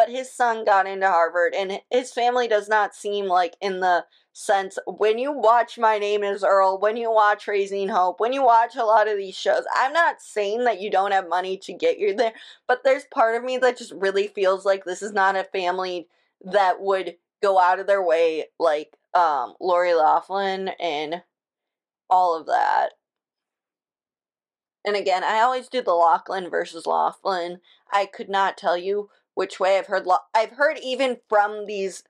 but 0.00 0.08
his 0.08 0.32
son 0.32 0.64
got 0.64 0.86
into 0.86 1.06
Harvard, 1.06 1.52
and 1.54 1.78
his 1.90 2.10
family 2.10 2.48
does 2.48 2.70
not 2.70 2.94
seem 2.94 3.26
like 3.26 3.54
in 3.60 3.80
the 3.80 4.06
sense 4.32 4.78
when 4.86 5.18
you 5.18 5.30
watch 5.30 5.78
My 5.78 5.98
Name 5.98 6.24
is 6.24 6.42
Earl, 6.42 6.80
when 6.80 6.96
you 6.96 7.12
watch 7.12 7.46
Raising 7.46 7.90
Hope, 7.90 8.18
when 8.18 8.32
you 8.32 8.42
watch 8.42 8.76
a 8.76 8.84
lot 8.86 9.08
of 9.08 9.18
these 9.18 9.36
shows, 9.36 9.64
I'm 9.76 9.92
not 9.92 10.22
saying 10.22 10.64
that 10.64 10.80
you 10.80 10.90
don't 10.90 11.12
have 11.12 11.28
money 11.28 11.58
to 11.58 11.74
get 11.74 11.98
you 11.98 12.16
there, 12.16 12.32
but 12.66 12.82
there's 12.82 13.04
part 13.12 13.36
of 13.36 13.44
me 13.44 13.58
that 13.58 13.76
just 13.76 13.92
really 13.92 14.26
feels 14.28 14.64
like 14.64 14.86
this 14.86 15.02
is 15.02 15.12
not 15.12 15.36
a 15.36 15.44
family 15.44 16.08
that 16.46 16.80
would 16.80 17.16
go 17.42 17.60
out 17.60 17.78
of 17.78 17.86
their 17.86 18.02
way 18.02 18.46
like 18.58 18.96
um 19.14 19.54
Lori 19.60 19.94
Loughlin 19.94 20.68
and 20.80 21.22
all 22.08 22.36
of 22.38 22.46
that. 22.46 22.90
And 24.84 24.96
again, 24.96 25.24
I 25.24 25.40
always 25.40 25.68
do 25.68 25.82
the 25.82 25.92
Loughlin 25.92 26.48
versus 26.48 26.86
Loughlin. 26.86 27.60
I 27.92 28.06
could 28.06 28.28
not 28.28 28.56
tell 28.56 28.76
you 28.76 29.10
which 29.34 29.60
way 29.60 29.78
I've 29.78 29.86
heard. 29.86 30.06
Lo- 30.06 30.18
I've 30.34 30.52
heard 30.52 30.78
even 30.82 31.18
from 31.28 31.66
these 31.66 32.02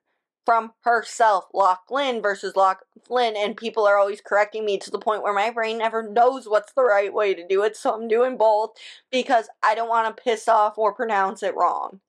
from 0.46 0.72
herself, 0.82 1.44
Loughlin 1.52 2.22
versus 2.22 2.56
Loughlin, 2.56 3.36
and 3.36 3.56
people 3.56 3.86
are 3.86 3.98
always 3.98 4.20
correcting 4.20 4.64
me 4.64 4.78
to 4.78 4.90
the 4.90 4.98
point 4.98 5.22
where 5.22 5.34
my 5.34 5.50
brain 5.50 5.78
never 5.78 6.02
knows 6.02 6.48
what's 6.48 6.72
the 6.72 6.82
right 6.82 7.12
way 7.12 7.34
to 7.34 7.46
do 7.46 7.62
it. 7.62 7.76
So 7.76 7.92
I'm 7.94 8.08
doing 8.08 8.36
both 8.36 8.70
because 9.12 9.48
I 9.62 9.74
don't 9.74 9.88
want 9.88 10.16
to 10.16 10.22
piss 10.22 10.48
off 10.48 10.78
or 10.78 10.94
pronounce 10.94 11.42
it 11.42 11.54
wrong. 11.54 12.00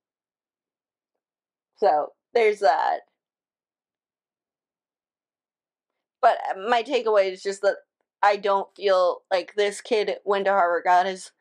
So 1.78 2.14
there's 2.34 2.60
that. 2.60 3.02
But 6.22 6.38
uh, 6.50 6.70
my 6.70 6.84
takeaway 6.84 7.32
is 7.32 7.44
just 7.44 7.62
that 7.62 7.78
I 8.22 8.38
don't 8.38 8.74
feel 8.76 9.24
like 9.32 9.56
this 9.56 9.82
kid 9.82 10.18
went 10.24 10.46
to 10.46 10.52
Harvard, 10.52 10.84
got 10.86 11.06
his 11.06 11.32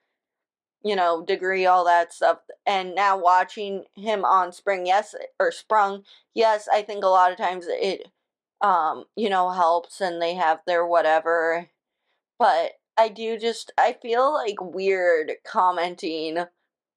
you 0.83 0.97
know, 0.97 1.25
degree, 1.25 1.67
all 1.67 1.85
that 1.85 2.13
stuff. 2.13 2.39
And 2.67 2.95
now 2.95 3.19
watching 3.19 3.85
him 3.95 4.25
on 4.25 4.53
Spring, 4.53 4.87
yes, 4.87 5.15
or 5.39 5.53
Sprung, 5.53 6.05
yes, 6.35 6.69
I 6.73 6.83
think 6.83 7.05
a 7.05 7.09
lot 7.09 7.31
of 7.33 7.39
times 7.39 7.67
it, 7.69 8.09
um, 8.61 9.05
you 9.17 9.29
know, 9.29 9.51
helps 9.51 10.01
and 10.01 10.21
they 10.21 10.35
have 10.35 10.61
their 10.67 10.87
whatever. 10.87 11.69
But 12.39 12.73
I 12.97 13.09
do 13.09 13.39
just, 13.39 13.73
I 13.79 13.97
feel 14.01 14.33
like 14.33 14.61
weird 14.61 15.33
commenting 15.47 16.39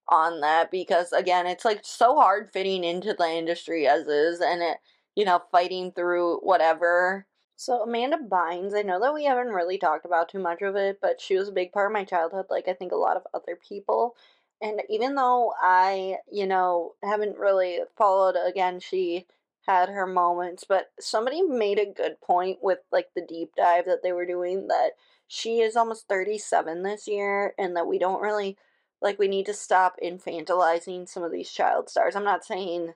on 0.09 0.41
that 0.41 0.71
because, 0.71 1.11
again, 1.11 1.47
it's 1.47 1.65
like 1.65 1.81
so 1.83 2.15
hard 2.15 2.51
fitting 2.53 2.83
into 2.83 3.13
the 3.13 3.29
industry 3.29 3.87
as 3.87 4.07
is 4.07 4.39
and 4.41 4.61
it, 4.61 4.77
you 5.15 5.25
know, 5.25 5.41
fighting 5.51 5.91
through 5.91 6.37
whatever 6.37 7.27
so 7.55 7.81
Amanda 7.81 8.17
Bynes, 8.17 8.75
I 8.75 8.81
know 8.81 8.99
that 8.99 9.13
we 9.13 9.25
haven't 9.25 9.53
really 9.53 9.77
talked 9.77 10.05
about 10.05 10.29
too 10.29 10.39
much 10.39 10.61
of 10.61 10.75
it, 10.75 10.99
but 11.01 11.21
she 11.21 11.35
was 11.35 11.47
a 11.49 11.53
big 11.53 11.71
part 11.71 11.87
of 11.87 11.93
my 11.93 12.03
childhood, 12.03 12.45
like 12.49 12.67
I 12.67 12.73
think 12.73 12.91
a 12.91 12.97
lot 12.97 13.17
of 13.17 13.23
other 13.33 13.57
people. 13.67 14.15
And 14.61 14.81
even 14.89 15.15
though 15.15 15.53
I, 15.61 16.17
you 16.31 16.47
know, 16.47 16.93
haven't 17.03 17.37
really 17.37 17.79
followed 17.97 18.35
again, 18.35 18.79
she 18.79 19.27
had 19.67 19.89
her 19.89 20.07
moments, 20.07 20.65
but 20.67 20.91
somebody 20.99 21.41
made 21.41 21.79
a 21.79 21.85
good 21.85 22.19
point 22.21 22.59
with 22.61 22.79
like 22.91 23.09
the 23.15 23.25
deep 23.27 23.51
dive 23.55 23.85
that 23.85 24.03
they 24.03 24.11
were 24.11 24.25
doing 24.25 24.67
that 24.67 24.91
she 25.27 25.61
is 25.61 25.75
almost 25.75 26.07
37 26.07 26.83
this 26.83 27.07
year 27.07 27.53
and 27.57 27.75
that 27.75 27.87
we 27.87 27.97
don't 27.97 28.21
really 28.21 28.57
like 29.01 29.19
we 29.19 29.27
need 29.27 29.45
to 29.47 29.53
stop 29.53 29.95
infantilizing 30.03 31.07
some 31.07 31.23
of 31.23 31.31
these 31.31 31.51
child 31.51 31.89
stars. 31.89 32.15
I'm 32.15 32.23
not 32.23 32.45
saying 32.45 32.93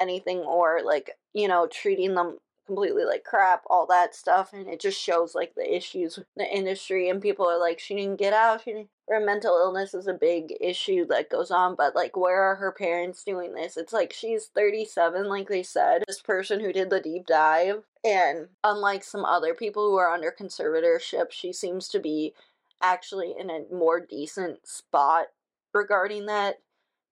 anything 0.00 0.38
or 0.38 0.80
like, 0.84 1.10
you 1.32 1.48
know, 1.48 1.66
treating 1.66 2.14
them 2.14 2.38
completely 2.70 3.04
like 3.04 3.24
crap, 3.24 3.64
all 3.68 3.84
that 3.86 4.14
stuff, 4.14 4.52
and 4.52 4.68
it 4.68 4.80
just 4.80 5.00
shows 5.00 5.34
like 5.34 5.54
the 5.56 5.76
issues 5.76 6.16
with 6.16 6.26
the 6.36 6.46
industry. 6.48 7.08
And 7.08 7.20
people 7.20 7.48
are 7.48 7.58
like, 7.58 7.80
she 7.80 7.96
didn't 7.96 8.20
get 8.20 8.32
out. 8.32 8.62
She 8.62 8.72
didn't. 8.72 8.88
Her 9.08 9.18
mental 9.18 9.56
illness 9.56 9.92
is 9.92 10.06
a 10.06 10.14
big 10.14 10.54
issue 10.60 11.04
that 11.06 11.30
goes 11.30 11.50
on, 11.50 11.74
but 11.74 11.96
like, 11.96 12.16
where 12.16 12.44
are 12.44 12.54
her 12.54 12.70
parents 12.70 13.24
doing 13.24 13.54
this? 13.54 13.76
It's 13.76 13.92
like 13.92 14.12
she's 14.12 14.46
37, 14.54 15.28
like 15.28 15.48
they 15.48 15.64
said. 15.64 16.04
This 16.06 16.22
person 16.22 16.60
who 16.60 16.72
did 16.72 16.90
the 16.90 17.00
deep 17.00 17.26
dive, 17.26 17.82
and 18.04 18.46
unlike 18.62 19.02
some 19.02 19.24
other 19.24 19.52
people 19.52 19.90
who 19.90 19.96
are 19.96 20.12
under 20.12 20.30
conservatorship, 20.30 21.32
she 21.32 21.52
seems 21.52 21.88
to 21.88 21.98
be 21.98 22.34
actually 22.80 23.34
in 23.36 23.50
a 23.50 23.64
more 23.74 23.98
decent 23.98 24.66
spot 24.66 25.26
regarding 25.74 26.26
that. 26.26 26.60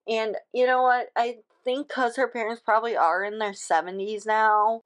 And 0.06 0.36
you 0.52 0.66
know 0.66 0.82
what? 0.82 1.08
I 1.16 1.38
think 1.64 1.88
because 1.88 2.16
her 2.16 2.28
parents 2.28 2.62
probably 2.64 2.96
are 2.96 3.24
in 3.24 3.38
their 3.38 3.52
70s 3.52 4.24
now, 4.24 4.82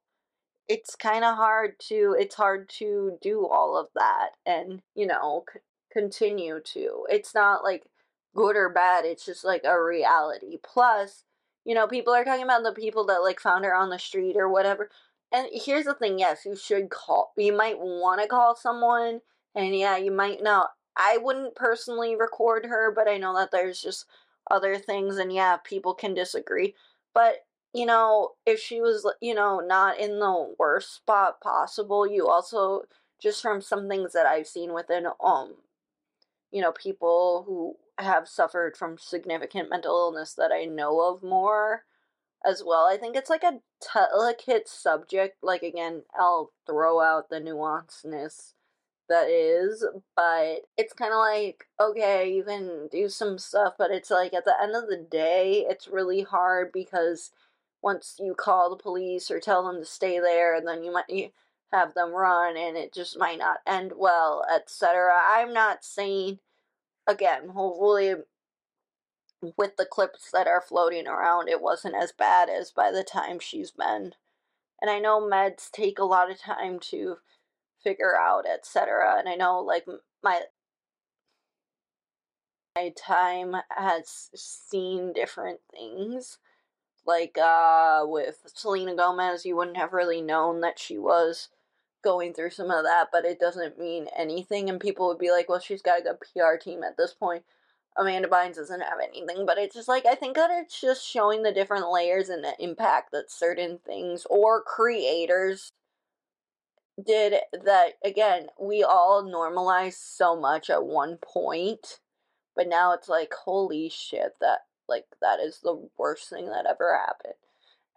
it's 0.67 0.95
kind 0.95 1.23
of 1.25 1.35
hard 1.35 1.79
to 1.79 2.15
it's 2.19 2.35
hard 2.35 2.69
to 2.69 3.17
do 3.21 3.45
all 3.47 3.77
of 3.77 3.87
that 3.95 4.29
and 4.45 4.81
you 4.95 5.05
know 5.07 5.45
c- 5.53 5.59
continue 5.91 6.59
to. 6.63 7.05
It's 7.09 7.35
not 7.35 7.63
like 7.63 7.83
good 8.35 8.55
or 8.55 8.69
bad 8.69 9.05
it's 9.05 9.25
just 9.25 9.43
like 9.43 9.63
a 9.65 9.81
reality. 9.81 10.57
Plus 10.63 11.23
you 11.65 11.75
know 11.75 11.87
people 11.87 12.13
are 12.13 12.23
talking 12.25 12.43
about 12.43 12.63
the 12.63 12.71
people 12.73 13.05
that 13.05 13.21
like 13.23 13.39
found 13.39 13.65
her 13.65 13.75
on 13.75 13.89
the 13.89 13.99
street 13.99 14.35
or 14.37 14.49
whatever 14.49 14.89
and 15.31 15.47
here's 15.51 15.85
the 15.85 15.93
thing 15.93 16.19
yes 16.19 16.45
you 16.45 16.55
should 16.55 16.89
call 16.89 17.31
you 17.37 17.55
might 17.55 17.79
want 17.79 18.21
to 18.21 18.27
call 18.27 18.55
someone 18.55 19.21
and 19.55 19.75
yeah 19.75 19.97
you 19.97 20.11
might 20.11 20.41
not 20.43 20.71
i 20.97 21.17
wouldn't 21.17 21.55
personally 21.55 22.15
record 22.15 22.65
her 22.65 22.91
but 22.91 23.07
i 23.07 23.17
know 23.17 23.35
that 23.35 23.51
there's 23.51 23.81
just 23.81 24.05
other 24.51 24.77
things 24.77 25.17
and 25.17 25.31
yeah 25.33 25.57
people 25.63 25.93
can 25.93 26.13
disagree 26.13 26.75
but 27.13 27.45
you 27.73 27.85
know, 27.85 28.31
if 28.45 28.59
she 28.59 28.81
was, 28.81 29.07
you 29.21 29.33
know, 29.33 29.59
not 29.59 29.99
in 29.99 30.19
the 30.19 30.55
worst 30.59 30.93
spot 30.95 31.41
possible, 31.41 32.07
you 32.07 32.27
also 32.27 32.83
just 33.21 33.41
from 33.41 33.61
some 33.61 33.87
things 33.89 34.13
that 34.13 34.25
I've 34.25 34.47
seen 34.47 34.73
within 34.73 35.07
um 35.23 35.55
you 36.51 36.61
know, 36.61 36.71
people 36.71 37.43
who 37.47 37.75
have 38.03 38.27
suffered 38.27 38.77
from 38.77 38.97
significant 38.97 39.69
mental 39.69 39.95
illness 39.97 40.33
that 40.35 40.51
I 40.51 40.65
know 40.65 41.01
of 41.01 41.23
more 41.23 41.83
as 42.45 42.63
well. 42.65 42.85
I 42.87 42.97
think 42.97 43.15
it's 43.15 43.29
like 43.29 43.43
a 43.43 43.59
delicate 43.93 44.67
subject. 44.67 45.37
Like 45.43 45.63
again, 45.63 46.03
I'll 46.17 46.51
throw 46.67 47.01
out 47.01 47.29
the 47.29 47.39
nuanceness 47.41 48.53
that 49.09 49.29
is, 49.29 49.85
but 50.15 50.61
it's 50.77 50.93
kind 50.93 51.13
of 51.13 51.19
like 51.19 51.67
okay, 51.79 52.31
you 52.33 52.43
can 52.43 52.87
do 52.91 53.09
some 53.09 53.37
stuff, 53.37 53.73
but 53.77 53.91
it's 53.91 54.11
like 54.11 54.33
at 54.33 54.45
the 54.45 54.55
end 54.61 54.75
of 54.75 54.87
the 54.89 54.97
day, 54.97 55.65
it's 55.69 55.87
really 55.87 56.23
hard 56.23 56.71
because 56.71 57.31
once 57.83 58.15
you 58.19 58.33
call 58.33 58.69
the 58.69 58.81
police 58.81 59.29
or 59.29 59.39
tell 59.39 59.67
them 59.67 59.81
to 59.81 59.85
stay 59.85 60.19
there, 60.19 60.55
and 60.55 60.67
then 60.67 60.83
you 60.83 60.91
might 60.91 61.33
have 61.71 61.93
them 61.93 62.11
run, 62.13 62.55
and 62.57 62.77
it 62.77 62.93
just 62.93 63.19
might 63.19 63.37
not 63.37 63.57
end 63.67 63.91
well, 63.97 64.45
etc. 64.53 65.11
I'm 65.27 65.53
not 65.53 65.83
saying, 65.83 66.39
again, 67.05 67.49
hopefully, 67.49 68.15
with 69.57 69.75
the 69.77 69.85
clips 69.85 70.31
that 70.31 70.47
are 70.47 70.61
floating 70.61 71.07
around, 71.07 71.49
it 71.49 71.61
wasn't 71.61 71.95
as 71.95 72.13
bad 72.13 72.49
as 72.49 72.71
by 72.71 72.91
the 72.91 73.03
time 73.03 73.39
she's 73.39 73.71
been. 73.71 74.13
And 74.81 74.89
I 74.89 74.99
know 74.99 75.21
meds 75.21 75.69
take 75.69 75.99
a 75.99 76.05
lot 76.05 76.31
of 76.31 76.39
time 76.39 76.79
to 76.91 77.17
figure 77.83 78.17
out, 78.17 78.45
etc. 78.47 79.17
And 79.19 79.27
I 79.27 79.35
know, 79.35 79.59
like, 79.59 79.85
my 80.23 80.41
my 82.75 82.91
time 82.97 83.55
has 83.69 84.29
seen 84.33 85.13
different 85.13 85.59
things 85.71 86.39
like 87.05 87.37
uh, 87.37 88.03
with 88.05 88.41
Selena 88.53 88.95
Gomez, 88.95 89.45
you 89.45 89.55
wouldn't 89.55 89.77
have 89.77 89.93
really 89.93 90.21
known 90.21 90.61
that 90.61 90.79
she 90.79 90.97
was 90.97 91.49
going 92.03 92.33
through 92.33 92.51
some 92.51 92.69
of 92.69 92.83
that, 92.83 93.07
but 93.11 93.25
it 93.25 93.39
doesn't 93.39 93.79
mean 93.79 94.07
anything. 94.17 94.69
And 94.69 94.79
people 94.79 95.07
would 95.07 95.19
be 95.19 95.31
like, 95.31 95.49
well, 95.49 95.59
she's 95.59 95.81
got 95.81 95.99
a 95.99 96.03
good 96.03 96.17
PR 96.19 96.57
team 96.57 96.83
at 96.83 96.97
this 96.97 97.13
point. 97.13 97.43
Amanda 97.97 98.27
Bynes 98.27 98.55
doesn't 98.55 98.81
have 98.81 98.99
anything, 99.01 99.45
but 99.45 99.57
it's 99.57 99.75
just 99.75 99.87
like, 99.87 100.05
I 100.05 100.15
think 100.15 100.35
that 100.35 100.49
it's 100.51 100.79
just 100.79 101.05
showing 101.07 101.43
the 101.43 101.51
different 101.51 101.91
layers 101.91 102.29
and 102.29 102.43
the 102.43 102.55
impact 102.59 103.11
that 103.11 103.29
certain 103.29 103.79
things 103.85 104.25
or 104.29 104.61
creators 104.63 105.71
did 107.03 107.35
that, 107.53 107.93
again, 108.03 108.47
we 108.59 108.83
all 108.83 109.23
normalized 109.23 109.99
so 109.99 110.35
much 110.35 110.69
at 110.69 110.85
one 110.85 111.17
point, 111.17 111.99
but 112.55 112.67
now 112.67 112.93
it's 112.93 113.09
like, 113.09 113.33
holy 113.33 113.89
shit, 113.89 114.33
that 114.41 114.61
like 114.93 115.05
that 115.21 115.39
is 115.39 115.59
the 115.63 115.89
worst 115.97 116.29
thing 116.29 116.49
that 116.49 116.65
ever 116.69 116.97
happened. 116.97 117.33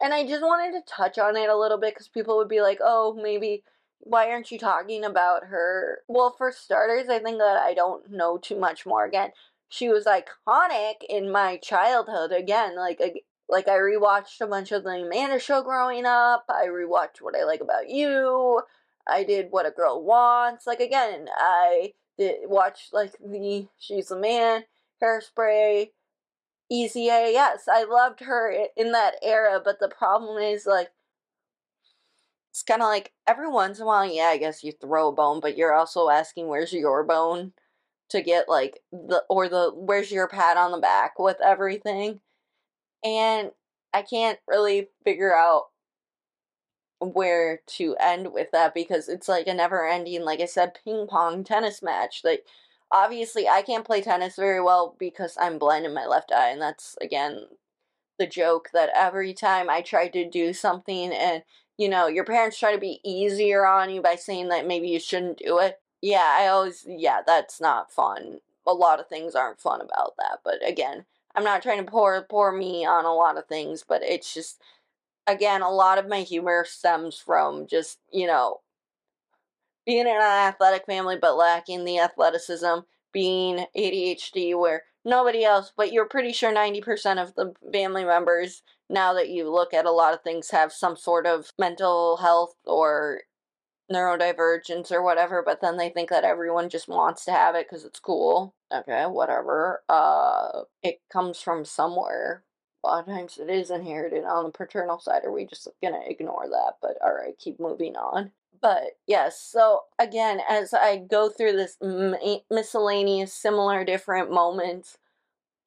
And 0.00 0.12
I 0.12 0.26
just 0.26 0.42
wanted 0.42 0.72
to 0.72 0.92
touch 0.92 1.18
on 1.18 1.36
it 1.36 1.48
a 1.48 1.56
little 1.56 1.78
bit 1.78 1.94
because 1.94 2.08
people 2.08 2.36
would 2.36 2.48
be 2.48 2.60
like, 2.60 2.78
oh, 2.82 3.18
maybe 3.20 3.62
why 4.00 4.30
aren't 4.30 4.50
you 4.50 4.58
talking 4.58 5.04
about 5.04 5.44
her? 5.44 6.00
Well, 6.06 6.34
for 6.36 6.52
starters, 6.52 7.08
I 7.08 7.18
think 7.18 7.38
that 7.38 7.56
I 7.56 7.74
don't 7.74 8.10
know 8.10 8.38
too 8.38 8.58
much 8.58 8.86
more. 8.86 9.04
Again, 9.04 9.30
she 9.68 9.88
was 9.88 10.04
iconic 10.04 10.96
in 11.08 11.30
my 11.30 11.56
childhood. 11.56 12.32
Again, 12.32 12.76
like 12.76 13.00
like 13.48 13.68
I 13.68 13.78
rewatched 13.78 14.40
a 14.40 14.46
bunch 14.46 14.72
of 14.72 14.84
the 14.84 14.90
Amanda 14.90 15.38
Show 15.38 15.62
growing 15.62 16.04
up. 16.04 16.44
I 16.48 16.66
rewatched 16.66 17.20
What 17.20 17.36
I 17.38 17.44
Like 17.44 17.60
About 17.60 17.88
You. 17.88 18.62
I 19.08 19.24
did 19.24 19.48
What 19.50 19.66
a 19.66 19.70
Girl 19.70 20.02
Wants. 20.02 20.66
Like 20.66 20.80
again, 20.80 21.26
I 21.36 21.92
did 22.18 22.48
watch 22.48 22.88
like 22.92 23.12
the 23.24 23.68
She's 23.78 24.10
a 24.10 24.16
Man, 24.16 24.64
Hairspray, 25.02 25.90
Easy. 26.70 27.02
Yes, 27.04 27.66
I 27.68 27.82
loved 27.84 28.20
her 28.20 28.50
in 28.76 28.92
that 28.92 29.16
era, 29.22 29.60
but 29.64 29.78
the 29.80 29.88
problem 29.88 30.38
is 30.42 30.64
like 30.66 30.90
it's 32.50 32.62
kind 32.62 32.82
of 32.82 32.86
like 32.88 33.12
every 33.26 33.48
once 33.48 33.78
in 33.78 33.82
a 33.84 33.86
while, 33.86 34.06
yeah, 34.06 34.26
I 34.26 34.38
guess 34.38 34.64
you 34.64 34.72
throw 34.72 35.08
a 35.08 35.12
bone, 35.12 35.40
but 35.40 35.56
you're 35.56 35.74
also 35.74 36.08
asking 36.08 36.48
where's 36.48 36.72
your 36.72 37.04
bone 37.04 37.52
to 38.10 38.22
get 38.22 38.48
like 38.48 38.80
the 38.92 39.24
or 39.30 39.48
the 39.48 39.72
where's 39.74 40.12
your 40.12 40.28
pat 40.28 40.56
on 40.56 40.72
the 40.72 40.78
back 40.78 41.18
with 41.18 41.38
everything. 41.44 42.20
And 43.04 43.52
I 43.94 44.02
can't 44.02 44.38
really 44.48 44.88
figure 45.04 45.36
out 45.36 45.66
where 47.00 47.60
to 47.66 47.94
end 48.00 48.32
with 48.32 48.50
that 48.52 48.72
because 48.72 49.08
it's 49.08 49.28
like 49.28 49.46
a 49.46 49.52
never 49.54 49.86
ending 49.86 50.22
like 50.24 50.40
I 50.40 50.46
said 50.46 50.78
ping 50.84 51.06
pong 51.06 51.44
tennis 51.44 51.82
match. 51.82 52.22
Like 52.24 52.46
obviously 52.92 53.48
I 53.48 53.62
can't 53.62 53.84
play 53.84 54.00
tennis 54.00 54.36
very 54.36 54.60
well 54.60 54.94
because 54.98 55.36
I'm 55.40 55.58
blind 55.58 55.86
in 55.86 55.94
my 55.94 56.06
left 56.06 56.32
eye 56.32 56.50
and 56.50 56.60
that's 56.60 56.96
again 57.00 57.46
the 58.18 58.26
joke 58.26 58.70
that 58.72 58.90
every 58.94 59.34
time 59.34 59.68
I 59.70 59.82
try 59.82 60.08
to 60.08 60.28
do 60.28 60.52
something 60.52 61.12
and 61.12 61.42
you 61.78 61.88
know 61.88 62.06
your 62.06 62.24
parents 62.24 62.58
try 62.58 62.72
to 62.72 62.78
be 62.78 63.00
easier 63.04 63.66
on 63.66 63.90
you 63.90 64.02
by 64.02 64.16
saying 64.16 64.48
that 64.48 64.66
maybe 64.66 64.88
you 64.88 65.00
shouldn't 65.00 65.38
do 65.38 65.58
it. 65.58 65.80
Yeah, 66.02 66.36
I 66.40 66.46
always 66.48 66.84
yeah, 66.88 67.20
that's 67.26 67.60
not 67.60 67.92
fun. 67.92 68.40
A 68.66 68.72
lot 68.72 69.00
of 69.00 69.08
things 69.08 69.34
aren't 69.34 69.60
fun 69.60 69.80
about 69.80 70.14
that, 70.18 70.40
but 70.44 70.56
again, 70.66 71.04
I'm 71.34 71.44
not 71.44 71.62
trying 71.62 71.84
to 71.84 71.90
pour 71.90 72.22
pour 72.24 72.52
me 72.52 72.86
on 72.86 73.04
a 73.04 73.14
lot 73.14 73.38
of 73.38 73.46
things, 73.46 73.84
but 73.86 74.02
it's 74.02 74.32
just 74.34 74.60
again, 75.26 75.62
a 75.62 75.70
lot 75.70 75.98
of 75.98 76.08
my 76.08 76.20
humor 76.22 76.64
stems 76.66 77.18
from 77.18 77.66
just, 77.66 77.98
you 78.12 78.26
know, 78.26 78.60
being 79.86 80.00
in 80.00 80.08
an 80.08 80.22
athletic 80.22 80.84
family 80.86 81.16
but 81.20 81.36
lacking 81.36 81.84
the 81.84 81.98
athleticism, 82.00 82.80
being 83.12 83.66
ADHD 83.76 84.58
where 84.58 84.82
nobody 85.04 85.44
else, 85.44 85.72
but 85.76 85.92
you're 85.92 86.08
pretty 86.08 86.32
sure 86.32 86.52
90% 86.52 87.22
of 87.22 87.34
the 87.34 87.54
family 87.72 88.04
members, 88.04 88.62
now 88.90 89.14
that 89.14 89.28
you 89.30 89.50
look 89.50 89.72
at 89.72 89.86
a 89.86 89.90
lot 89.92 90.12
of 90.14 90.22
things, 90.22 90.50
have 90.50 90.72
some 90.72 90.96
sort 90.96 91.26
of 91.26 91.50
mental 91.58 92.18
health 92.18 92.54
or 92.64 93.22
neurodivergence 93.92 94.90
or 94.90 95.02
whatever, 95.02 95.42
but 95.44 95.60
then 95.60 95.76
they 95.76 95.88
think 95.90 96.10
that 96.10 96.24
everyone 96.24 96.68
just 96.68 96.88
wants 96.88 97.24
to 97.24 97.32
have 97.32 97.54
it 97.54 97.66
because 97.68 97.84
it's 97.84 98.00
cool. 98.00 98.54
Okay, 98.74 99.04
whatever. 99.04 99.82
Uh, 99.88 100.62
it 100.82 101.00
comes 101.12 101.40
from 101.40 101.64
somewhere. 101.64 102.44
A 102.84 102.88
lot 102.88 103.00
of 103.00 103.06
times 103.06 103.38
it 103.38 103.48
is 103.50 103.70
inherited 103.70 104.24
on 104.24 104.44
the 104.44 104.50
paternal 104.50 104.98
side. 104.98 105.24
Are 105.24 105.32
we 105.32 105.46
just 105.46 105.68
gonna 105.82 106.00
ignore 106.06 106.48
that? 106.48 106.74
But 106.82 106.96
all 107.04 107.14
right, 107.14 107.38
keep 107.38 107.60
moving 107.60 107.96
on. 107.96 108.32
But 108.60 108.98
yes, 109.06 109.40
so 109.40 109.82
again, 109.98 110.40
as 110.48 110.72
I 110.72 110.98
go 110.98 111.28
through 111.28 111.52
this 111.52 111.76
eh, 111.82 112.38
miscellaneous, 112.50 113.32
similar, 113.32 113.84
different 113.84 114.30
moments 114.30 114.98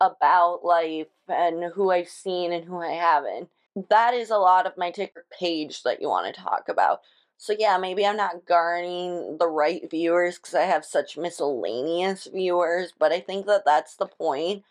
about 0.01 0.63
life 0.63 1.07
and 1.27 1.73
who 1.73 1.91
I've 1.91 2.09
seen 2.09 2.53
and 2.53 2.65
who 2.65 2.81
I 2.81 2.93
haven't, 2.93 3.49
that 3.89 4.13
is 4.13 4.29
a 4.29 4.37
lot 4.37 4.65
of 4.65 4.77
my 4.77 4.91
TikTok 4.91 5.23
page 5.37 5.83
that 5.83 6.01
you 6.01 6.09
want 6.09 6.33
to 6.33 6.41
talk 6.41 6.69
about. 6.69 7.01
So 7.37 7.55
yeah, 7.57 7.77
maybe 7.77 8.05
I'm 8.05 8.17
not 8.17 8.45
garnering 8.45 9.37
the 9.39 9.47
right 9.47 9.89
viewers 9.89 10.37
because 10.37 10.55
I 10.55 10.63
have 10.63 10.83
such 10.85 11.17
miscellaneous 11.17 12.27
viewers, 12.33 12.93
but 12.97 13.11
I 13.13 13.21
think 13.21 13.45
that 13.45 13.63
that's 13.65 13.95
the 13.95 14.07
point. 14.07 14.63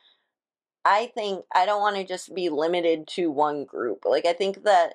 I 0.85 1.07
think 1.15 1.45
I 1.55 1.67
don't 1.67 1.81
want 1.81 1.97
to 1.97 2.05
just 2.05 2.35
be 2.35 2.49
limited 2.51 3.07
to 3.09 3.31
one 3.31 3.65
group. 3.65 4.05
Like 4.05 4.27
I 4.27 4.33
think 4.33 4.65
that 4.65 4.95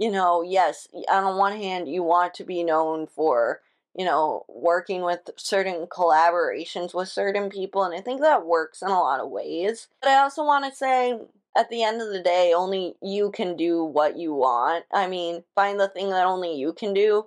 you 0.00 0.10
know, 0.10 0.40
yes, 0.40 0.88
on 1.12 1.36
one 1.36 1.56
hand 1.58 1.86
you 1.86 2.02
want 2.02 2.32
to 2.34 2.44
be 2.44 2.64
known 2.64 3.06
for, 3.06 3.60
you 3.94 4.04
know, 4.06 4.46
working 4.48 5.02
with 5.02 5.28
certain 5.36 5.86
collaborations 5.86 6.94
with 6.94 7.08
certain 7.08 7.50
people 7.50 7.84
and 7.84 7.94
I 7.94 8.00
think 8.00 8.22
that 8.22 8.46
works 8.46 8.80
in 8.80 8.88
a 8.88 8.98
lot 8.98 9.20
of 9.20 9.28
ways. 9.28 9.88
But 10.00 10.08
I 10.08 10.22
also 10.22 10.42
want 10.42 10.64
to 10.64 10.74
say 10.74 11.18
at 11.54 11.68
the 11.68 11.82
end 11.82 12.00
of 12.00 12.08
the 12.08 12.22
day, 12.22 12.54
only 12.56 12.94
you 13.02 13.30
can 13.30 13.56
do 13.56 13.84
what 13.84 14.16
you 14.16 14.32
want. 14.32 14.86
I 14.90 15.06
mean, 15.06 15.44
find 15.54 15.78
the 15.78 15.88
thing 15.88 16.08
that 16.10 16.24
only 16.26 16.54
you 16.56 16.72
can 16.72 16.94
do. 16.94 17.26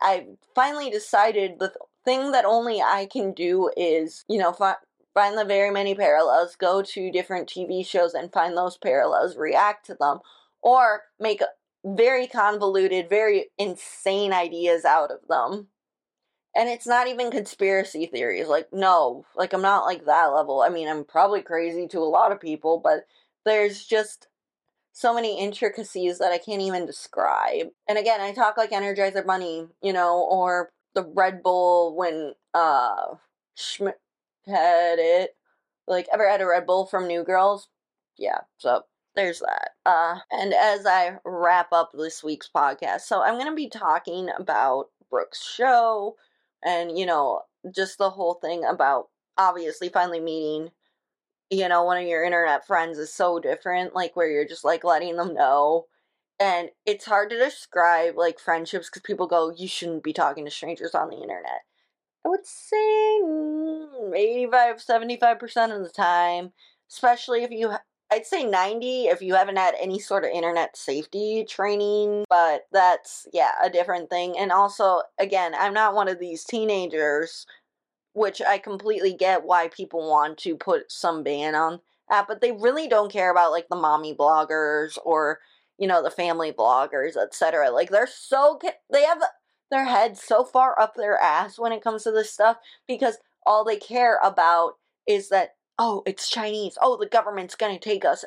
I 0.00 0.28
finally 0.54 0.88
decided 0.88 1.58
the 1.58 1.74
thing 2.06 2.32
that 2.32 2.46
only 2.46 2.80
I 2.80 3.06
can 3.10 3.32
do 3.32 3.70
is, 3.76 4.24
you 4.28 4.38
know, 4.38 4.52
fi- 4.52 4.76
find 5.12 5.36
the 5.36 5.44
very 5.44 5.70
many 5.70 5.94
parallels, 5.94 6.56
go 6.56 6.80
to 6.80 7.12
different 7.12 7.50
TV 7.50 7.86
shows 7.86 8.14
and 8.14 8.32
find 8.32 8.56
those 8.56 8.78
parallels, 8.78 9.36
react 9.36 9.84
to 9.86 9.94
them, 9.94 10.20
or 10.62 11.02
make 11.20 11.42
very 11.84 12.26
convoluted, 12.26 13.08
very 13.08 13.50
insane 13.58 14.32
ideas 14.32 14.84
out 14.84 15.10
of 15.10 15.18
them. 15.28 15.68
And 16.56 16.68
it's 16.68 16.86
not 16.86 17.08
even 17.08 17.30
conspiracy 17.30 18.06
theories. 18.06 18.46
Like, 18.46 18.68
no, 18.72 19.26
like, 19.36 19.52
I'm 19.52 19.62
not 19.62 19.84
like 19.84 20.04
that 20.04 20.26
level. 20.26 20.62
I 20.62 20.68
mean, 20.68 20.88
I'm 20.88 21.04
probably 21.04 21.42
crazy 21.42 21.88
to 21.88 21.98
a 21.98 22.04
lot 22.04 22.32
of 22.32 22.40
people, 22.40 22.80
but 22.82 23.06
there's 23.44 23.84
just 23.84 24.28
so 24.92 25.12
many 25.12 25.40
intricacies 25.40 26.18
that 26.18 26.32
I 26.32 26.38
can't 26.38 26.62
even 26.62 26.86
describe. 26.86 27.66
And 27.88 27.98
again, 27.98 28.20
I 28.20 28.32
talk 28.32 28.56
like 28.56 28.70
Energizer 28.70 29.26
Bunny, 29.26 29.66
you 29.82 29.92
know, 29.92 30.20
or 30.30 30.70
the 30.94 31.02
Red 31.02 31.42
Bull 31.42 31.96
when 31.96 32.34
uh 32.54 33.16
Schmidt 33.56 34.00
had 34.46 34.98
it. 35.00 35.36
Like 35.88 36.06
ever 36.12 36.30
had 36.30 36.40
a 36.40 36.46
Red 36.46 36.64
Bull 36.64 36.86
from 36.86 37.08
New 37.08 37.24
Girls? 37.24 37.68
Yeah, 38.16 38.42
so 38.58 38.84
there's 39.16 39.40
that. 39.40 39.70
Uh 39.86 40.18
and 40.30 40.54
as 40.54 40.86
I 40.86 41.18
wrap 41.24 41.72
up 41.72 41.90
this 41.94 42.22
week's 42.22 42.50
podcast, 42.54 43.02
so 43.02 43.22
I'm 43.22 43.38
gonna 43.38 43.54
be 43.54 43.68
talking 43.68 44.28
about 44.38 44.86
Brooke's 45.10 45.44
show 45.44 46.16
and, 46.64 46.98
you 46.98 47.06
know, 47.06 47.42
just 47.74 47.98
the 47.98 48.10
whole 48.10 48.34
thing 48.34 48.64
about 48.64 49.08
obviously 49.38 49.88
finally 49.88 50.20
meeting 50.20 50.70
you 51.50 51.68
know, 51.68 51.82
one 51.84 51.98
of 51.98 52.06
your 52.08 52.24
internet 52.24 52.66
friends 52.66 52.98
is 52.98 53.12
so 53.12 53.38
different, 53.38 53.94
like 53.94 54.16
where 54.16 54.28
you're 54.30 54.48
just 54.48 54.64
like 54.64 54.84
letting 54.84 55.16
them 55.16 55.34
know. 55.34 55.86
And 56.40 56.70
it's 56.84 57.04
hard 57.04 57.30
to 57.30 57.38
describe 57.38 58.16
like 58.16 58.38
friendships 58.40 58.88
because 58.90 59.02
people 59.02 59.26
go, 59.26 59.52
you 59.56 59.68
shouldn't 59.68 60.02
be 60.02 60.12
talking 60.12 60.44
to 60.44 60.50
strangers 60.50 60.94
on 60.94 61.10
the 61.10 61.16
internet. 61.20 61.62
I 62.26 62.28
would 62.30 62.46
say 62.46 63.20
85, 64.14 64.76
75% 64.78 65.76
of 65.76 65.82
the 65.82 65.90
time, 65.94 66.52
especially 66.90 67.44
if 67.44 67.50
you, 67.50 67.72
I'd 68.14 68.26
say 68.26 68.44
90 68.44 69.06
if 69.06 69.20
you 69.20 69.34
haven't 69.34 69.56
had 69.56 69.74
any 69.80 69.98
sort 69.98 70.24
of 70.24 70.30
internet 70.30 70.76
safety 70.76 71.44
training, 71.48 72.24
but 72.30 72.66
that's, 72.70 73.26
yeah, 73.32 73.50
a 73.62 73.68
different 73.68 74.08
thing. 74.08 74.38
And 74.38 74.52
also, 74.52 75.02
again, 75.18 75.52
I'm 75.58 75.74
not 75.74 75.94
one 75.94 76.06
of 76.08 76.20
these 76.20 76.44
teenagers 76.44 77.46
which 78.14 78.40
I 78.40 78.58
completely 78.58 79.12
get 79.12 79.44
why 79.44 79.68
people 79.68 80.08
want 80.08 80.38
to 80.38 80.56
put 80.56 80.90
some 80.90 81.22
ban 81.22 81.54
on 81.54 81.80
that, 82.08 82.26
but 82.28 82.40
they 82.40 82.52
really 82.52 82.88
don't 82.88 83.12
care 83.12 83.30
about 83.30 83.50
like 83.50 83.68
the 83.68 83.76
mommy 83.76 84.14
bloggers 84.14 84.96
or 85.04 85.40
you 85.78 85.88
know 85.88 86.02
the 86.02 86.10
family 86.10 86.52
bloggers, 86.52 87.16
etc. 87.16 87.70
Like 87.70 87.90
they're 87.90 88.06
so 88.06 88.58
they 88.90 89.02
have 89.02 89.20
their 89.70 89.84
heads 89.84 90.22
so 90.22 90.44
far 90.44 90.80
up 90.80 90.94
their 90.94 91.18
ass 91.18 91.58
when 91.58 91.72
it 91.72 91.82
comes 91.82 92.04
to 92.04 92.12
this 92.12 92.32
stuff 92.32 92.58
because 92.86 93.18
all 93.44 93.64
they 93.64 93.76
care 93.76 94.20
about 94.22 94.74
is 95.08 95.28
that 95.30 95.56
oh 95.78 96.02
it's 96.06 96.30
Chinese, 96.30 96.78
oh 96.80 96.96
the 96.96 97.06
government's 97.06 97.54
gonna 97.54 97.78
take 97.78 98.04
us, 98.04 98.24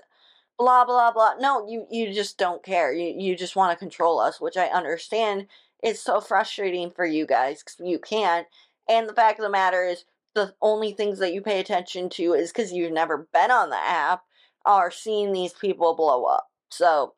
blah 0.57 0.85
blah 0.85 1.11
blah. 1.11 1.35
No, 1.39 1.67
you 1.67 1.87
you 1.91 2.13
just 2.13 2.37
don't 2.37 2.63
care. 2.63 2.93
You 2.93 3.13
you 3.17 3.35
just 3.35 3.55
want 3.55 3.71
to 3.71 3.83
control 3.83 4.19
us, 4.19 4.41
which 4.41 4.57
I 4.57 4.67
understand 4.67 5.47
is 5.83 6.01
so 6.01 6.21
frustrating 6.21 6.91
for 6.91 7.05
you 7.05 7.25
guys 7.27 7.63
because 7.63 7.77
you 7.87 7.99
can't 7.99 8.47
and 8.87 9.07
the 9.07 9.13
fact 9.13 9.39
of 9.39 9.43
the 9.43 9.49
matter 9.49 9.85
is, 9.85 10.05
the 10.33 10.53
only 10.61 10.91
things 10.93 11.19
that 11.19 11.33
you 11.33 11.41
pay 11.41 11.59
attention 11.59 12.09
to 12.09 12.33
is 12.33 12.51
because 12.51 12.71
you've 12.71 12.91
never 12.91 13.27
been 13.33 13.51
on 13.51 13.69
the 13.69 13.77
app, 13.77 14.23
are 14.65 14.91
seeing 14.91 15.31
these 15.31 15.53
people 15.53 15.95
blow 15.95 16.25
up. 16.25 16.49
So, 16.69 17.13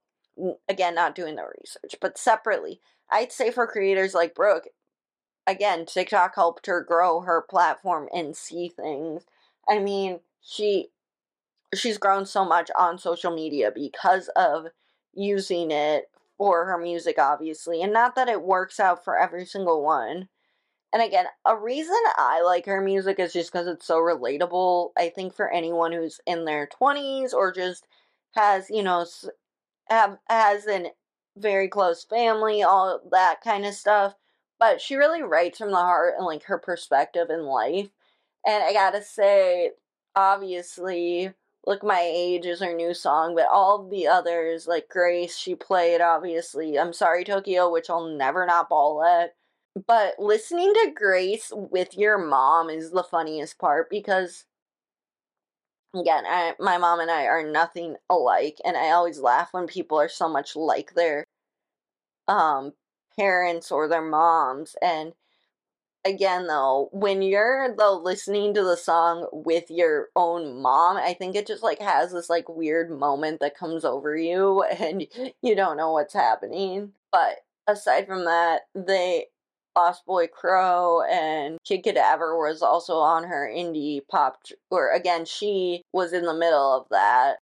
again, 0.70 0.96
not 0.96 1.16
doing 1.16 1.36
the 1.36 1.44
research. 1.60 1.96
But 2.00 2.18
separately, 2.18 2.80
I'd 3.12 3.32
say 3.32 3.52
for 3.52 3.68
creators 3.68 4.14
like 4.14 4.36
Brooke, 4.36 4.68
again, 5.48 5.86
TikTok 5.86 6.36
helped 6.36 6.68
her 6.68 6.82
grow 6.82 7.22
her 7.22 7.42
platform 7.42 8.08
and 8.14 8.36
see 8.38 8.70
things. 8.70 9.24
I 9.68 9.80
mean, 9.80 10.20
she 10.42 10.90
she's 11.76 11.98
grown 11.98 12.26
so 12.26 12.46
much 12.46 12.72
on 12.78 12.98
social 12.98 13.34
media 13.34 13.72
because 13.74 14.30
of 14.36 14.68
using 15.14 15.72
it 15.72 16.10
for 16.38 16.66
her 16.66 16.78
music 16.78 17.18
obviously 17.20 17.82
and 17.82 17.94
not 17.94 18.16
that 18.16 18.30
it 18.30 18.42
works 18.42 18.80
out 18.80 19.04
for 19.04 19.18
every 19.18 19.46
single 19.46 19.84
one 19.84 20.30
and 20.92 21.04
again, 21.04 21.26
a 21.46 21.56
reason 21.56 21.96
I 22.18 22.42
like 22.42 22.66
her 22.66 22.82
music 22.82 23.20
is 23.20 23.34
just 23.34 23.52
because 23.52 23.68
it's 23.68 23.86
so 23.86 23.98
relatable. 23.98 24.92
I 24.98 25.10
think 25.10 25.36
for 25.36 25.50
anyone 25.50 25.92
who's 25.92 26.20
in 26.26 26.46
their 26.46 26.68
20s 26.68 27.34
or 27.34 27.52
just 27.52 27.86
has, 28.36 28.70
you 28.70 28.82
know, 28.82 29.06
have, 29.90 30.18
has 30.28 30.66
an 30.66 30.88
very 31.38 31.68
close 31.68 32.04
family, 32.04 32.64
all 32.64 33.02
that 33.12 33.42
kind 33.44 33.66
of 33.66 33.74
stuff. 33.76 34.16
But 34.60 34.82
she 34.82 34.96
really 34.96 35.22
writes 35.22 35.60
from 35.60 35.72
the 35.72 35.78
heart 35.78 36.16
and 36.18 36.26
like 36.26 36.44
her 36.44 36.58
perspective 36.58 37.30
in 37.30 37.44
life. 37.46 37.90
And 38.46 38.64
I 38.64 38.74
gotta 38.74 39.04
say, 39.04 39.72
obviously, 40.16 41.34
Look 41.66 41.84
My 41.84 42.02
Age 42.02 42.46
is 42.46 42.62
her 42.62 42.74
new 42.74 42.94
song, 42.94 43.36
but 43.36 43.48
all 43.52 43.88
the 43.88 44.08
others, 44.08 44.68
like 44.68 44.90
Grace, 44.90 45.38
she 45.38 45.56
played, 45.56 46.02
obviously. 46.02 46.80
I'm 46.80 46.94
Sorry 46.94 47.24
Tokyo, 47.24 47.70
which 47.72 47.90
I'll 47.90 48.08
never 48.08 48.46
not 48.46 48.70
bawl 48.70 49.04
at 49.04 49.36
but 49.88 50.16
listening 50.20 50.74
to 50.74 50.92
Grace 50.96 51.52
with 51.54 51.98
your 51.98 52.18
mom 52.18 52.70
is 52.70 52.92
the 52.92 53.04
funniest 53.04 53.58
part 53.60 53.90
because 53.90 54.46
again, 55.96 56.24
I, 56.28 56.54
my 56.60 56.78
mom 56.78 57.00
and 57.00 57.10
I 57.12 57.26
are 57.26 57.44
nothing 57.44 57.96
alike 58.10 58.58
and 58.66 58.78
I 58.78 58.92
always 58.92 59.20
laugh 59.20 59.50
when 59.54 59.68
people 59.68 60.00
are 60.00 60.10
so 60.10 60.30
much 60.30 60.56
like 60.56 60.94
their 60.96 61.26
um 62.28 62.74
parents 63.18 63.72
or 63.72 63.88
their 63.88 64.02
moms 64.02 64.76
and 64.82 65.14
again 66.06 66.48
though 66.48 66.90
when 66.92 67.22
you're 67.22 67.76
though 67.78 67.98
listening 67.98 68.54
to 68.54 68.64
the 68.64 68.78
song 68.78 69.28
with 69.34 69.66
your 69.70 70.08
own 70.16 70.62
mom 70.62 70.96
i 70.98 71.14
think 71.14 71.36
it 71.36 71.46
just 71.46 71.62
like 71.64 71.80
has 71.82 72.12
this 72.14 72.30
like 72.30 72.48
weird 72.48 72.90
moment 72.90 73.40
that 73.40 73.58
comes 73.58 73.84
over 73.84 74.16
you 74.16 74.64
and 74.80 75.06
you 75.42 75.56
don't 75.56 75.78
know 75.78 75.92
what's 75.92 76.14
happening 76.14 76.92
but 77.12 77.40
aside 77.68 78.08
from 78.08 78.26
that 78.26 78.62
they 78.74 79.26
Lostboycrow 79.78 81.10
and 81.10 81.58
Kid 81.64 81.84
Cadaver 81.84 82.38
was 82.38 82.62
also 82.62 82.98
on 82.98 83.24
her 83.24 83.50
indie 83.50 84.02
pop, 84.10 84.42
or 84.70 84.92
again, 84.92 85.26
she 85.26 85.84
was 85.94 86.12
in 86.12 86.26
the 86.26 86.34
middle 86.34 86.76
of 86.76 86.88
that. 86.90 87.38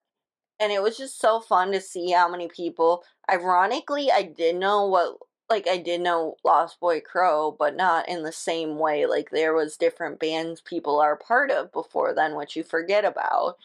And 0.59 0.73
it 0.73 0.83
was 0.83 0.97
just 0.97 1.21
so 1.21 1.40
fun 1.40 1.73
to 1.73 1.81
see 1.81 2.11
how 2.11 2.29
many 2.31 2.49
people, 2.49 3.05
ironically, 3.31 4.11
I 4.11 4.23
did 4.23 4.57
know 4.57 4.87
what, 4.87 5.16
like, 5.48 5.68
I 5.68 5.78
did 5.78 6.00
know 6.00 6.37
Lostboycrow, 6.44 7.56
but 7.59 7.76
not 7.76 8.09
in 8.09 8.22
the 8.22 8.32
same 8.32 8.78
way. 8.78 9.06
Like, 9.06 9.30
there 9.30 9.54
was 9.54 9.76
different 9.76 10.18
bands 10.18 10.61
people 10.61 11.00
are 11.00 11.16
part 11.16 11.50
of 11.50 11.72
before 11.72 12.14
then, 12.14 12.35
which 12.35 12.56
you 12.56 12.62
forget 12.62 13.04
about. 13.04 13.56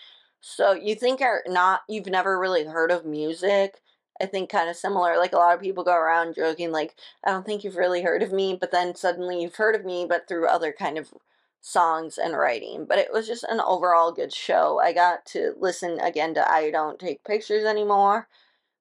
So 0.41 0.73
you 0.73 0.95
think 0.95 1.21
are 1.21 1.43
not, 1.47 1.81
you've 1.87 2.07
never 2.07 2.39
really 2.39 2.65
heard 2.65 2.91
of 2.91 3.05
music 3.05 3.81
I 4.21 4.27
think 4.27 4.49
kind 4.49 4.69
of 4.69 4.75
similar. 4.75 5.17
Like 5.17 5.33
a 5.33 5.37
lot 5.37 5.55
of 5.55 5.61
people 5.61 5.83
go 5.83 5.95
around 5.95 6.35
joking, 6.35 6.71
like, 6.71 6.95
I 7.25 7.31
don't 7.31 7.45
think 7.45 7.63
you've 7.63 7.75
really 7.75 8.03
heard 8.03 8.21
of 8.21 8.31
me, 8.31 8.55
but 8.59 8.71
then 8.71 8.95
suddenly 8.95 9.41
you've 9.41 9.55
heard 9.55 9.75
of 9.75 9.83
me, 9.83 10.05
but 10.07 10.27
through 10.27 10.47
other 10.47 10.71
kind 10.71 10.97
of 10.97 11.13
songs 11.61 12.17
and 12.17 12.37
writing. 12.37 12.85
But 12.85 12.99
it 12.99 13.11
was 13.11 13.27
just 13.27 13.43
an 13.45 13.59
overall 13.59 14.11
good 14.11 14.33
show. 14.33 14.79
I 14.79 14.93
got 14.93 15.25
to 15.27 15.55
listen 15.59 15.99
again 15.99 16.33
to 16.35 16.49
I 16.49 16.69
Don't 16.71 16.99
Take 16.99 17.23
Pictures 17.23 17.65
Anymore, 17.65 18.27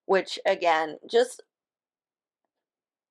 which 0.07 0.39
again, 0.45 0.99
just 1.11 1.43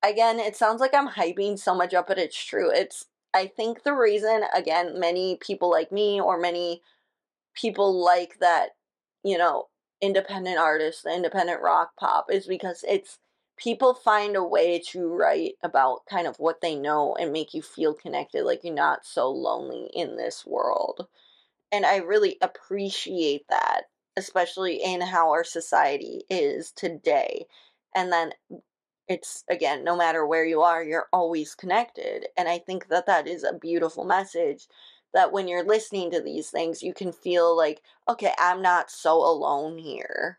again, 0.02 0.38
it 0.38 0.56
sounds 0.56 0.80
like 0.80 0.94
I'm 0.94 1.08
hyping 1.08 1.58
so 1.58 1.74
much 1.74 1.94
up, 1.94 2.08
but 2.08 2.18
it's 2.18 2.42
true. 2.42 2.70
It's 2.70 3.06
I 3.32 3.46
think 3.46 3.82
the 3.84 3.94
reason, 3.94 4.42
again, 4.54 4.98
many 4.98 5.36
people 5.40 5.70
like 5.70 5.92
me 5.92 6.20
or 6.20 6.38
many 6.38 6.82
people 7.54 8.04
like 8.04 8.38
that, 8.40 8.70
you 9.22 9.38
know, 9.38 9.68
independent 10.00 10.58
artists, 10.58 11.06
independent 11.06 11.62
rock 11.62 11.90
pop, 11.98 12.26
is 12.30 12.46
because 12.46 12.84
it's 12.88 13.18
people 13.56 13.94
find 13.94 14.36
a 14.36 14.42
way 14.42 14.80
to 14.88 15.06
write 15.08 15.54
about 15.62 16.00
kind 16.10 16.26
of 16.26 16.36
what 16.38 16.60
they 16.60 16.74
know 16.74 17.14
and 17.20 17.32
make 17.32 17.52
you 17.54 17.62
feel 17.62 17.94
connected, 17.94 18.44
like 18.44 18.64
you're 18.64 18.74
not 18.74 19.04
so 19.04 19.30
lonely 19.30 19.90
in 19.94 20.16
this 20.16 20.46
world. 20.46 21.06
And 21.70 21.86
I 21.86 21.98
really 21.98 22.38
appreciate 22.40 23.44
that, 23.50 23.82
especially 24.16 24.82
in 24.82 25.00
how 25.02 25.30
our 25.30 25.44
society 25.44 26.24
is 26.30 26.72
today. 26.72 27.46
And 27.94 28.10
then 28.10 28.32
it's 29.10 29.44
again 29.50 29.84
no 29.84 29.96
matter 29.96 30.24
where 30.26 30.44
you 30.46 30.62
are 30.62 30.84
you're 30.84 31.08
always 31.12 31.54
connected 31.54 32.28
and 32.38 32.48
i 32.48 32.58
think 32.58 32.88
that 32.88 33.06
that 33.06 33.26
is 33.28 33.44
a 33.44 33.58
beautiful 33.58 34.04
message 34.04 34.68
that 35.12 35.32
when 35.32 35.48
you're 35.48 35.64
listening 35.64 36.10
to 36.12 36.22
these 36.22 36.48
things 36.50 36.82
you 36.82 36.94
can 36.94 37.12
feel 37.12 37.56
like 37.56 37.82
okay 38.08 38.32
i'm 38.38 38.62
not 38.62 38.90
so 38.90 39.16
alone 39.16 39.78
here. 39.78 40.38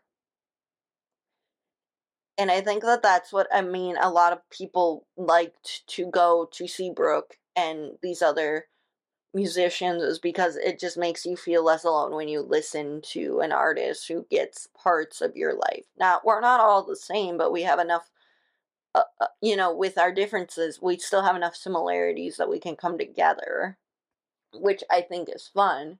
And 2.38 2.50
i 2.50 2.62
think 2.62 2.82
that 2.84 3.02
that's 3.02 3.32
what 3.32 3.46
i 3.54 3.60
mean 3.60 3.96
a 4.00 4.10
lot 4.10 4.32
of 4.32 4.48
people 4.50 5.06
liked 5.18 5.86
to 5.88 6.06
go 6.06 6.48
to 6.52 6.66
see 6.66 6.90
brooke 6.90 7.36
and 7.54 7.92
these 8.02 8.22
other 8.22 8.66
musicians 9.34 10.02
is 10.02 10.18
because 10.18 10.56
it 10.56 10.78
just 10.80 10.98
makes 10.98 11.26
you 11.26 11.36
feel 11.36 11.64
less 11.64 11.84
alone 11.84 12.14
when 12.14 12.28
you 12.28 12.40
listen 12.42 13.00
to 13.02 13.40
an 13.40 13.52
artist 13.52 14.08
who 14.08 14.26
gets 14.30 14.68
parts 14.76 15.22
of 15.22 15.36
your 15.36 15.54
life. 15.54 15.86
Now 15.98 16.20
we're 16.24 16.40
not 16.42 16.60
all 16.60 16.84
the 16.84 16.96
same 16.96 17.38
but 17.38 17.52
we 17.52 17.62
have 17.62 17.78
enough 17.78 18.10
uh, 18.94 19.02
uh, 19.20 19.26
you 19.40 19.56
know, 19.56 19.74
with 19.74 19.98
our 19.98 20.12
differences, 20.12 20.80
we 20.82 20.98
still 20.98 21.22
have 21.22 21.36
enough 21.36 21.56
similarities 21.56 22.36
that 22.36 22.48
we 22.48 22.58
can 22.58 22.76
come 22.76 22.98
together, 22.98 23.78
which 24.54 24.84
I 24.90 25.00
think 25.00 25.28
is 25.28 25.50
fun 25.52 25.98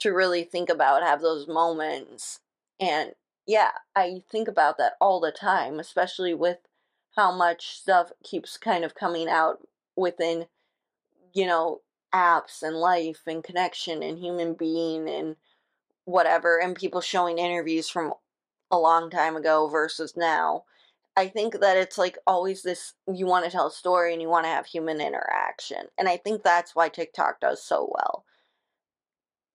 to 0.00 0.10
really 0.10 0.44
think 0.44 0.68
about, 0.68 1.02
have 1.02 1.20
those 1.20 1.46
moments. 1.46 2.40
And 2.80 3.12
yeah, 3.46 3.70
I 3.94 4.22
think 4.30 4.48
about 4.48 4.78
that 4.78 4.94
all 5.00 5.20
the 5.20 5.32
time, 5.32 5.78
especially 5.78 6.34
with 6.34 6.58
how 7.16 7.32
much 7.34 7.78
stuff 7.78 8.12
keeps 8.22 8.56
kind 8.56 8.84
of 8.84 8.94
coming 8.94 9.28
out 9.28 9.58
within, 9.96 10.46
you 11.32 11.46
know, 11.46 11.80
apps 12.14 12.62
and 12.62 12.76
life 12.76 13.22
and 13.26 13.44
connection 13.44 14.02
and 14.02 14.18
human 14.18 14.54
being 14.54 15.08
and 15.08 15.36
whatever, 16.04 16.58
and 16.58 16.74
people 16.74 17.00
showing 17.00 17.38
interviews 17.38 17.88
from 17.88 18.14
a 18.70 18.78
long 18.78 19.10
time 19.10 19.36
ago 19.36 19.68
versus 19.68 20.14
now 20.16 20.64
I 21.18 21.26
think 21.26 21.58
that 21.60 21.76
it's 21.76 21.98
like 21.98 22.16
always 22.28 22.62
this 22.62 22.94
you 23.12 23.26
want 23.26 23.44
to 23.44 23.50
tell 23.50 23.66
a 23.66 23.72
story 23.72 24.12
and 24.12 24.22
you 24.22 24.28
want 24.28 24.44
to 24.44 24.50
have 24.50 24.66
human 24.66 25.00
interaction. 25.00 25.86
And 25.98 26.08
I 26.08 26.16
think 26.16 26.44
that's 26.44 26.76
why 26.76 26.88
TikTok 26.88 27.40
does 27.40 27.60
so 27.60 27.92
well. 27.92 28.24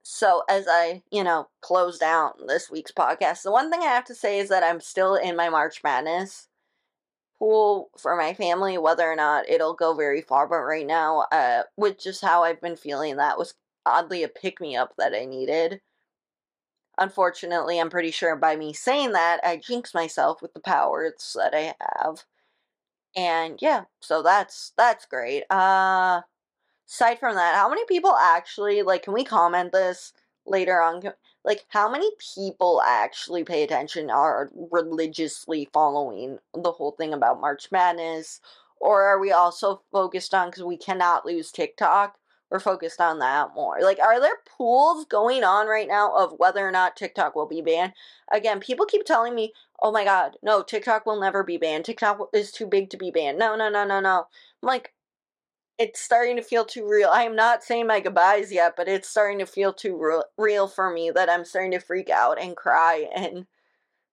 So, 0.03 0.43
as 0.49 0.65
I, 0.69 1.03
you 1.09 1.23
know, 1.23 1.47
close 1.61 1.97
down 1.97 2.33
this 2.47 2.69
week's 2.69 2.91
podcast, 2.91 3.43
the 3.43 3.51
one 3.51 3.71
thing 3.71 3.79
I 3.79 3.85
have 3.85 4.03
to 4.05 4.15
say 4.15 4.39
is 4.39 4.49
that 4.49 4.61
I'm 4.61 4.81
still 4.81 5.15
in 5.15 5.37
my 5.37 5.47
March 5.47 5.81
Madness 5.85 6.49
pool 7.39 7.89
for 7.97 8.17
my 8.17 8.33
family, 8.33 8.77
whether 8.77 9.09
or 9.09 9.15
not 9.15 9.49
it'll 9.49 9.73
go 9.73 9.93
very 9.93 10.21
far. 10.21 10.47
But 10.47 10.63
right 10.63 10.85
now, 10.85 11.27
uh, 11.31 11.63
with 11.77 11.97
just 11.97 12.21
how 12.21 12.43
I've 12.43 12.59
been 12.59 12.75
feeling, 12.75 13.15
that 13.15 13.37
was 13.37 13.53
oddly 13.85 14.23
a 14.23 14.27
pick 14.27 14.59
me 14.59 14.75
up 14.75 14.95
that 14.97 15.13
I 15.15 15.23
needed. 15.23 15.79
Unfortunately, 16.97 17.79
I'm 17.79 17.89
pretty 17.89 18.11
sure 18.11 18.35
by 18.35 18.55
me 18.55 18.71
saying 18.73 19.13
that, 19.13 19.39
I 19.43 19.57
jinx 19.57 19.93
myself 19.93 20.41
with 20.41 20.53
the 20.53 20.59
powers 20.59 21.35
that 21.39 21.53
I 21.55 21.73
have. 21.81 22.23
And 23.15 23.59
yeah, 23.61 23.85
so 24.01 24.23
that's 24.23 24.73
that's 24.77 25.05
great. 25.05 25.45
Uh 25.51 26.21
aside 26.89 27.19
from 27.19 27.35
that, 27.35 27.55
how 27.55 27.69
many 27.69 27.85
people 27.87 28.15
actually 28.17 28.83
like 28.83 29.03
can 29.03 29.13
we 29.13 29.23
comment 29.25 29.71
this 29.73 30.13
later 30.45 30.81
on? 30.81 31.03
Like 31.45 31.65
how 31.69 31.89
many 31.91 32.11
people 32.35 32.81
actually 32.85 33.43
pay 33.45 33.63
attention 33.63 34.09
are 34.11 34.51
religiously 34.71 35.69
following 35.73 36.39
the 36.55 36.71
whole 36.73 36.91
thing 36.93 37.13
about 37.13 37.41
March 37.41 37.71
Madness 37.71 38.41
or 38.79 39.03
are 39.03 39.19
we 39.19 39.31
also 39.31 39.81
focused 39.91 40.33
on 40.35 40.51
cuz 40.51 40.63
we 40.63 40.77
cannot 40.77 41.25
lose 41.25 41.51
TikTok? 41.51 42.17
We're 42.53 42.59
focused 42.59 43.01
on 43.01 43.17
that 43.17 43.55
more. 43.55 43.79
Like, 43.81 43.97
are 43.99 44.19
there 44.19 44.37
pools 44.45 45.05
going 45.05 45.43
on 45.43 45.65
right 45.65 45.87
now 45.87 46.15
of 46.15 46.35
whether 46.37 46.65
or 46.65 46.69
not 46.69 46.95
TikTok 46.95 47.35
will 47.35 47.47
be 47.47 47.63
banned? 47.63 47.93
Again, 48.31 48.59
people 48.59 48.85
keep 48.85 49.05
telling 49.05 49.33
me, 49.33 49.53
oh 49.81 49.91
my 49.91 50.03
god, 50.03 50.37
no, 50.43 50.61
TikTok 50.61 51.07
will 51.07 51.19
never 51.19 51.43
be 51.43 51.57
banned. 51.57 51.83
TikTok 51.83 52.29
is 52.31 52.51
too 52.51 52.67
big 52.67 52.91
to 52.91 52.97
be 52.97 53.09
banned. 53.09 53.39
No, 53.39 53.55
no, 53.55 53.69
no, 53.69 53.83
no, 53.83 53.99
no. 53.99 54.27
I'm 54.61 54.67
like, 54.67 54.93
it's 55.79 55.99
starting 55.99 56.35
to 56.35 56.43
feel 56.43 56.63
too 56.63 56.87
real. 56.87 57.09
I 57.09 57.23
am 57.23 57.35
not 57.35 57.63
saying 57.63 57.87
my 57.87 57.99
goodbyes 57.99 58.51
yet, 58.51 58.75
but 58.77 58.87
it's 58.87 59.09
starting 59.09 59.39
to 59.39 59.47
feel 59.47 59.73
too 59.73 59.97
real, 59.99 60.23
real 60.37 60.67
for 60.67 60.93
me 60.93 61.09
that 61.09 61.31
I'm 61.31 61.45
starting 61.45 61.71
to 61.71 61.79
freak 61.79 62.11
out 62.11 62.39
and 62.39 62.55
cry 62.55 63.07
and 63.15 63.47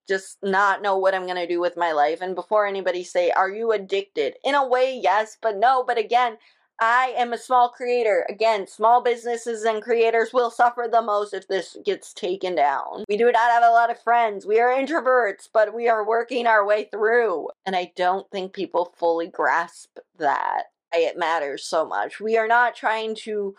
just 0.09 0.39
not 0.43 0.81
know 0.81 0.97
what 0.97 1.15
I'm 1.15 1.27
going 1.27 1.37
to 1.37 1.47
do 1.47 1.61
with 1.61 1.77
my 1.77 1.93
life. 1.93 2.23
And 2.23 2.35
before 2.35 2.67
anybody 2.67 3.05
say, 3.05 3.31
are 3.33 3.51
you 3.51 3.73
addicted? 3.73 4.37
In 4.43 4.55
a 4.55 4.67
way, 4.67 4.99
yes, 4.99 5.37
but 5.43 5.59
no. 5.59 5.85
But 5.87 5.99
again, 5.99 6.39
I 6.81 7.15
am 7.17 7.33
a 7.35 7.39
small 7.39 7.69
creator. 7.69 8.25
Again, 8.31 8.67
small 8.67 9.03
businesses 9.03 9.65
and 9.65 9.83
creators 9.83 10.33
will 10.33 10.51
suffer 10.51 10.89
the 10.91 11.03
most 11.03 11.35
if 11.35 11.47
this 11.47 11.77
gets 11.85 12.15
taken 12.15 12.55
down. 12.55 13.05
We 13.07 13.19
do 13.19 13.27
not 13.27 13.51
have 13.51 13.63
a 13.63 13.71
lot 13.71 13.91
of 13.91 14.03
friends. 14.03 14.47
We 14.47 14.61
are 14.61 14.71
introverts, 14.71 15.49
but 15.53 15.75
we 15.75 15.89
are 15.89 16.07
working 16.07 16.47
our 16.47 16.65
way 16.65 16.89
through. 16.91 17.51
And 17.67 17.77
I 17.77 17.93
don't 17.97 18.31
think 18.31 18.55
people 18.55 18.95
fully 18.97 19.27
grasp 19.27 19.99
that. 20.19 20.65
It 20.93 21.19
matters 21.19 21.65
so 21.65 21.85
much. 21.87 22.19
We 22.19 22.39
are 22.39 22.49
not 22.49 22.75
trying 22.75 23.15
to 23.27 23.55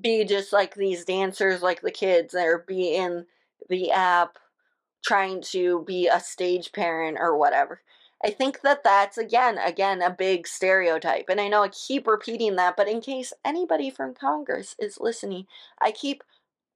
be 0.00 0.24
just 0.24 0.52
like 0.52 0.74
these 0.74 1.04
dancers, 1.04 1.62
like 1.62 1.82
the 1.82 1.90
kids, 1.90 2.34
or 2.34 2.64
be 2.66 2.94
in 2.94 3.26
the 3.68 3.90
app 3.90 4.38
trying 5.04 5.42
to 5.42 5.84
be 5.86 6.08
a 6.08 6.20
stage 6.20 6.72
parent 6.72 7.18
or 7.20 7.36
whatever. 7.36 7.80
I 8.24 8.30
think 8.30 8.60
that 8.62 8.84
that's 8.84 9.18
again, 9.18 9.58
again, 9.58 10.00
a 10.02 10.10
big 10.10 10.46
stereotype. 10.46 11.26
And 11.28 11.40
I 11.40 11.48
know 11.48 11.62
I 11.62 11.68
keep 11.68 12.06
repeating 12.06 12.56
that, 12.56 12.76
but 12.76 12.88
in 12.88 13.00
case 13.00 13.32
anybody 13.44 13.90
from 13.90 14.14
Congress 14.14 14.76
is 14.78 14.98
listening, 15.00 15.46
I 15.80 15.90
keep 15.90 16.22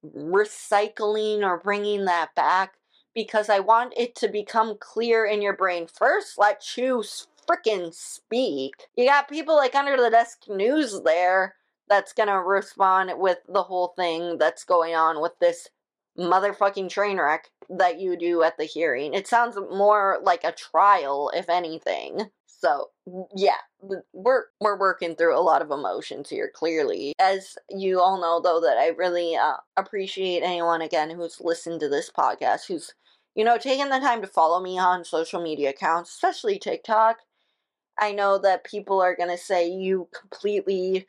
recycling 0.05 1.43
or 1.43 1.57
bringing 1.57 2.05
that 2.05 2.35
back 2.35 2.73
because 3.15 3.49
I 3.49 3.59
want 3.59 3.93
it 3.97 4.15
to 4.17 4.27
become 4.27 4.77
clear 4.79 5.25
in 5.25 5.41
your 5.41 5.55
brain. 5.55 5.87
First, 5.87 6.37
let 6.37 6.77
you 6.77 7.03
freaking 7.49 7.93
speak. 7.93 8.73
You 8.95 9.05
got 9.05 9.29
people 9.29 9.55
like 9.55 9.73
Under 9.73 9.97
the 9.97 10.09
Desk 10.09 10.39
News 10.49 11.01
there 11.03 11.55
that's 11.89 12.13
gonna 12.13 12.41
respond 12.41 13.11
with 13.17 13.39
the 13.47 13.63
whole 13.63 13.93
thing 13.95 14.37
that's 14.37 14.63
going 14.65 14.93
on 14.93 15.21
with 15.21 15.39
this 15.39 15.69
motherfucking 16.17 16.89
train 16.89 17.17
wreck 17.17 17.49
that 17.69 17.99
you 17.99 18.17
do 18.17 18.43
at 18.43 18.57
the 18.57 18.65
hearing. 18.65 19.13
It 19.13 19.27
sounds 19.27 19.55
more 19.55 20.19
like 20.23 20.43
a 20.43 20.51
trial, 20.51 21.31
if 21.33 21.49
anything. 21.49 22.29
So 22.45 22.89
yeah, 23.35 23.57
we're 24.13 24.45
we're 24.59 24.79
working 24.79 25.15
through 25.15 25.37
a 25.37 25.41
lot 25.41 25.61
of 25.61 25.69
emotions 25.69 26.29
here. 26.29 26.51
Clearly, 26.53 27.13
as 27.19 27.55
you 27.69 28.01
all 28.01 28.19
know, 28.19 28.41
though, 28.41 28.59
that 28.61 28.77
I 28.77 28.87
really 28.87 29.35
uh, 29.35 29.57
appreciate 29.77 30.41
anyone 30.41 30.81
again 30.81 31.11
who's 31.11 31.39
listened 31.39 31.81
to 31.81 31.89
this 31.89 32.09
podcast, 32.09 32.67
who's 32.67 32.93
you 33.35 33.43
know 33.43 33.57
taking 33.59 33.89
the 33.89 33.99
time 33.99 34.21
to 34.21 34.27
follow 34.27 34.59
me 34.59 34.79
on 34.79 35.05
social 35.05 35.41
media 35.41 35.69
accounts, 35.69 36.09
especially 36.11 36.57
TikTok. 36.57 37.17
I 37.99 38.11
know 38.11 38.39
that 38.39 38.63
people 38.63 39.01
are 39.01 39.15
gonna 39.15 39.37
say 39.37 39.69
you 39.69 40.07
completely 40.19 41.07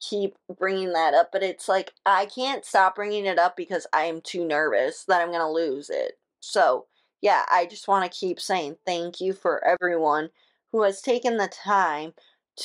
keep 0.00 0.36
bringing 0.58 0.92
that 0.92 1.14
up, 1.14 1.30
but 1.32 1.42
it's 1.42 1.68
like 1.68 1.92
I 2.06 2.26
can't 2.26 2.64
stop 2.64 2.96
bringing 2.96 3.26
it 3.26 3.38
up 3.38 3.56
because 3.56 3.86
I'm 3.92 4.20
too 4.20 4.44
nervous 4.46 5.04
that 5.08 5.20
I'm 5.20 5.28
going 5.28 5.40
to 5.40 5.48
lose 5.48 5.90
it. 5.90 6.18
So, 6.40 6.86
yeah, 7.20 7.44
I 7.50 7.66
just 7.66 7.88
want 7.88 8.10
to 8.10 8.18
keep 8.18 8.40
saying 8.40 8.76
thank 8.86 9.20
you 9.20 9.32
for 9.32 9.64
everyone 9.64 10.30
who 10.72 10.82
has 10.82 11.00
taken 11.02 11.36
the 11.36 11.48
time 11.48 12.12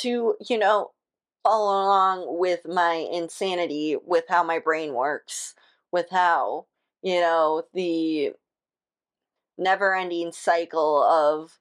to, 0.01 0.35
you 0.47 0.57
know, 0.57 0.91
follow 1.43 1.85
along 1.85 2.39
with 2.39 2.61
my 2.67 3.07
insanity, 3.11 3.97
with 4.05 4.25
how 4.29 4.43
my 4.43 4.59
brain 4.59 4.93
works, 4.93 5.55
with 5.91 6.09
how, 6.11 6.65
you 7.01 7.19
know, 7.21 7.63
the 7.73 8.33
never 9.57 9.95
ending 9.95 10.31
cycle 10.31 11.03
of 11.03 11.59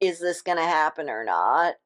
is 0.00 0.20
this 0.20 0.42
going 0.42 0.58
to 0.58 0.64
happen 0.64 1.10
or 1.10 1.24
not? 1.24 1.76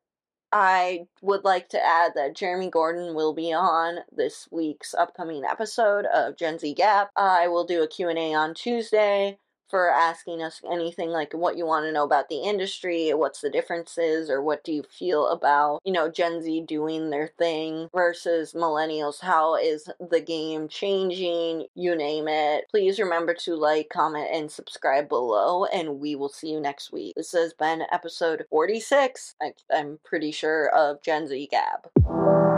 I 0.52 1.06
would 1.22 1.44
like 1.44 1.70
to 1.70 1.84
add 1.84 2.12
that 2.14 2.36
Jeremy 2.36 2.68
Gordon 2.68 3.14
will 3.14 3.32
be 3.32 3.52
on 3.52 4.00
this 4.14 4.48
week's 4.50 4.94
upcoming 4.94 5.44
episode 5.44 6.04
of 6.06 6.36
Gen 6.36 6.58
Z 6.58 6.74
Gab. 6.74 7.08
I 7.16 7.48
will 7.48 7.64
do 7.64 7.82
a 7.82 7.88
Q&A 7.88 8.34
on 8.34 8.54
Tuesday 8.54 9.38
for 9.72 9.88
asking 9.88 10.42
us 10.42 10.60
anything 10.70 11.08
like 11.08 11.32
what 11.32 11.56
you 11.56 11.64
want 11.64 11.86
to 11.86 11.92
know 11.92 12.04
about 12.04 12.28
the 12.28 12.42
industry, 12.42 13.14
what's 13.14 13.40
the 13.40 13.48
differences, 13.48 14.28
or 14.28 14.42
what 14.42 14.62
do 14.64 14.70
you 14.70 14.82
feel 14.82 15.28
about, 15.28 15.80
you 15.82 15.92
know, 15.94 16.10
Gen 16.10 16.42
Z 16.42 16.64
doing 16.68 17.08
their 17.08 17.28
thing 17.38 17.88
versus 17.94 18.52
millennials. 18.52 19.22
How 19.22 19.56
is 19.56 19.88
the 20.10 20.20
game 20.20 20.68
changing? 20.68 21.68
You 21.74 21.96
name 21.96 22.28
it. 22.28 22.66
Please 22.70 23.00
remember 23.00 23.32
to 23.32 23.54
like, 23.54 23.88
comment, 23.88 24.28
and 24.30 24.50
subscribe 24.50 25.08
below, 25.08 25.64
and 25.64 25.98
we 25.98 26.16
will 26.16 26.28
see 26.28 26.50
you 26.50 26.60
next 26.60 26.92
week. 26.92 27.14
This 27.16 27.32
has 27.32 27.54
been 27.54 27.84
episode 27.90 28.44
46, 28.50 29.36
I, 29.40 29.54
I'm 29.72 29.98
pretty 30.04 30.32
sure, 30.32 30.68
of 30.68 31.00
Gen 31.00 31.26
Z 31.28 31.48
Gab. 31.50 32.51